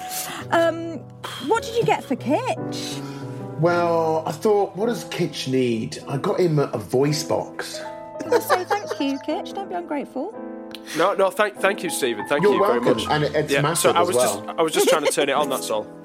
Um, 0.51 0.99
what 1.47 1.63
did 1.63 1.77
you 1.77 1.85
get 1.85 2.03
for 2.05 2.17
Kitch? 2.17 3.01
Well, 3.61 4.23
I 4.27 4.33
thought, 4.33 4.77
what 4.77 4.87
does 4.87 5.05
Kitch 5.05 5.49
need? 5.49 5.99
I 6.09 6.17
got 6.17 6.41
him 6.41 6.59
a, 6.59 6.65
a 6.65 6.79
voice 6.79 7.23
box. 7.23 7.81
Can 8.21 8.33
I 8.33 8.39
say 8.39 8.65
thank 8.65 8.99
you, 9.01 9.19
Kitch? 9.21 9.53
Don't 9.53 9.69
be 9.69 9.75
ungrateful. 9.75 10.35
No, 10.97 11.15
no, 11.15 11.31
thank, 11.31 11.57
thank 11.57 11.83
you, 11.83 11.91
Stephen. 11.91 12.27
Thank 12.27 12.43
You're 12.43 12.55
you 12.55 12.61
welcome, 12.61 12.85
very 12.85 12.95
much. 12.95 13.07
and 13.11 13.25
it's 13.37 13.53
yeah, 13.53 13.61
massive 13.61 13.93
so 13.93 13.97
I 13.99 14.01
as 14.03 14.07
was 14.07 14.17
well. 14.17 14.45
just, 14.45 14.59
I 14.59 14.63
was 14.63 14.73
just 14.73 14.89
trying 14.89 15.05
to 15.05 15.13
turn 15.13 15.29
it 15.29 15.33
on. 15.33 15.49
That's 15.51 15.71
all. 15.71 15.85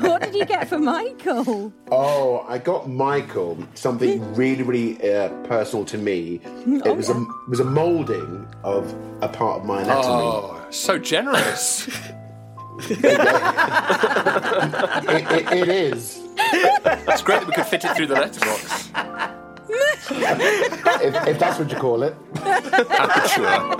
what 0.00 0.22
did 0.22 0.34
you 0.34 0.44
get 0.44 0.68
for 0.68 0.78
Michael? 0.78 1.72
Oh, 1.90 2.44
I 2.48 2.58
got 2.58 2.88
Michael 2.88 3.58
something 3.74 4.34
really, 4.34 4.62
really 4.62 5.12
uh, 5.12 5.28
personal 5.44 5.84
to 5.86 5.98
me. 5.98 6.40
It 6.66 6.96
was 6.96 7.10
a 7.10 7.20
it 7.20 7.48
was 7.48 7.60
a 7.60 7.64
molding 7.64 8.46
of 8.64 8.94
a 9.20 9.28
part 9.28 9.60
of 9.60 9.66
my 9.66 9.82
anatomy. 9.82 10.06
Oh, 10.08 10.66
so 10.70 10.98
generous. 10.98 11.88
It, 12.88 13.04
it, 15.30 15.52
it 15.52 15.68
is. 15.68 16.20
That's 16.82 17.22
great 17.22 17.40
that 17.40 17.46
we 17.46 17.52
could 17.52 17.66
fit 17.66 17.84
it 17.84 17.94
through 17.94 18.06
the 18.08 18.14
letterbox. 18.14 18.88
If, 19.74 21.28
if 21.28 21.38
that's 21.38 21.58
what 21.58 21.70
you 21.70 21.76
call 21.76 22.02
it. 22.02 22.14
Aperture. 22.44 23.72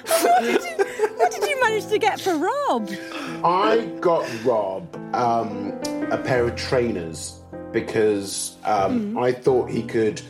What 0.00 1.30
did 1.32 1.48
you 1.48 1.60
manage 1.60 1.86
to 1.88 1.98
get 1.98 2.20
for 2.20 2.34
Rob? 2.36 2.90
I 3.44 3.86
got 4.00 4.26
Rob 4.44 4.94
um, 5.14 5.72
a 6.10 6.18
pair 6.18 6.44
of 6.46 6.56
trainers 6.56 7.40
because 7.72 8.56
um, 8.64 9.18
I 9.18 9.32
thought 9.32 9.70
he 9.70 9.82
could 9.82 10.20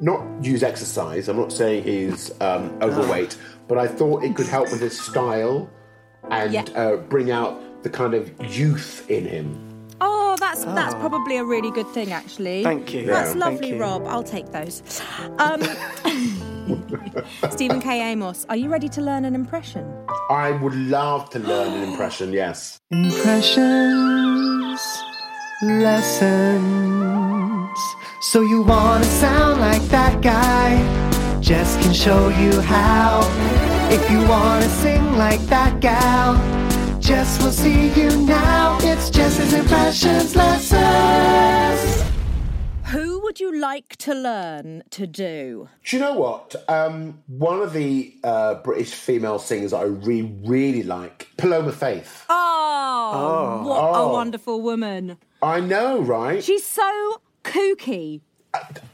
not 0.00 0.22
use 0.44 0.62
exercise. 0.62 1.28
I'm 1.28 1.36
not 1.36 1.52
saying 1.52 1.84
he's 1.84 2.30
um, 2.40 2.76
overweight, 2.82 3.36
but 3.68 3.78
I 3.78 3.86
thought 3.88 4.24
it 4.24 4.34
could 4.36 4.46
help 4.48 4.70
with 4.70 4.80
his 4.80 5.00
style 5.00 5.70
and 6.30 6.52
Yeah. 6.52 6.62
uh, 6.74 6.96
bring 6.96 7.30
out 7.30 7.82
the 7.82 7.90
kind 7.90 8.14
of 8.14 8.30
youth 8.54 9.08
in 9.10 9.24
him. 9.24 9.68
Oh, 10.32 10.36
that's 10.40 10.64
that's 10.64 10.94
probably 10.94 11.36
a 11.36 11.44
really 11.44 11.70
good 11.70 11.86
thing, 11.88 12.10
actually. 12.10 12.62
Thank 12.62 12.94
you. 12.94 13.04
That's 13.04 13.34
Yeah. 13.34 13.44
lovely, 13.44 13.68
you. 13.74 13.78
Rob. 13.78 14.06
I'll 14.06 14.22
take 14.22 14.50
those. 14.50 14.82
Um, 15.38 15.60
Stephen 17.50 17.82
K. 17.82 18.00
Amos, 18.12 18.46
are 18.48 18.56
you 18.56 18.70
ready 18.70 18.88
to 18.88 19.02
learn 19.02 19.26
an 19.26 19.34
impression? 19.34 19.84
I 20.30 20.52
would 20.52 20.74
love 20.74 21.28
to 21.30 21.38
learn 21.38 21.74
an 21.74 21.82
impression, 21.90 22.32
yes. 22.32 22.80
Impressions, 22.90 24.80
lessons. 25.62 27.78
So 28.22 28.40
you 28.40 28.62
wanna 28.62 29.04
sound 29.04 29.60
like 29.60 29.82
that 29.88 30.22
guy? 30.22 30.80
Jess 31.42 31.76
can 31.82 31.92
show 31.92 32.28
you 32.30 32.58
how. 32.62 33.20
If 33.90 34.10
you 34.10 34.26
wanna 34.26 34.68
sing 34.80 35.18
like 35.18 35.40
that 35.54 35.80
gal, 35.80 36.36
Jess 37.02 37.42
will 37.42 37.50
see 37.50 37.88
you 38.00 38.16
now. 38.24 38.78
It's 38.80 39.10
Jess's 39.10 39.52
impressions 39.52 40.36
lessons. 40.36 42.02
Who 42.84 43.20
would 43.22 43.40
you 43.40 43.58
like 43.58 43.96
to 43.96 44.14
learn 44.14 44.84
to 44.90 45.06
do? 45.08 45.68
Do 45.84 45.96
you 45.96 46.00
know 46.02 46.14
what? 46.14 46.54
Um, 46.68 47.22
one 47.26 47.60
of 47.60 47.72
the 47.72 48.14
uh, 48.22 48.54
British 48.62 48.92
female 48.94 49.38
singers 49.40 49.72
I 49.72 49.82
really, 49.82 50.32
really 50.44 50.82
like, 50.84 51.28
Paloma 51.38 51.72
Faith. 51.72 52.24
Oh, 52.28 53.62
what 53.66 53.78
a 53.78 53.98
Oh. 53.98 54.12
wonderful 54.12 54.60
woman. 54.60 55.16
I 55.42 55.58
know, 55.60 56.00
right? 56.00 56.42
She's 56.44 56.64
so 56.66 57.20
kooky. 57.42 58.20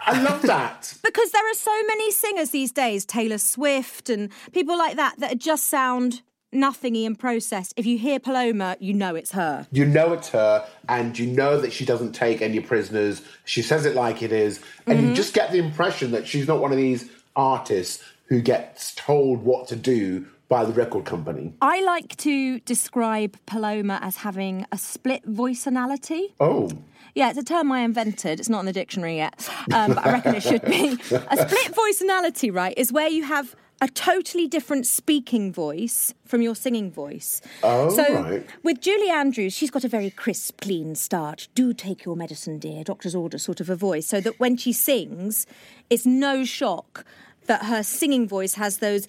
I 0.06 0.22
love 0.22 0.42
that. 0.42 0.94
Because 1.02 1.30
there 1.32 1.50
are 1.50 1.54
so 1.54 1.82
many 1.88 2.10
singers 2.12 2.50
these 2.50 2.70
days, 2.72 3.04
Taylor 3.04 3.38
Swift 3.38 4.08
and 4.08 4.30
people 4.52 4.78
like 4.78 4.96
that, 4.96 5.18
that 5.18 5.38
just 5.38 5.64
sound 5.68 6.22
nothingy 6.52 7.04
and 7.06 7.18
processed. 7.18 7.74
If 7.76 7.86
you 7.86 7.98
hear 7.98 8.18
Paloma, 8.18 8.76
you 8.80 8.94
know 8.94 9.14
it's 9.14 9.32
her. 9.32 9.66
You 9.70 9.84
know 9.84 10.12
it's 10.12 10.30
her, 10.30 10.66
and 10.88 11.18
you 11.18 11.26
know 11.26 11.60
that 11.60 11.72
she 11.72 11.84
doesn't 11.84 12.12
take 12.12 12.42
any 12.42 12.60
prisoners. 12.60 13.22
She 13.44 13.62
says 13.62 13.84
it 13.84 13.94
like 13.94 14.22
it 14.22 14.32
is, 14.32 14.60
and 14.86 15.00
you 15.08 15.14
just 15.14 15.34
get 15.34 15.52
the 15.52 15.58
impression 15.58 16.12
that 16.12 16.26
she's 16.26 16.48
not 16.48 16.60
one 16.60 16.72
of 16.72 16.78
these 16.78 17.10
artists 17.36 18.02
who 18.26 18.40
gets 18.40 18.94
told 18.94 19.42
what 19.42 19.68
to 19.68 19.76
do 19.76 20.26
by 20.48 20.64
the 20.64 20.72
record 20.72 21.04
company. 21.04 21.52
I 21.60 21.82
like 21.82 22.16
to 22.18 22.60
describe 22.60 23.36
Paloma 23.46 23.98
as 24.02 24.16
having 24.16 24.64
a 24.72 24.78
split 24.78 25.26
voiceanality. 25.26 26.32
Oh, 26.40 26.70
Yeah, 27.14 27.30
it's 27.30 27.38
a 27.38 27.44
term 27.44 27.70
I 27.70 27.80
invented. 27.80 28.40
It's 28.40 28.48
not 28.48 28.60
in 28.60 28.66
the 28.66 28.72
dictionary 28.72 29.16
yet, 29.16 29.48
um, 29.74 29.94
but 29.94 30.06
I 30.06 30.12
reckon 30.12 30.34
it 30.34 30.42
should 30.42 30.64
be. 30.64 30.92
A 31.10 31.48
split 31.48 31.72
voiceanality, 31.74 32.54
right, 32.54 32.74
is 32.76 32.92
where 32.92 33.08
you 33.08 33.24
have 33.24 33.56
a 33.80 33.88
totally 33.88 34.48
different 34.48 34.86
speaking 34.86 35.52
voice 35.52 36.12
from 36.24 36.42
your 36.42 36.54
singing 36.54 36.90
voice. 36.90 37.40
Oh, 37.62 37.90
so 37.90 38.22
right. 38.22 38.46
with 38.62 38.80
Julie 38.80 39.10
Andrews, 39.10 39.52
she's 39.52 39.70
got 39.70 39.84
a 39.84 39.88
very 39.88 40.10
crisp, 40.10 40.60
clean 40.60 40.94
start. 40.94 41.48
Do 41.54 41.72
take 41.72 42.04
your 42.04 42.16
medicine, 42.16 42.58
dear. 42.58 42.82
Doctor's 42.84 43.14
order, 43.14 43.38
sort 43.38 43.60
of 43.60 43.70
a 43.70 43.76
voice, 43.76 44.06
so 44.06 44.20
that 44.20 44.40
when 44.40 44.56
she 44.56 44.72
sings, 44.72 45.46
it's 45.90 46.04
no 46.04 46.44
shock 46.44 47.04
that 47.46 47.64
her 47.66 47.82
singing 47.82 48.28
voice 48.28 48.54
has 48.54 48.78
those 48.78 49.06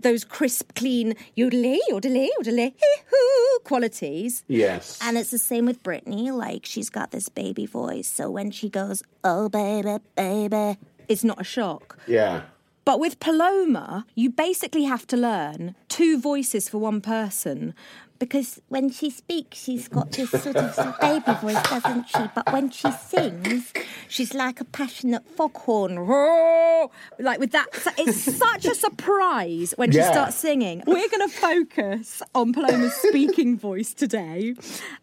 those 0.00 0.24
crisp, 0.24 0.74
clean 0.74 1.14
yodelay, 1.36 1.78
yodelay, 1.88 2.28
yodelay, 2.40 2.74
hoo 3.08 3.58
qualities. 3.62 4.42
yes. 4.48 4.98
And 5.00 5.16
it's 5.16 5.30
the 5.30 5.38
same 5.38 5.66
with 5.66 5.80
Britney. 5.84 6.32
Like, 6.32 6.66
she's 6.66 6.90
got 6.90 7.12
this 7.12 7.28
baby 7.28 7.66
voice. 7.66 8.08
So 8.08 8.28
when 8.28 8.50
she 8.50 8.68
goes, 8.68 9.04
oh, 9.22 9.48
baby, 9.48 9.98
baby. 10.16 10.76
It's 11.08 11.22
not 11.22 11.40
a 11.40 11.44
shock. 11.44 11.98
yeah. 12.08 12.42
But 12.84 12.98
with 12.98 13.20
Paloma, 13.20 14.06
you 14.14 14.30
basically 14.30 14.84
have 14.84 15.06
to 15.08 15.16
learn 15.16 15.74
two 15.88 16.18
voices 16.18 16.68
for 16.68 16.78
one 16.78 17.00
person 17.00 17.74
because 18.22 18.60
when 18.68 18.88
she 18.88 19.10
speaks, 19.10 19.58
she's 19.64 19.88
got 19.88 20.12
this 20.12 20.30
sort 20.30 20.54
of 20.54 21.00
baby 21.00 21.32
voice, 21.42 21.60
doesn't 21.68 22.06
she? 22.08 22.22
But 22.36 22.52
when 22.52 22.70
she 22.70 22.88
sings, 22.92 23.72
she's 24.06 24.32
like 24.32 24.60
a 24.60 24.64
passionate 24.64 25.26
foghorn. 25.28 25.96
Like 27.18 27.40
with 27.40 27.50
that, 27.50 27.66
it's 27.98 28.20
such 28.36 28.64
a 28.64 28.76
surprise 28.76 29.74
when 29.76 29.90
she 29.90 29.98
Yeah. 29.98 30.12
starts 30.12 30.36
singing. 30.36 30.84
We're 30.86 31.08
going 31.08 31.28
to 31.28 31.34
focus 31.34 32.22
on 32.32 32.52
Paloma's 32.52 32.94
speaking 32.94 33.58
voice 33.58 33.92
today. 33.92 34.54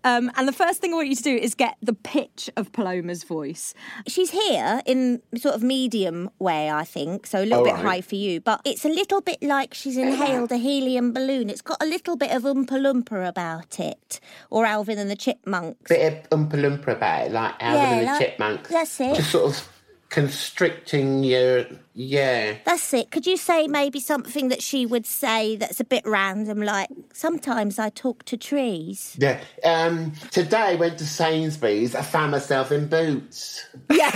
Um, 0.06 0.32
and 0.38 0.48
the 0.48 0.54
first 0.54 0.80
thing 0.80 0.94
I 0.94 0.96
want 0.96 1.10
you 1.10 1.16
to 1.18 1.24
do 1.24 1.36
is 1.36 1.56
get 1.56 1.76
the 1.82 1.92
pitch 1.94 2.50
of 2.56 2.72
Paloma's 2.72 3.26
voice. 3.26 3.74
She's 4.08 4.32
here 4.32 4.82
in 4.86 5.22
sort 5.36 5.56
of 5.56 5.62
medium 5.62 6.30
way, 6.40 6.70
I 6.72 6.86
think, 6.86 7.28
so 7.28 7.40
a 7.40 7.44
little 7.44 7.60
All 7.60 7.64
bit 7.66 7.74
right. 7.74 7.86
high 7.86 8.02
for 8.02 8.16
you, 8.16 8.40
but 8.40 8.62
it's 8.64 8.86
a 8.86 8.90
little 8.90 9.20
bit 9.20 9.44
like 9.44 9.74
she's 9.74 9.98
inhaled 9.98 10.54
a 10.54 10.58
helium 10.58 11.12
balloon. 11.12 11.50
It's 11.50 11.62
got 11.62 11.84
a 11.84 11.86
little 11.86 12.16
bit 12.16 12.32
of 12.32 12.44
Oompa 12.44 12.82
Loompa 13.10 13.28
about 13.28 13.80
it, 13.80 14.20
or 14.50 14.66
Alvin 14.66 14.98
and 14.98 15.10
the 15.10 15.16
Chipmunks. 15.16 15.90
Bit 15.90 16.14
of 16.14 16.30
Oompa 16.30 16.54
Loompa 16.54 16.88
about 16.96 17.28
it, 17.28 17.32
like 17.32 17.56
Alvin 17.60 17.82
Yeah, 17.82 17.98
and 18.14 18.22
the 18.22 18.26
Chipmunks. 18.26 18.70
that's 18.70 19.02
it. 19.02 19.16
Just 19.16 19.32
sort 19.32 19.46
of 19.52 19.68
constricting 20.10 21.24
your. 21.24 21.66
Yeah. 21.94 22.56
That's 22.66 22.94
it. 22.94 23.12
Could 23.12 23.28
you 23.28 23.36
say 23.38 23.68
maybe 23.68 24.00
something 24.00 24.48
that 24.50 24.64
she 24.64 24.86
would 24.86 25.06
say 25.06 25.56
that's 25.58 25.80
a 25.82 25.84
bit 25.84 26.04
random, 26.06 26.62
like 26.62 26.88
sometimes 27.14 27.78
I 27.78 27.90
talk 27.90 28.24
to 28.26 28.38
trees? 28.38 29.16
Yeah. 29.20 29.40
Um, 29.66 30.14
today 30.32 30.58
I 30.58 30.76
went 30.76 30.98
to 31.00 31.06
Sainsbury's. 31.06 31.96
I 31.96 32.02
found 32.02 32.32
myself 32.32 32.72
in 32.72 32.88
boots. 32.88 33.66
Yeah, 33.92 34.12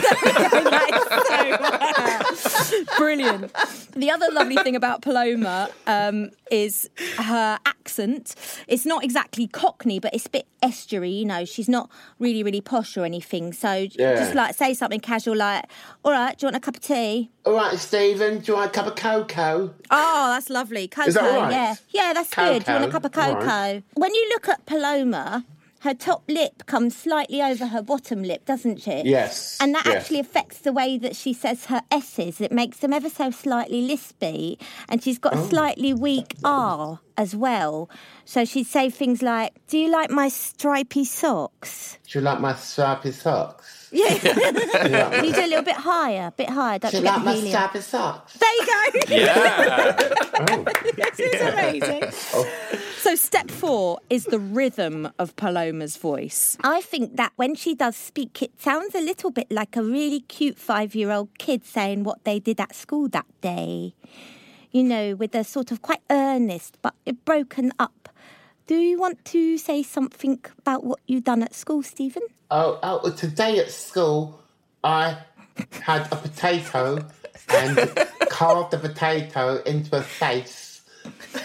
so 2.35 2.83
brilliant. 2.97 3.51
The 3.91 4.11
other 4.11 4.27
lovely 4.31 4.55
thing 4.57 4.77
about 4.77 5.01
Paloma 5.01 5.69
um, 5.85 6.29
is 6.49 6.89
her 7.17 7.59
accent. 7.83 8.33
It's 8.67 8.85
not 8.85 9.03
exactly 9.03 9.45
Cockney, 9.47 9.99
but 9.99 10.13
it's 10.13 10.25
a 10.25 10.29
bit 10.29 10.47
estuary. 10.61 11.09
You 11.09 11.25
know, 11.25 11.43
she's 11.43 11.67
not 11.67 11.89
really, 12.17 12.41
really 12.41 12.61
posh 12.61 12.95
or 12.95 13.03
anything. 13.03 13.51
So 13.51 13.87
Yeah. 13.91 14.15
just 14.15 14.35
like 14.35 14.55
say 14.55 14.73
something 14.73 15.01
casual, 15.01 15.35
like, 15.35 15.65
"All 16.03 16.11
right, 16.13 16.37
do 16.37 16.45
you 16.45 16.47
want 16.47 16.55
a 16.55 16.59
cup 16.61 16.77
of 16.77 16.81
tea?" 16.81 17.29
All 17.45 17.53
right, 17.53 17.77
Stephen, 17.77 18.39
do 18.39 18.53
you 18.53 18.57
want 18.57 18.69
a 18.69 18.73
cup 18.73 18.87
of 18.87 18.95
cocoa? 18.95 19.73
Oh, 19.91 20.27
that's 20.33 20.49
lovely. 20.49 20.87
Cocoa, 20.87 21.11
that 21.11 21.39
right? 21.41 21.51
Yeah, 21.51 21.75
yeah, 21.89 22.13
that's 22.13 22.33
good. 22.33 22.63
Do 22.63 22.71
you 22.71 22.79
want 22.79 22.89
a 22.89 22.91
cup 22.91 23.03
of 23.05 23.11
Cocoa, 23.11 23.33
cocoa? 23.41 23.73
all 23.75 23.81
When 23.95 24.13
you 24.15 24.29
look 24.29 24.47
at 24.47 24.65
Paloma, 24.65 25.43
her 25.83 25.93
top 25.93 26.23
lip 26.27 26.65
comes 26.65 26.95
slightly 26.95 27.41
over 27.41 27.67
her 27.67 27.81
bottom 27.81 28.23
lip, 28.23 28.45
doesn't 28.45 28.87
it? 28.87 29.05
Yes, 29.05 29.57
And 29.61 29.75
that 29.75 29.85
yes. 29.85 29.95
actually 29.95 30.19
affects 30.19 30.59
the 30.59 30.71
way 30.73 30.97
that 30.97 31.15
she 31.15 31.33
says 31.33 31.65
her 31.65 31.81
S's. 31.91 32.39
It 32.41 32.51
makes 32.51 32.77
them 32.77 32.93
ever 32.93 33.09
so 33.09 33.31
slightly 33.31 33.85
lispy. 33.87 34.57
And 34.89 35.03
she's 35.03 35.19
got 35.19 35.33
a 35.35 35.39
Oh. 35.39 35.47
slightly 35.47 35.93
weak 35.93 36.35
R 36.43 36.99
as 37.17 37.35
well. 37.35 37.89
So 38.25 38.45
she'd 38.45 38.67
say 38.67 38.89
things 38.89 39.21
like, 39.21 39.53
Do 39.67 39.77
you 39.77 39.89
like 39.91 40.09
my 40.09 40.29
stripy 40.29 41.03
socks? 41.05 41.97
Do 42.09 42.19
you 42.19 42.23
like 42.23 42.39
my 42.39 42.53
stripy 42.55 43.11
socks? 43.11 43.82
Yeah. 43.93 44.17
Yeah. 44.93 45.09
Can 45.11 45.25
you 45.25 45.33
do 45.33 45.41
a 45.45 45.47
little 45.47 45.63
bit 45.63 45.75
higher? 45.77 46.27
A 46.27 46.31
bit 46.31 46.49
higher. 46.49 46.77
Don't 46.79 46.91
Do 46.91 46.97
you 46.97 47.03
forget 47.03 47.15
like 47.15 47.23
the 47.23 47.25
my 47.25 47.33
helium. 47.35 47.55
stripy 47.55 47.81
socks? 47.81 48.33
There 48.33 48.53
you 48.59 48.65
go. 48.65 49.15
Yeah. 49.15 50.09
Oh. 50.35 50.65
this 50.97 51.19
is 51.19 51.41
amazing. 51.41 52.03
Oh. 52.33 52.47
So, 52.97 53.15
step 53.15 53.49
four 53.51 53.99
is 54.09 54.25
the 54.25 54.39
rhythm 54.39 55.09
of 55.19 55.35
Paloma's 55.35 55.95
voice. 55.95 56.57
I 56.63 56.81
think 56.81 57.15
that 57.17 57.31
when 57.35 57.53
she 57.55 57.75
does 57.75 57.95
speak, 57.95 58.41
it 58.41 58.59
sounds 58.59 58.95
a 58.95 58.99
little 58.99 59.29
bit 59.29 59.47
like 59.51 59.77
a 59.77 59.83
really 59.83 60.21
cute 60.21 60.57
five 60.57 60.95
year 60.95 61.11
old 61.11 61.29
kid 61.37 61.63
saying 61.65 62.03
what 62.03 62.23
they 62.25 62.39
did 62.39 62.59
at 62.59 62.73
school 62.75 63.07
that 63.09 63.27
day. 63.41 63.93
You 64.71 64.83
know, 64.83 65.15
with 65.15 65.35
a 65.35 65.43
sort 65.43 65.71
of 65.71 65.81
quite 65.83 66.01
earnest 66.09 66.77
but 66.81 66.95
broken 67.25 67.71
up. 67.79 68.02
Do 68.65 68.75
you 68.75 68.97
want 68.97 69.25
to 69.25 69.57
say 69.57 69.83
something 69.83 70.39
about 70.59 70.85
what 70.85 70.99
you've 71.05 71.25
done 71.25 71.43
at 71.43 71.53
school, 71.53 71.83
Stephen? 71.83 72.23
Oh, 72.49 72.79
oh, 72.81 73.11
today 73.11 73.59
at 73.59 73.71
school, 73.71 74.41
I 74.85 75.17
had 75.81 76.07
a 76.13 76.15
potato 76.15 77.05
and 77.49 77.77
carved 78.29 78.71
the 78.71 78.77
potato 78.77 79.61
into 79.63 79.97
a 79.97 80.01
face, 80.01 80.81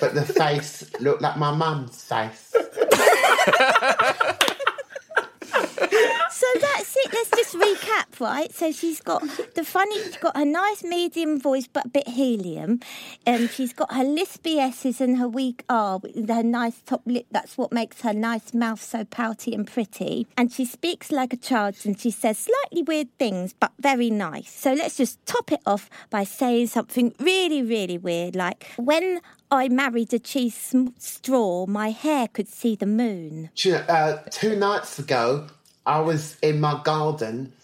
but 0.00 0.14
the 0.14 0.24
face 0.24 0.88
looked 1.00 1.20
like 1.20 1.36
my 1.36 1.50
mum's 1.50 2.04
face. 2.04 2.54
So 6.39 6.47
that's 6.61 6.97
it. 6.97 7.12
Let's 7.12 7.30
just 7.30 7.55
recap, 7.57 8.20
right? 8.20 8.55
So 8.55 8.70
she's 8.70 9.01
got 9.01 9.22
the 9.57 9.64
funny, 9.64 10.01
she's 10.05 10.18
got 10.18 10.36
her 10.36 10.45
nice 10.45 10.84
medium 10.84 11.41
voice, 11.41 11.66
but 11.66 11.86
a 11.86 11.89
bit 11.89 12.07
helium. 12.07 12.78
Um, 13.26 13.49
she's 13.49 13.72
got 13.72 13.93
her 13.93 14.05
lispy 14.05 14.59
S's 14.59 15.01
and 15.01 15.18
her 15.18 15.26
weak 15.26 15.64
R, 15.68 16.01
her 16.28 16.43
nice 16.45 16.80
top 16.86 17.03
lip. 17.07 17.26
That's 17.32 17.59
what 17.59 17.72
makes 17.72 18.03
her 18.03 18.12
nice 18.12 18.55
mouth 18.55 18.80
so 18.80 19.05
pouty 19.05 19.53
and 19.53 19.66
pretty. 19.66 20.28
And 20.36 20.53
she 20.53 20.64
speaks 20.64 21.11
like 21.11 21.32
a 21.32 21.36
child, 21.36 21.74
and 21.84 21.99
she 21.99 22.12
says 22.12 22.39
slightly 22.39 22.84
weird 22.84 23.09
things, 23.18 23.53
but 23.53 23.72
very 23.80 24.09
nice. 24.09 24.53
So 24.53 24.74
let's 24.74 24.97
just 24.97 25.18
top 25.26 25.51
it 25.51 25.61
off 25.66 25.91
by 26.09 26.22
saying 26.22 26.68
something 26.68 27.14
really, 27.18 27.62
really 27.62 27.99
weird, 27.99 28.36
like 28.36 28.64
when. 28.76 29.20
I 29.51 29.70
married 29.70 30.12
a 30.12 30.18
cheese 30.18 30.74
straw. 30.99 31.64
My 31.64 31.89
hair 31.89 32.28
could 32.28 32.49
see 32.49 32.76
the 32.76 32.84
moon. 32.84 33.49
Uh, 33.66 34.18
two 34.30 34.55
nights 34.57 34.99
ago, 34.99 35.47
I 35.89 36.01
was 36.01 36.36
in 36.43 36.61
my 36.61 36.82
garden 36.84 37.55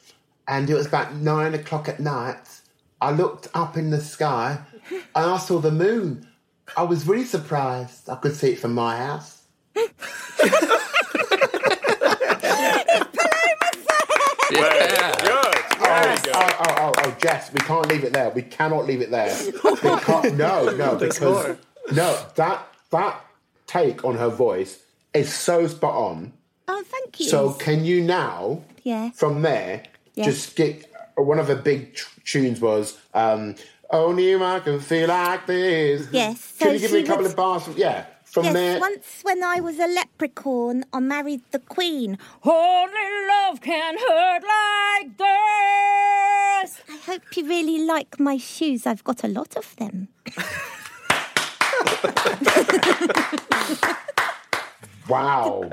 and 0.48 0.68
it 0.70 0.74
was 0.74 0.86
about 0.86 1.14
nine 1.14 1.52
o'clock 1.52 1.90
at 1.90 2.00
night. 2.00 2.60
I 2.98 3.10
looked 3.10 3.48
up 3.52 3.76
in 3.76 3.90
the 3.90 4.00
sky 4.00 4.60
and 4.90 5.04
I 5.14 5.36
saw 5.36 5.58
the 5.58 5.70
moon. 5.70 6.26
I 6.74 6.84
was 6.84 7.06
really 7.06 7.26
surprised. 7.26 8.08
I 8.08 8.16
could 8.16 8.34
see 8.34 8.52
it 8.52 8.60
from 8.60 8.74
my 8.74 8.96
house. 8.96 9.42
Oh, 15.86 16.14
good. 16.22 16.30
Oh, 16.34 16.34
oh, 16.34 16.50
oh, 16.60 16.74
oh, 16.78 16.92
oh, 16.98 17.16
Jess, 17.20 17.52
we 17.52 17.58
can't 17.60 17.88
leave 17.88 18.04
it 18.04 18.12
there. 18.12 18.30
We 18.30 18.42
cannot 18.42 18.86
leave 18.86 19.00
it 19.00 19.10
there. 19.10 19.36
No, 20.36 20.70
no, 20.70 20.94
because 20.98 21.56
no, 21.92 22.26
that 22.36 22.66
that 22.90 23.24
take 23.66 24.04
on 24.04 24.16
her 24.16 24.28
voice 24.28 24.78
is 25.12 25.32
so 25.32 25.66
spot 25.66 25.94
on. 25.94 26.32
Oh, 26.68 26.82
thank 26.86 27.20
you. 27.20 27.28
So 27.28 27.52
can 27.52 27.84
you 27.84 28.02
now, 28.02 28.62
Yeah. 28.82 29.10
from 29.10 29.42
there, 29.42 29.82
Yeah. 30.14 30.24
just 30.26 30.56
get 30.56 30.90
one 31.16 31.38
of 31.38 31.46
the 31.46 31.56
big 31.56 31.94
t- 31.94 32.02
tunes 32.24 32.60
was 32.60 32.96
um, 33.14 33.54
"Only 33.90 34.34
I 34.34 34.60
can 34.60 34.80
feel 34.80 35.08
like 35.08 35.46
this." 35.46 36.08
Yes, 36.10 36.54
Can 36.58 36.72
you 36.74 36.80
give 36.80 36.92
me 36.92 37.00
a 37.00 37.06
couple 37.06 37.22
was- 37.24 37.32
of 37.32 37.36
bars? 37.36 37.62
From, 37.64 37.76
yeah, 37.76 38.06
from 38.24 38.44
yes, 38.44 38.54
there. 38.54 38.80
once 38.80 39.20
when 39.22 39.42
I 39.44 39.60
was 39.60 39.78
a 39.78 39.86
leprechaun, 39.86 40.84
I 40.92 40.98
married 41.00 41.42
the 41.52 41.58
queen. 41.60 42.18
Only 42.42 43.26
love 43.28 43.60
can 43.60 43.96
hurt 43.98 44.42
like 44.42 45.16
this. 45.18 46.80
I 46.88 46.96
hope 47.06 47.36
you 47.36 47.46
really 47.46 47.84
like 47.84 48.18
my 48.18 48.38
shoes. 48.38 48.86
I've 48.86 49.04
got 49.04 49.22
a 49.24 49.28
lot 49.28 49.56
of 49.56 49.76
them. 49.76 50.08
Wow, 55.08 55.70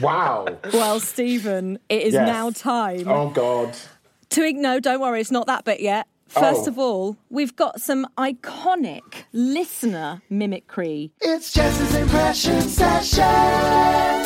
wow. 0.00 0.46
Well, 0.72 1.00
Stephen, 1.00 1.78
it 1.88 2.02
is 2.02 2.14
Yes. 2.14 2.26
now 2.26 2.50
time 2.50 3.06
Oh 3.08 3.28
God. 3.30 3.74
to 4.30 4.52
no. 4.54 4.80
Don't 4.80 5.00
worry, 5.00 5.20
it's 5.20 5.30
not 5.30 5.46
that 5.46 5.64
bit 5.64 5.80
yet. 5.80 6.06
First 6.28 6.62
Oh. 6.66 6.68
of 6.68 6.78
all, 6.78 7.16
we've 7.28 7.56
got 7.56 7.80
some 7.80 8.06
iconic 8.16 9.24
listener 9.32 10.22
mimicry. 10.30 11.10
It's 11.20 11.52
Jess's 11.52 11.94
impression 11.94 12.60
session. 12.62 14.24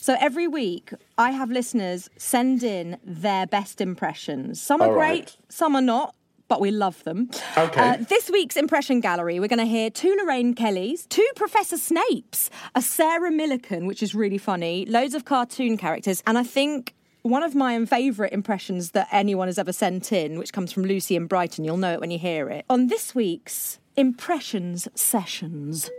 So 0.00 0.16
every 0.20 0.48
week, 0.48 0.90
I 1.18 1.32
have 1.32 1.50
listeners 1.50 2.08
send 2.16 2.62
in 2.62 2.96
their 3.04 3.46
best 3.46 3.80
impressions. 3.80 4.60
Some 4.60 4.80
are 4.80 4.88
All 4.88 4.94
great, 4.94 5.10
right. 5.20 5.36
some 5.50 5.76
are 5.76 5.82
not. 5.82 6.14
But 6.48 6.60
we 6.62 6.70
love 6.70 7.04
them. 7.04 7.28
Okay. 7.56 7.80
Uh, 7.80 7.96
this 8.08 8.30
week's 8.30 8.56
impression 8.56 9.00
gallery, 9.00 9.38
we're 9.38 9.48
going 9.48 9.58
to 9.58 9.66
hear 9.66 9.90
two 9.90 10.16
Lorraine 10.18 10.54
Kellys, 10.54 11.06
two 11.06 11.26
Professor 11.36 11.76
Snapes, 11.76 12.48
a 12.74 12.80
Sarah 12.80 13.30
Millican, 13.30 13.86
which 13.86 14.02
is 14.02 14.14
really 14.14 14.38
funny, 14.38 14.86
loads 14.86 15.14
of 15.14 15.26
cartoon 15.26 15.76
characters, 15.76 16.22
and 16.26 16.38
I 16.38 16.42
think 16.42 16.94
one 17.22 17.42
of 17.42 17.54
my 17.54 17.84
favourite 17.84 18.32
impressions 18.32 18.92
that 18.92 19.08
anyone 19.12 19.48
has 19.48 19.58
ever 19.58 19.72
sent 19.72 20.12
in, 20.12 20.38
which 20.38 20.52
comes 20.52 20.72
from 20.72 20.84
Lucy 20.84 21.16
in 21.16 21.26
Brighton, 21.26 21.64
you'll 21.64 21.76
know 21.76 21.92
it 21.92 22.00
when 22.00 22.10
you 22.10 22.18
hear 22.18 22.48
it. 22.48 22.64
On 22.70 22.86
this 22.86 23.14
week's 23.14 23.78
Impressions 23.96 24.88
Sessions. 24.94 25.90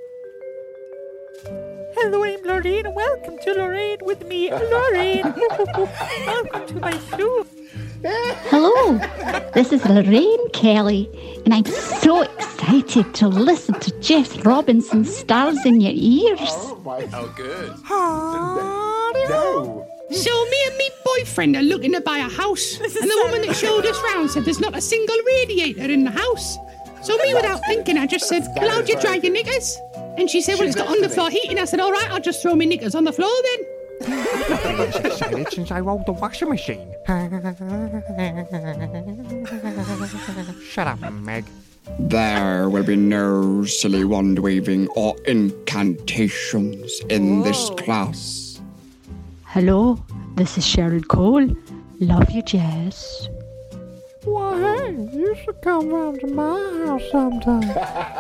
Hello, 1.46 2.24
I'm 2.24 2.44
Lorraine. 2.44 2.94
Welcome 2.94 3.38
to 3.44 3.54
Lorraine 3.54 4.00
with 4.02 4.26
me, 4.26 4.52
Lorraine. 4.52 5.22
Welcome 6.26 6.68
to 6.68 6.76
my 6.80 6.98
show. 7.16 7.46
Hello, 8.02 8.98
this 9.54 9.74
is 9.74 9.86
Lorraine 9.86 10.50
Kelly, 10.52 11.10
and 11.44 11.54
I'm 11.54 11.66
so 11.66 12.22
excited 12.22 13.14
to 13.16 13.28
listen 13.28 13.78
to 13.80 13.92
Jess 14.00 14.38
Robinson 14.46 15.04
Stars 15.04 15.66
in 15.66 15.82
Your 15.82 15.92
Ears. 15.94 16.40
Oh, 16.40 16.82
oh 16.88 17.34
good. 17.36 17.74
No. 19.30 19.88
So 20.12 20.46
me 20.46 20.58
and 20.68 20.78
me 20.78 20.90
boyfriend 21.04 21.58
are 21.58 21.62
looking 21.62 21.92
to 21.92 22.00
buy 22.00 22.20
a 22.20 22.30
house, 22.30 22.80
and 22.82 22.94
the 22.94 23.22
woman 23.26 23.42
that 23.46 23.56
showed 23.56 23.86
us 23.86 24.02
round 24.14 24.32
said 24.32 24.46
there's 24.46 24.62
not 24.62 24.78
a 24.78 24.82
single 24.82 25.18
radiator 25.26 25.92
in 25.92 26.06
the 26.06 26.12
house. 26.12 26.58
So 27.02 27.18
me, 27.18 27.34
without 27.34 27.60
thinking, 27.68 27.98
I 27.98 28.06
just 28.06 28.30
said, 28.30 28.48
"Well, 28.56 28.70
how'd 28.70 28.88
you 28.88 29.00
dry 29.00 29.16
your 29.16 29.34
knickers?" 29.34 29.78
And 30.18 30.30
she 30.30 30.42
said, 30.42 30.60
well, 30.60 30.68
it's 30.68 30.76
got 30.76 30.90
on 30.90 31.00
the 31.00 31.08
floor 31.08 31.30
heating. 31.30 31.58
I 31.58 31.64
said, 31.64 31.80
all 31.80 31.94
right, 31.94 32.12
I'll 32.12 32.20
just 32.20 32.42
throw 32.42 32.54
my 32.54 32.66
knickers 32.66 32.94
on 32.94 33.06
the 33.06 33.14
floor 33.14 33.32
then. 33.44 33.69
Said 34.02 35.34
it 35.34 35.52
since 35.52 35.72
I 35.72 35.80
rolled 35.80 36.06
the 36.06 36.14
washing 36.14 36.50
machine. 36.50 36.94
Shut 40.64 40.88
up, 40.88 41.00
Meg. 41.12 41.46
There 41.98 42.70
will 42.70 42.84
be 42.84 42.96
no 42.96 43.66
silly 43.66 44.04
wand 44.06 44.40
waving 44.40 44.88
or 44.90 45.16
incantations 45.26 47.02
in 47.10 47.42
this 47.42 47.70
class. 47.72 48.62
Hello, 49.46 50.04
this 50.36 50.58
is 50.58 50.66
Cheryl 50.66 51.06
Cole. 51.08 51.48
Love 52.00 52.30
you, 52.30 52.42
Jess. 52.44 53.28
Why, 54.24 54.60
hey, 54.60 54.92
you 55.14 55.36
should 55.44 55.62
come 55.62 55.90
round 55.90 56.20
to 56.20 56.28
my 56.28 56.86
house 56.86 57.04
sometime. 57.12 57.72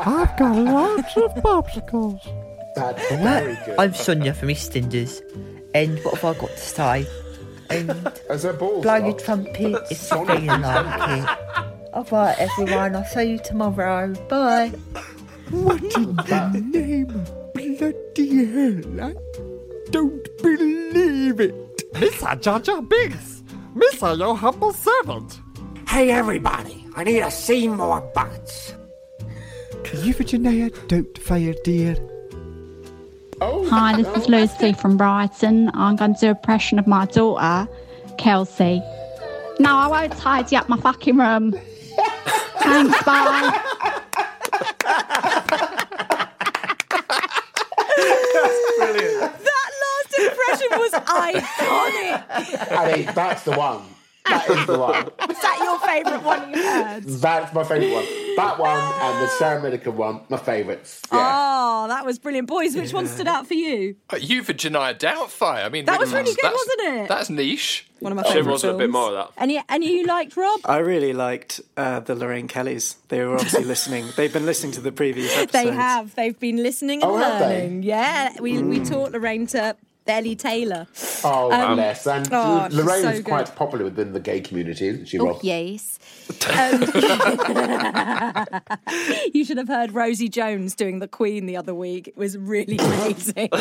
I've 0.05 0.35
got 0.37 0.55
lots 0.55 1.15
of 1.17 1.35
popsicles. 1.35 2.19
That's 2.75 3.07
very 3.09 3.57
good. 3.65 3.75
I'm 3.77 3.93
Sonia 3.93 4.33
from 4.33 4.49
EastEnders, 4.49 5.21
and 5.73 5.99
what 6.03 6.15
have 6.19 6.35
I 6.35 6.39
got 6.39 6.49
to 6.51 6.57
say? 6.57 7.07
And 7.69 7.91
As 8.29 8.45
a 8.45 8.53
ball. 8.53 8.81
blow 8.81 8.95
your 8.95 9.13
trumpet 9.13 9.55
if 9.91 10.09
you're 10.11 10.25
feeling 10.25 10.45
like 10.47 11.19
it. 11.19 11.29
Alright, 11.93 12.37
everyone, 12.39 12.95
I'll 12.95 13.05
see 13.05 13.31
you 13.31 13.39
tomorrow. 13.39 14.13
Bye. 14.27 14.71
What 15.49 15.81
in 15.83 16.15
the 16.15 16.63
name 16.71 17.09
of 17.09 17.53
bloody 17.53 18.45
hell? 18.45 19.01
I 19.09 19.15
don't 19.91 20.27
believe 20.41 21.39
it. 21.39 21.91
Mr. 21.93 22.39
Jar 22.39 22.59
Jar 22.59 22.81
Biggs. 22.81 23.41
Binks, 23.75 23.97
Mr. 24.01 24.17
Your 24.17 24.37
humble 24.37 24.73
servant. 24.73 25.39
Hey, 25.87 26.11
everybody, 26.11 26.85
I 26.95 27.03
need 27.03 27.19
a 27.21 27.31
scene 27.31 27.75
more 27.75 28.01
butts. 28.13 28.73
Euphegenia, 29.83 30.69
don't 30.87 31.17
fire, 31.17 31.55
dear. 31.63 31.95
Oh, 33.41 33.65
Hi, 33.69 33.95
this 33.95 34.07
oh, 34.07 34.15
is 34.15 34.27
Lucy 34.27 34.73
from 34.73 34.97
Brighton. 34.97 35.71
I'm 35.73 35.95
going 35.95 36.13
to 36.15 36.19
do 36.19 36.27
a 36.27 36.31
impression 36.31 36.77
of 36.77 36.87
my 36.87 37.05
daughter, 37.05 37.71
Kelsey. 38.17 38.81
No, 39.59 39.77
I 39.77 39.87
won't 39.87 40.13
tidy 40.13 40.57
up 40.57 40.67
my 40.67 40.77
fucking 40.77 41.17
room. 41.17 41.51
Thanks, 42.59 43.03
bye. 43.03 43.61
Brilliant. 48.77 49.33
That 49.47 49.71
last 49.83 50.19
impression 50.19 50.69
was 50.79 50.91
iconic. 50.91 52.71
I 52.71 52.93
mean, 52.93 53.05
that's 53.15 53.43
the 53.43 53.51
one. 53.51 53.83
That 54.25 54.49
is 54.49 54.67
the 54.67 54.77
one. 54.77 55.05
Was 55.27 55.39
that 55.41 55.59
your 55.59 55.79
favourite 55.79 56.23
one 56.23 56.53
you 56.53 56.61
heard? 56.61 57.03
That's 57.03 57.53
my 57.53 57.63
favourite 57.63 57.93
one. 57.93 58.05
That 58.35 58.59
one 58.59 58.79
and 58.79 59.23
the 59.23 59.27
Sarah 59.27 59.61
Millican 59.61 59.93
one, 59.95 60.21
my 60.29 60.37
favourites. 60.37 61.01
Yeah. 61.11 61.17
Oh, 61.19 61.87
that 61.87 62.05
was 62.05 62.19
brilliant. 62.19 62.47
Boys, 62.47 62.75
which 62.75 62.93
one 62.93 63.07
stood 63.07 63.27
out 63.27 63.47
for 63.47 63.53
you? 63.55 63.95
Uh, 64.09 64.15
Euphegenia 64.17 64.97
Doubtfire. 64.97 65.65
I 65.65 65.69
mean, 65.69 65.85
That 65.85 65.99
was 65.99 66.13
really 66.13 66.33
good, 66.33 66.51
wasn't 66.53 66.81
it? 67.01 67.07
That's 67.09 67.29
niche. 67.29 67.87
One 67.99 68.13
of 68.13 68.15
my 68.17 68.23
Should 68.23 68.33
favourite 68.33 68.61
have 68.61 68.75
a 68.75 68.77
bit 68.77 68.89
more 68.89 69.09
of 69.09 69.13
that. 69.13 69.41
Any, 69.41 69.61
any 69.67 69.91
you 69.97 70.05
liked, 70.05 70.37
Rob? 70.37 70.61
I 70.63 70.77
really 70.77 71.11
liked 71.11 71.59
uh, 71.75 71.99
the 71.99 72.15
Lorraine 72.15 72.47
Kellys. 72.47 72.95
They 73.09 73.25
were 73.25 73.33
obviously 73.35 73.63
listening. 73.73 74.05
They've 74.15 74.31
been 74.31 74.45
listening 74.45 74.71
to 74.73 74.81
the 74.81 74.91
previous 74.93 75.33
episodes. 75.35 75.51
They 75.51 75.71
have. 75.73 76.15
They've 76.15 76.39
been 76.39 76.57
listening 76.63 77.01
and 77.01 77.11
Oh, 77.11 77.17
have 77.17 77.39
they? 77.39 77.61
learning. 77.63 77.83
Yeah, 77.83 78.39
we, 78.39 78.61
we 78.61 78.79
taught 78.85 79.11
Lorraine 79.11 79.47
to 79.47 79.75
Ellie 80.09 80.35
Taylor. 80.35 80.87
Oh, 81.23 81.51
Um, 81.51 81.75
bless. 81.75 82.05
And 82.07 82.27
oh, 82.31 82.67
Lorraine 82.71 83.01
so 83.03 83.09
is 83.09 83.23
quite 83.23 83.55
popular 83.55 83.85
within 83.85 84.13
the 84.13 84.19
gay 84.19 84.41
community, 84.41 84.87
isn't 84.87 85.05
she, 85.07 85.19
Oh, 85.19 85.25
Rob? 85.27 85.39
yes. 85.43 85.99
Um, 86.49 86.81
you 89.33 89.43
should 89.43 89.57
have 89.57 89.67
heard 89.67 89.93
Rosie 89.93 90.29
Jones 90.29 90.75
doing 90.75 90.99
the 90.99 91.07
Queen 91.07 91.45
the 91.45 91.57
other 91.57 91.75
week. 91.75 92.07
It 92.07 92.17
was 92.17 92.37
really 92.37 92.77
amazing. 92.77 93.49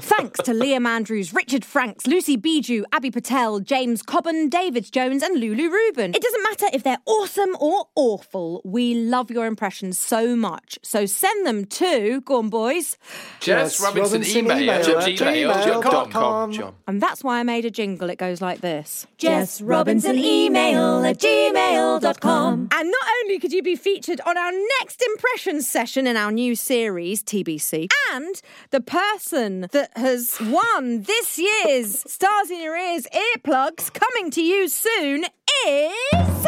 Thanks 0.00 0.40
to 0.40 0.52
Liam 0.52 0.86
Andrews, 0.86 1.32
Richard 1.32 1.64
Franks, 1.64 2.06
Lucy 2.06 2.36
Bijou, 2.36 2.84
Abby 2.92 3.10
Patel, 3.10 3.60
James 3.60 4.02
Cobban, 4.02 4.48
David 4.48 4.90
Jones, 4.92 5.22
and 5.22 5.40
Lulu 5.40 5.70
Rubin. 5.70 6.14
It 6.14 6.22
doesn't 6.22 6.42
matter 6.42 6.66
if 6.72 6.82
they're 6.82 6.98
awesome 7.06 7.56
or 7.60 7.86
awful. 7.94 8.60
We 8.64 8.94
love 8.94 9.30
your 9.30 9.46
impressions 9.46 9.98
so 9.98 10.36
much. 10.36 10.78
So 10.82 11.06
send 11.06 11.46
them 11.46 11.64
to, 11.64 12.20
go 12.22 12.38
on, 12.38 12.48
boys. 12.48 12.96
Jess 13.40 13.80
Robinson, 13.80 14.20
Robinson 14.20 14.44
email, 14.44 14.58
email 14.58 14.70
at 14.80 14.88
at 14.88 15.18
gmail 15.18 15.82
dot 15.82 16.10
com. 16.10 16.52
gmail.com. 16.52 16.54
John. 16.60 16.74
And 16.86 17.00
that's 17.00 17.24
why 17.24 17.40
I 17.40 17.42
made 17.42 17.64
a 17.64 17.70
jingle. 17.70 18.10
It 18.10 18.18
goes 18.18 18.40
like 18.40 18.60
this. 18.60 19.06
Jess 19.18 19.60
Robinson 19.60 20.18
email 20.18 20.49
at 20.56 21.18
gmail.com. 21.18 22.68
And 22.72 22.90
not 22.90 23.06
only 23.22 23.38
could 23.38 23.52
you 23.52 23.62
be 23.62 23.76
featured 23.76 24.20
on 24.26 24.36
our 24.36 24.52
next 24.80 25.02
impressions 25.02 25.68
session 25.68 26.06
in 26.06 26.16
our 26.16 26.32
new 26.32 26.54
series, 26.54 27.22
TBC, 27.22 27.88
and 28.12 28.40
the 28.70 28.80
person 28.80 29.68
that 29.72 29.90
has 29.96 30.38
won 30.40 31.02
this 31.02 31.38
year's 31.38 32.00
Stars 32.10 32.50
in 32.50 32.60
Your 32.60 32.76
Ears 32.76 33.06
earplugs 33.12 33.92
coming 33.92 34.30
to 34.32 34.42
you 34.42 34.68
soon 34.68 35.24
is. 35.66 36.44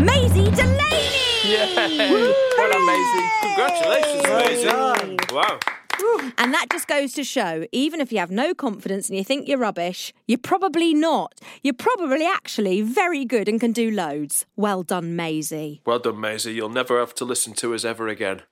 Maisie 0.00 0.50
Delaney! 0.50 1.20
Yay! 1.44 2.36
Well 2.60 2.70
done, 2.70 2.86
Maisie. 2.86 3.26
Congratulations, 3.42 4.22
Maisie. 4.24 5.34
Wow. 5.34 5.58
And 6.38 6.54
that 6.54 6.66
just 6.70 6.88
goes 6.88 7.12
to 7.14 7.24
show, 7.24 7.66
even 7.70 8.00
if 8.00 8.12
you 8.12 8.18
have 8.18 8.30
no 8.30 8.54
confidence 8.54 9.08
and 9.08 9.18
you 9.18 9.24
think 9.24 9.46
you're 9.46 9.58
rubbish, 9.58 10.12
you're 10.26 10.38
probably 10.38 10.94
not. 10.94 11.38
You're 11.62 11.74
probably 11.74 12.24
actually 12.24 12.80
very 12.82 13.24
good 13.24 13.48
and 13.48 13.60
can 13.60 13.72
do 13.72 13.90
loads. 13.90 14.46
Well 14.56 14.82
done, 14.82 15.16
Maisie. 15.16 15.82
Well 15.84 15.98
done, 15.98 16.20
Maisie. 16.20 16.54
You'll 16.54 16.70
never 16.70 16.98
have 16.98 17.14
to 17.16 17.24
listen 17.24 17.52
to 17.54 17.74
us 17.74 17.84
ever 17.84 18.08
again. 18.08 18.42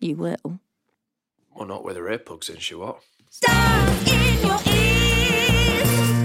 You 0.00 0.16
will. 0.16 0.60
Well, 1.54 1.68
not 1.68 1.84
with 1.84 1.96
her 1.96 2.04
earplugs 2.04 2.50
in, 2.50 2.58
she 2.58 2.74
what? 2.74 3.02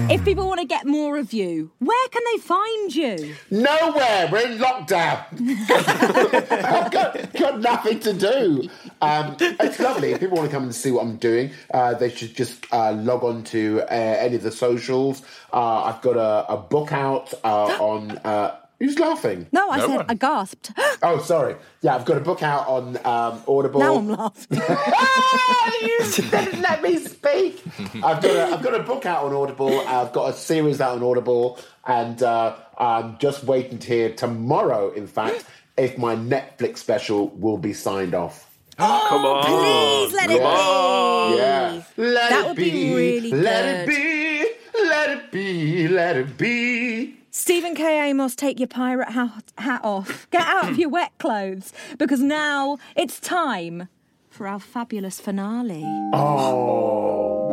If 0.08 0.24
people 0.24 0.46
want 0.46 0.60
to 0.60 0.66
get 0.66 0.86
more 0.86 1.18
of 1.18 1.32
you, 1.32 1.72
where 1.80 2.08
can 2.08 2.22
they 2.32 2.40
find 2.40 2.94
you? 2.94 3.34
Nowhere. 3.50 4.28
We're 4.30 4.52
in 4.52 4.58
lockdown. 4.58 5.24
I've 6.50 6.92
got, 6.92 7.32
got 7.32 7.60
nothing 7.60 7.98
to 8.00 8.12
do. 8.12 8.68
Um, 9.02 9.36
it's 9.40 9.80
lovely. 9.80 10.12
If 10.12 10.20
people 10.20 10.36
want 10.36 10.48
to 10.48 10.56
come 10.56 10.62
and 10.62 10.74
see 10.74 10.92
what 10.92 11.02
I'm 11.02 11.16
doing, 11.16 11.50
uh, 11.74 11.94
they 11.94 12.10
should 12.10 12.36
just 12.36 12.66
uh, 12.72 12.92
log 12.92 13.24
on 13.24 13.42
to 13.44 13.82
uh, 13.82 13.94
any 13.94 14.36
of 14.36 14.44
the 14.44 14.52
socials. 14.52 15.22
Uh, 15.52 15.82
I've 15.82 16.02
got 16.02 16.16
a, 16.16 16.52
a 16.52 16.56
book 16.56 16.92
out 16.92 17.34
uh, 17.42 17.64
on. 17.80 18.60
Who's 18.78 18.98
laughing? 18.98 19.46
No, 19.52 19.70
I 19.70 19.80
said 19.86 20.04
I 20.08 20.14
gasped. 20.14 20.72
Oh, 21.02 21.20
sorry. 21.20 21.56
Yeah, 21.82 21.94
I've 21.94 22.04
got 22.04 22.16
a 22.16 22.20
book 22.20 22.42
out 22.42 22.66
on 22.68 22.96
um, 23.04 23.42
Audible. 23.46 23.80
now 23.80 23.96
I'm 23.96 24.08
laughing. 24.08 24.58
you 25.82 25.98
didn't 26.30 26.60
let 26.62 26.82
me 26.82 26.96
speak. 26.98 27.62
I've 28.02 28.22
got 28.22 28.24
a, 28.24 28.44
I've 28.54 28.62
got 28.62 28.74
a 28.74 28.82
book 28.82 29.06
out 29.06 29.24
on 29.24 29.32
Audible. 29.34 29.80
I've 29.80 30.12
got 30.12 30.30
a 30.30 30.32
series 30.32 30.80
out 30.80 30.96
on 30.96 31.02
Audible, 31.02 31.58
and 31.86 32.22
uh, 32.22 32.56
I'm 32.78 33.18
just 33.18 33.44
waiting 33.44 33.78
to 33.78 33.86
hear 33.86 34.12
tomorrow. 34.14 34.90
In 34.92 35.06
fact, 35.06 35.44
if 35.76 35.96
my 35.98 36.16
Netflix 36.16 36.78
special 36.78 37.28
will 37.28 37.58
be 37.58 37.72
signed 37.72 38.14
off. 38.14 38.50
Come 38.78 39.24
on. 39.24 39.44
Please 39.44 40.14
let 40.16 40.30
it 40.30 40.38
Come 40.38 40.46
on. 40.46 41.32
be. 41.32 41.38
Yeah, 41.38 41.82
let 41.96 42.30
That 42.30 42.44
it 42.44 42.46
would 42.48 42.56
be 42.56 42.94
really 42.94 43.30
Let 43.32 43.86
good. 43.86 43.94
it 43.94 44.54
be. 44.74 44.82
Let 44.88 45.10
it 45.10 45.32
be. 45.32 45.88
Let 45.88 46.16
it 46.16 46.36
be. 46.38 47.14
Stephen 47.38 47.74
K. 47.74 48.08
Amos, 48.08 48.34
take 48.34 48.58
your 48.58 48.66
pirate 48.66 49.10
hat, 49.10 49.52
hat 49.58 49.84
off. 49.84 50.26
Get 50.30 50.40
out 50.40 50.70
of 50.70 50.78
your 50.78 50.88
wet 50.88 51.12
clothes 51.18 51.70
because 51.98 52.20
now 52.20 52.78
it's 52.96 53.20
time 53.20 53.88
for 54.30 54.48
our 54.48 54.58
fabulous 54.58 55.20
finale. 55.20 55.84
Oh. 56.14 57.52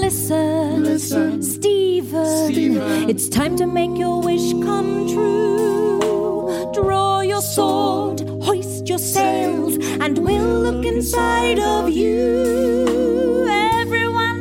Listen, 0.00 0.84
Listen. 0.84 1.42
Stephen. 1.42 3.10
It's 3.10 3.28
time 3.28 3.56
to 3.56 3.66
make 3.66 3.98
your 3.98 4.22
wish 4.22 4.52
come 4.64 5.06
true. 5.06 6.70
Draw 6.72 7.20
your 7.20 7.42
sword, 7.42 8.20
hoist 8.42 8.88
your 8.88 8.98
sails, 8.98 9.76
and 10.00 10.16
we'll 10.16 10.60
look 10.60 10.86
inside 10.86 11.58
of 11.58 11.90
you. 11.90 13.46
Eh? 13.50 13.71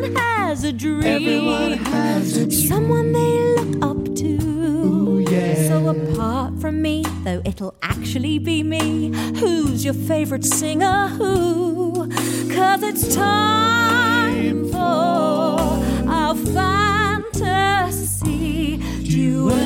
Everyone 0.03 0.15
has 0.19 0.63
a 0.63 0.73
dream. 0.73 1.03
Everyone 1.03 1.73
has 1.73 2.35
a 2.37 2.45
dream. 2.47 2.67
Someone 2.67 3.11
they 3.11 3.55
look 3.55 3.83
up 3.83 4.15
to. 4.15 5.25
yeah. 5.29 5.67
So 5.67 5.89
apart 5.89 6.59
from 6.59 6.81
me, 6.81 7.03
though 7.23 7.41
it'll 7.45 7.75
actually 7.83 8.39
be 8.39 8.63
me, 8.63 9.09
who's 9.39 9.85
your 9.85 9.93
favorite 9.93 10.43
singer? 10.43 11.07
Who? 11.09 12.09
Cause 12.51 12.81
it's 12.83 13.13
time 13.15 14.69
for 14.71 14.79
our 16.09 16.35
fantasy 16.35 17.57
duet. 19.03 19.59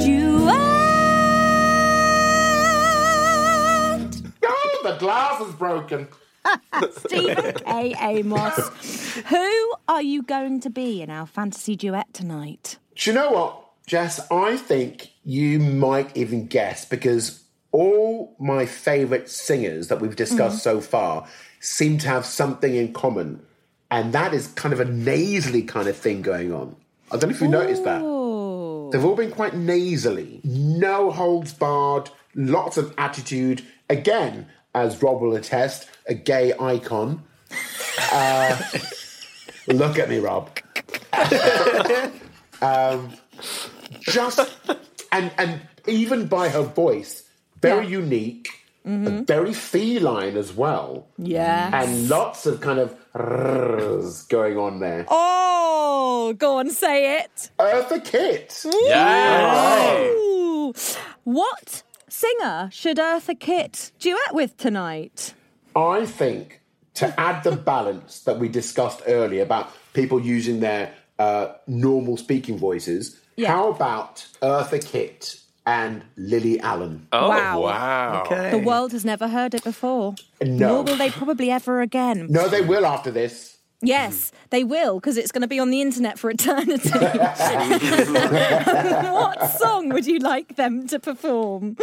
Duet. 0.00 0.56
Oh, 4.44 4.80
the 4.84 4.96
glass 4.98 5.40
is 5.40 5.54
broken. 5.54 6.06
Stephen 6.96 7.52
K. 7.54 7.94
Amos. 8.00 9.16
Who 9.26 9.74
are 9.88 10.02
you 10.02 10.22
going 10.22 10.60
to 10.60 10.70
be 10.70 11.02
in 11.02 11.10
our 11.10 11.26
fantasy 11.26 11.76
duet 11.76 12.12
tonight? 12.14 12.76
Do 12.96 13.10
you 13.10 13.14
know 13.14 13.30
what, 13.30 13.64
Jess? 13.86 14.20
I 14.30 14.56
think 14.56 15.10
you 15.24 15.58
might 15.58 16.16
even 16.16 16.46
guess 16.46 16.84
because 16.84 17.42
all 17.72 18.34
my 18.38 18.66
favourite 18.66 19.28
singers 19.28 19.88
that 19.88 20.00
we've 20.00 20.16
discussed 20.16 20.58
Mhm. 20.58 20.62
so 20.62 20.80
far 20.80 21.26
seem 21.60 21.98
to 21.98 22.08
have 22.08 22.24
something 22.26 22.74
in 22.74 22.92
common, 22.92 23.40
and 23.90 24.12
that 24.12 24.32
is 24.34 24.48
kind 24.48 24.72
of 24.72 24.80
a 24.80 24.84
nasally 24.84 25.62
kind 25.62 25.88
of 25.88 25.96
thing 25.96 26.22
going 26.22 26.52
on. 26.52 26.74
I 27.12 27.16
don't 27.16 27.30
know 27.30 27.36
if 27.36 27.40
you 27.42 27.48
noticed 27.48 27.84
that. 27.84 27.98
They've 28.00 29.04
all 29.04 29.14
been 29.14 29.30
quite 29.30 29.54
nasally, 29.54 30.40
no 30.42 31.10
holds 31.10 31.52
barred, 31.52 32.10
lots 32.34 32.76
of 32.76 32.92
attitude. 32.98 33.62
Again, 33.88 34.46
as 34.74 35.00
Rob 35.02 35.20
will 35.20 35.34
attest, 35.36 35.86
a 36.10 36.14
gay 36.14 36.52
icon. 36.60 37.22
Uh, 38.12 38.60
look 39.68 39.98
at 39.98 40.10
me, 40.10 40.18
Rob. 40.18 40.50
um, 42.62 43.10
just 44.00 44.40
and 45.12 45.30
and 45.38 45.60
even 45.86 46.26
by 46.26 46.48
her 46.50 46.62
voice, 46.62 47.22
very 47.62 47.86
unique, 47.86 48.48
Mm-hmm. 48.86 49.24
very 49.24 49.52
feline 49.52 50.38
as 50.38 50.54
well. 50.54 51.06
Yeah, 51.18 51.70
and 51.82 52.08
lots 52.08 52.46
of 52.46 52.62
kind 52.62 52.78
of 52.78 52.96
going 54.28 54.56
on 54.56 54.80
there. 54.80 55.04
Oh, 55.08 56.34
go 56.38 56.58
on, 56.58 56.70
say 56.70 57.18
it. 57.18 57.50
Eartha 57.58 58.02
Kitt. 58.02 58.64
Ooh. 58.66 58.72
What 61.24 61.82
singer 62.08 62.70
should 62.72 62.96
Eartha 62.96 63.38
Kitt 63.38 63.92
duet 63.98 64.32
with 64.32 64.56
tonight? 64.56 65.34
I 65.88 66.06
think 66.06 66.60
to 66.94 67.18
add 67.18 67.44
the 67.44 67.56
balance 67.56 68.20
that 68.20 68.38
we 68.38 68.48
discussed 68.48 69.02
earlier 69.06 69.42
about 69.42 69.70
people 69.92 70.20
using 70.20 70.60
their 70.60 70.94
uh, 71.18 71.52
normal 71.66 72.16
speaking 72.16 72.58
voices, 72.58 73.20
yeah. 73.36 73.48
how 73.48 73.70
about 73.70 74.26
Eartha 74.42 74.84
Kitt 74.84 75.40
and 75.66 76.02
Lily 76.16 76.58
Allen? 76.60 77.06
Oh, 77.12 77.28
Wow. 77.28 78.26
The 78.50 78.58
world 78.58 78.92
has 78.92 79.04
never 79.04 79.28
heard 79.28 79.54
it 79.54 79.64
before. 79.64 80.14
No. 80.42 80.68
Nor 80.68 80.82
will 80.84 80.96
they 80.96 81.10
probably 81.10 81.50
ever 81.50 81.80
again. 81.80 82.26
No, 82.30 82.48
they 82.48 82.62
will 82.62 82.86
after 82.86 83.10
this. 83.10 83.58
Yes, 83.82 84.30
mm-hmm. 84.30 84.36
they 84.50 84.64
will, 84.64 85.00
because 85.00 85.16
it's 85.16 85.32
going 85.32 85.40
to 85.42 85.48
be 85.48 85.58
on 85.58 85.70
the 85.70 85.80
internet 85.80 86.18
for 86.18 86.28
eternity. 86.28 86.90
what 89.10 89.50
song 89.52 89.88
would 89.88 90.06
you 90.06 90.18
like 90.18 90.56
them 90.56 90.86
to 90.88 90.98
perform? 91.00 91.78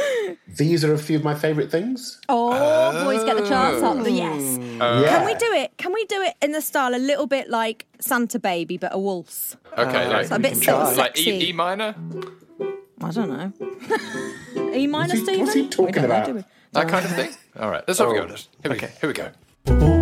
These 0.47 0.83
are 0.83 0.93
a 0.93 0.97
few 0.97 1.17
of 1.17 1.23
my 1.23 1.33
favourite 1.33 1.71
things. 1.71 2.21
Oh, 2.29 3.03
boys, 3.03 3.23
get 3.23 3.37
the 3.37 3.47
charts 3.47 3.81
up. 3.81 4.03
The 4.03 4.11
yes. 4.11 4.59
Oh. 4.79 5.05
Can 5.07 5.25
we 5.25 5.33
do 5.35 5.51
it? 5.53 5.75
Can 5.77 5.91
we 5.91 6.05
do 6.05 6.21
it 6.21 6.35
in 6.41 6.51
the 6.51 6.61
style 6.61 6.93
a 6.93 7.01
little 7.01 7.25
bit 7.25 7.49
like 7.49 7.87
Santa 7.99 8.37
Baby, 8.37 8.77
but 8.77 8.93
a 8.93 8.99
waltz? 8.99 9.57
Okay, 9.75 10.05
uh, 10.05 10.09
like, 10.09 10.27
So 10.27 10.35
a 10.35 10.39
bit 10.39 10.55
sort 10.57 10.83
of 10.83 10.97
like 10.97 11.17
sexy. 11.17 11.31
E, 11.31 11.49
e 11.49 11.53
minor? 11.53 11.95
I 13.01 13.11
don't 13.11 13.29
know. 13.29 13.51
E 14.73 14.85
minor, 14.85 15.07
What's 15.07 15.19
he- 15.19 15.23
Stephen? 15.23 15.41
what's 15.41 15.53
he 15.55 15.69
talking 15.69 15.93
don't 15.93 16.09
know, 16.09 16.31
about? 16.31 16.45
That 16.73 16.87
kind 16.87 17.05
of 17.05 17.15
thing? 17.15 17.31
All 17.57 17.71
right, 17.71 17.83
let's 17.87 17.99
have 17.99 18.09
a 18.09 18.13
go 18.13 18.23
at 18.25 18.31
it. 18.31 18.47
Here 18.61 18.71
we, 18.71 18.77
oh. 18.77 18.79
go. 18.79 18.87
here 18.87 19.07
we 19.07 19.13
go. 19.85 19.96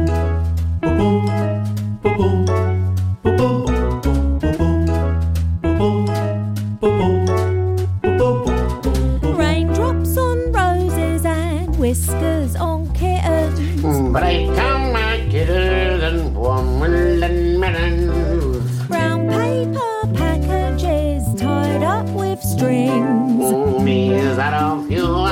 Whiskers 11.95 12.55
on 12.57 12.93
kittens. 12.93 14.11
But 14.11 14.23
I 14.23 14.45
come 14.55 14.91
my 14.91 15.25
kittens 15.31 16.03
and 16.03 16.35
woman 16.35 17.23
and 17.23 17.59
melons. 17.59 18.87
Brown 18.87 19.29
paper 19.29 19.95
packages 20.13 21.23
tied 21.39 21.83
up 21.83 22.07
with 22.09 22.41
strings. 22.41 23.85
These 23.85 24.37
are 24.37 24.79
a 24.79 24.87
few 24.87 25.05
of 25.05 25.24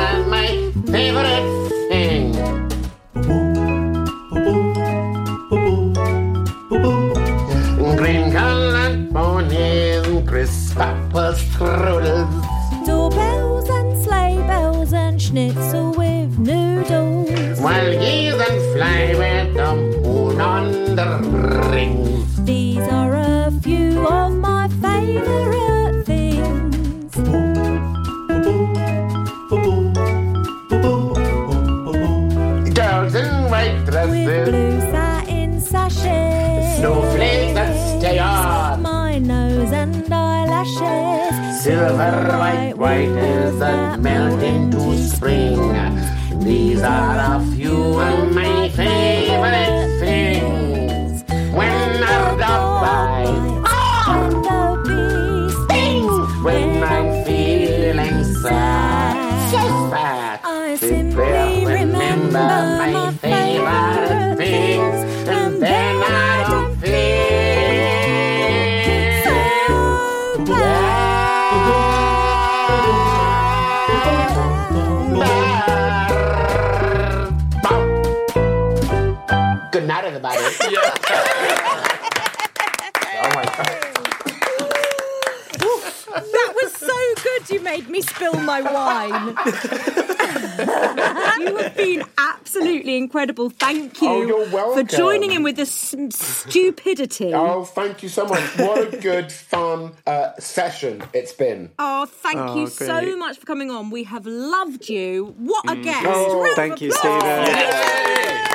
incredible. 93.13 93.49
Thank 93.51 94.01
you 94.01 94.09
Oh, 94.09 94.21
you're 94.25 94.73
for 94.73 94.81
joining 94.83 95.31
in 95.33 95.43
with 95.43 95.55
this 95.55 95.71
stupidity. 95.71 97.31
Oh, 97.43 97.63
thank 97.63 98.01
you 98.01 98.09
so 98.09 98.25
much. 98.25 98.41
What 98.57 98.93
a 98.93 98.97
good, 98.97 99.31
fun 99.31 99.91
uh, 100.07 100.31
session 100.39 101.03
it's 101.13 101.31
been. 101.33 101.69
Oh, 101.77 102.05
thank 102.07 102.37
Oh, 102.39 102.59
you 102.59 102.67
so 102.67 103.15
much 103.17 103.37
for 103.37 103.45
coming 103.45 103.69
on. 103.69 103.91
We 103.91 104.03
have 104.05 104.25
loved 104.25 104.89
you. 104.89 105.35
What 105.37 105.69
a 105.69 105.75
guest. 105.75 106.05
Oh, 106.07 106.37
Round 106.41 106.49
of 106.49 106.55
thank 106.55 106.81
you, 106.81 106.89
applause. 106.91 107.21
Stephen. 107.21 108.53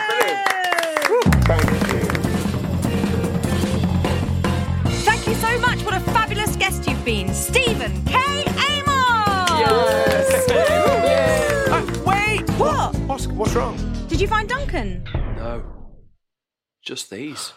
Thank 5.05 5.26
you 5.26 5.35
so 5.35 5.59
much. 5.60 5.82
What 5.85 5.94
a 5.94 6.01
fabulous 6.01 6.56
guest 6.56 6.86
you've 6.89 7.05
been, 7.05 7.32
Stephen 7.35 8.05
K. 8.05 8.14
Amos. 8.70 8.89
Uh, 11.70 12.02
wait! 12.06 12.48
What? 12.59 12.94
What's, 13.06 13.26
what's 13.28 13.55
wrong? 13.55 13.76
Did 14.19 14.23
you 14.23 14.31
find 14.31 14.49
Duncan? 14.49 15.05
No. 15.36 15.62
Just 16.82 17.09
these. 17.09 17.53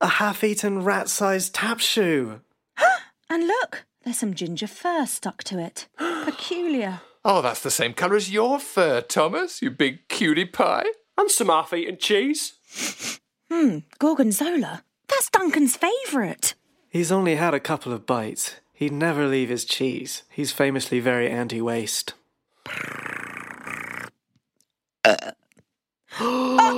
A 0.00 0.08
half-eaten 0.08 0.82
rat-sized 0.82 1.54
tap 1.54 1.78
shoe. 1.78 2.40
And 3.30 3.46
look, 3.46 3.84
there's 4.02 4.18
some 4.18 4.34
ginger 4.34 4.66
fur 4.66 5.06
stuck 5.06 5.44
to 5.44 5.60
it. 5.60 5.86
Peculiar. 6.24 7.02
Oh, 7.24 7.40
that's 7.40 7.62
the 7.62 7.70
same 7.70 7.94
colour 7.94 8.16
as 8.16 8.32
your 8.32 8.58
fur, 8.58 9.00
Thomas, 9.02 9.62
you 9.62 9.70
big 9.70 10.08
cutie 10.08 10.44
pie. 10.44 10.86
And 11.16 11.30
some 11.30 11.46
half-eaten 11.46 11.98
cheese. 11.98 12.54
Hmm, 13.48 13.78
gorgonzola. 14.00 14.82
That's 15.06 15.30
Duncan's 15.30 15.76
favourite. 15.76 16.54
He's 16.88 17.12
only 17.12 17.36
had 17.36 17.54
a 17.54 17.60
couple 17.60 17.92
of 17.92 18.06
bites. 18.06 18.56
He'd 18.72 18.92
never 18.92 19.28
leave 19.28 19.50
his 19.50 19.64
cheese. 19.64 20.24
He's 20.30 20.50
famously 20.50 20.98
very 20.98 21.30
anti-waste. 21.30 22.14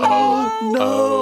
Oh, 0.06 0.70
no. 0.72 0.80
Oh. 0.82 1.14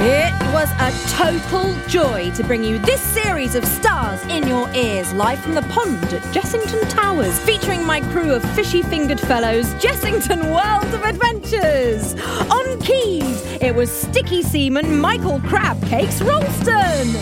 It 0.00 0.32
was 0.52 0.70
a 0.78 0.92
total 1.16 1.74
joy 1.88 2.30
to 2.32 2.44
bring 2.44 2.62
you 2.62 2.78
this 2.78 3.00
series 3.00 3.54
of 3.54 3.64
stars 3.64 4.22
in 4.26 4.46
your 4.46 4.68
ears, 4.74 5.12
live 5.14 5.38
from 5.40 5.54
the 5.54 5.62
pond 5.62 6.04
at 6.12 6.22
Jessington 6.34 6.86
Towers, 6.88 7.38
featuring 7.40 7.84
my 7.84 8.00
crew 8.12 8.32
of 8.32 8.42
fishy 8.54 8.82
fingered 8.82 9.18
fellows, 9.20 9.72
Jessington 9.82 10.50
World 10.50 10.94
of 10.94 11.02
Adventures. 11.04 12.14
On 12.50 12.80
keys, 12.80 13.42
it 13.60 13.74
was 13.74 13.90
Sticky 13.90 14.42
Seaman 14.42 15.00
Michael 15.00 15.40
Crab 15.40 15.82
Cakes 15.86 16.20
Ralston. 16.20 17.16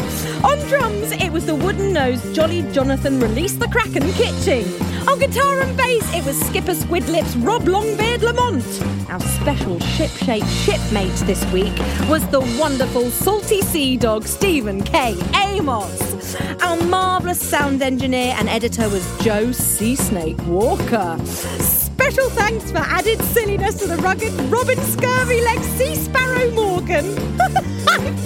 On 0.44 0.58
drums, 0.68 1.12
it 1.12 1.30
was 1.30 1.46
the 1.46 1.54
wooden 1.54 1.92
nosed 1.92 2.34
Jolly 2.34 2.62
Jonathan 2.72 3.20
Release 3.20 3.54
the 3.54 3.68
Kraken 3.68 4.12
Kitching. 4.12 4.66
On 5.08 5.18
guitar 5.20 5.60
and 5.60 5.76
bass, 5.76 6.14
it 6.14 6.24
was 6.24 6.38
Skipper 6.46 6.72
Squidlips 6.72 7.46
Rob 7.46 7.62
Longbeard 7.62 8.22
Lamont. 8.22 8.64
Our 9.08 9.20
special 9.20 9.78
ship-shaped 9.78 10.48
shipmate 10.48 11.14
this 11.26 11.44
week 11.52 11.72
was 12.08 12.26
the 12.28 12.40
wonderful 12.58 13.10
salty 13.10 13.62
sea 13.62 13.96
dog 13.96 14.26
Stephen 14.26 14.82
K. 14.82 15.16
Amos. 15.34 16.34
Our 16.60 16.82
marvellous 16.84 17.40
sound 17.40 17.82
engineer 17.82 18.34
and 18.36 18.48
editor 18.48 18.88
was 18.88 19.06
Joe 19.20 19.52
Sea 19.52 19.94
Snake 19.94 20.44
Walker. 20.46 21.16
Special 21.24 22.28
thanks 22.30 22.72
for 22.72 22.78
added 22.78 23.22
silliness 23.26 23.76
to 23.78 23.86
the 23.86 23.96
rugged 23.98 24.32
Robin 24.50 24.78
Scurvy 24.78 25.40
Leg 25.40 25.62
Sea 25.78 25.94
Sparrow 25.94 26.50
Morgan. 26.50 27.72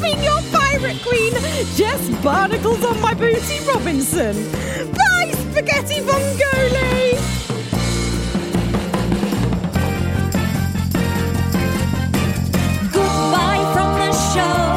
Been 0.01 0.23
your 0.23 0.43
pirate 0.53 1.01
queen, 1.03 1.33
Jess 1.75 2.09
Barnacles 2.23 2.85
on 2.85 3.01
my 3.01 3.15
booty 3.15 3.61
Robinson. 3.67 4.37
Bye, 4.93 5.33
Spaghetti 5.33 6.01
Bongoli! 6.01 7.19
Goodbye 12.93 13.73
from 13.75 13.99
the 13.99 14.13
show. 14.35 14.70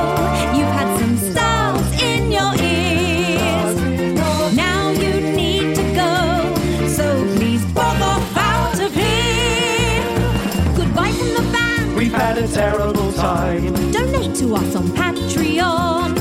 To 14.54 14.60
us 14.60 14.76
on 14.76 14.84
Patreon. 14.90 16.16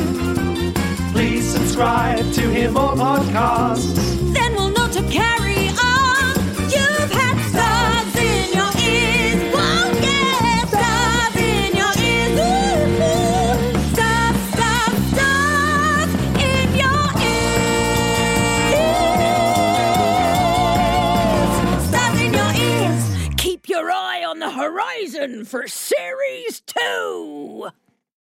Please 1.12 1.44
subscribe 1.52 2.32
to 2.32 2.50
hear 2.50 2.70
more 2.70 2.94
podcasts. 2.94 3.94
Then 4.32 4.54
we'll 4.54 4.70
know 4.70 4.88
to 4.88 5.02
carry 5.10 5.68
on. 5.68 6.34
You've 6.70 7.12
had 7.12 7.36
stars 7.50 8.16
in 8.16 8.52
your 8.58 8.72
ears. 8.80 9.54
Whoa, 9.54 9.92
yeah, 10.00 10.64
stars 10.66 11.36
in 11.36 11.76
your 11.76 11.94
ears. 12.10 12.38
Ooh, 12.40 13.02
ooh. 13.02 13.92
Stars, 13.92 14.36
stars, 14.52 14.96
stars 15.12 16.10
in 16.40 16.68
your 16.82 17.04
ears. 21.76 21.88
Stars 21.88 22.20
in 22.20 22.32
your 22.32 22.52
ears. 22.54 23.02
Keep 23.36 23.68
your 23.68 23.90
eye 23.90 24.24
on 24.26 24.38
the 24.38 24.50
horizon 24.50 25.44
for 25.44 25.68
series 25.68 26.60
two. 26.66 27.68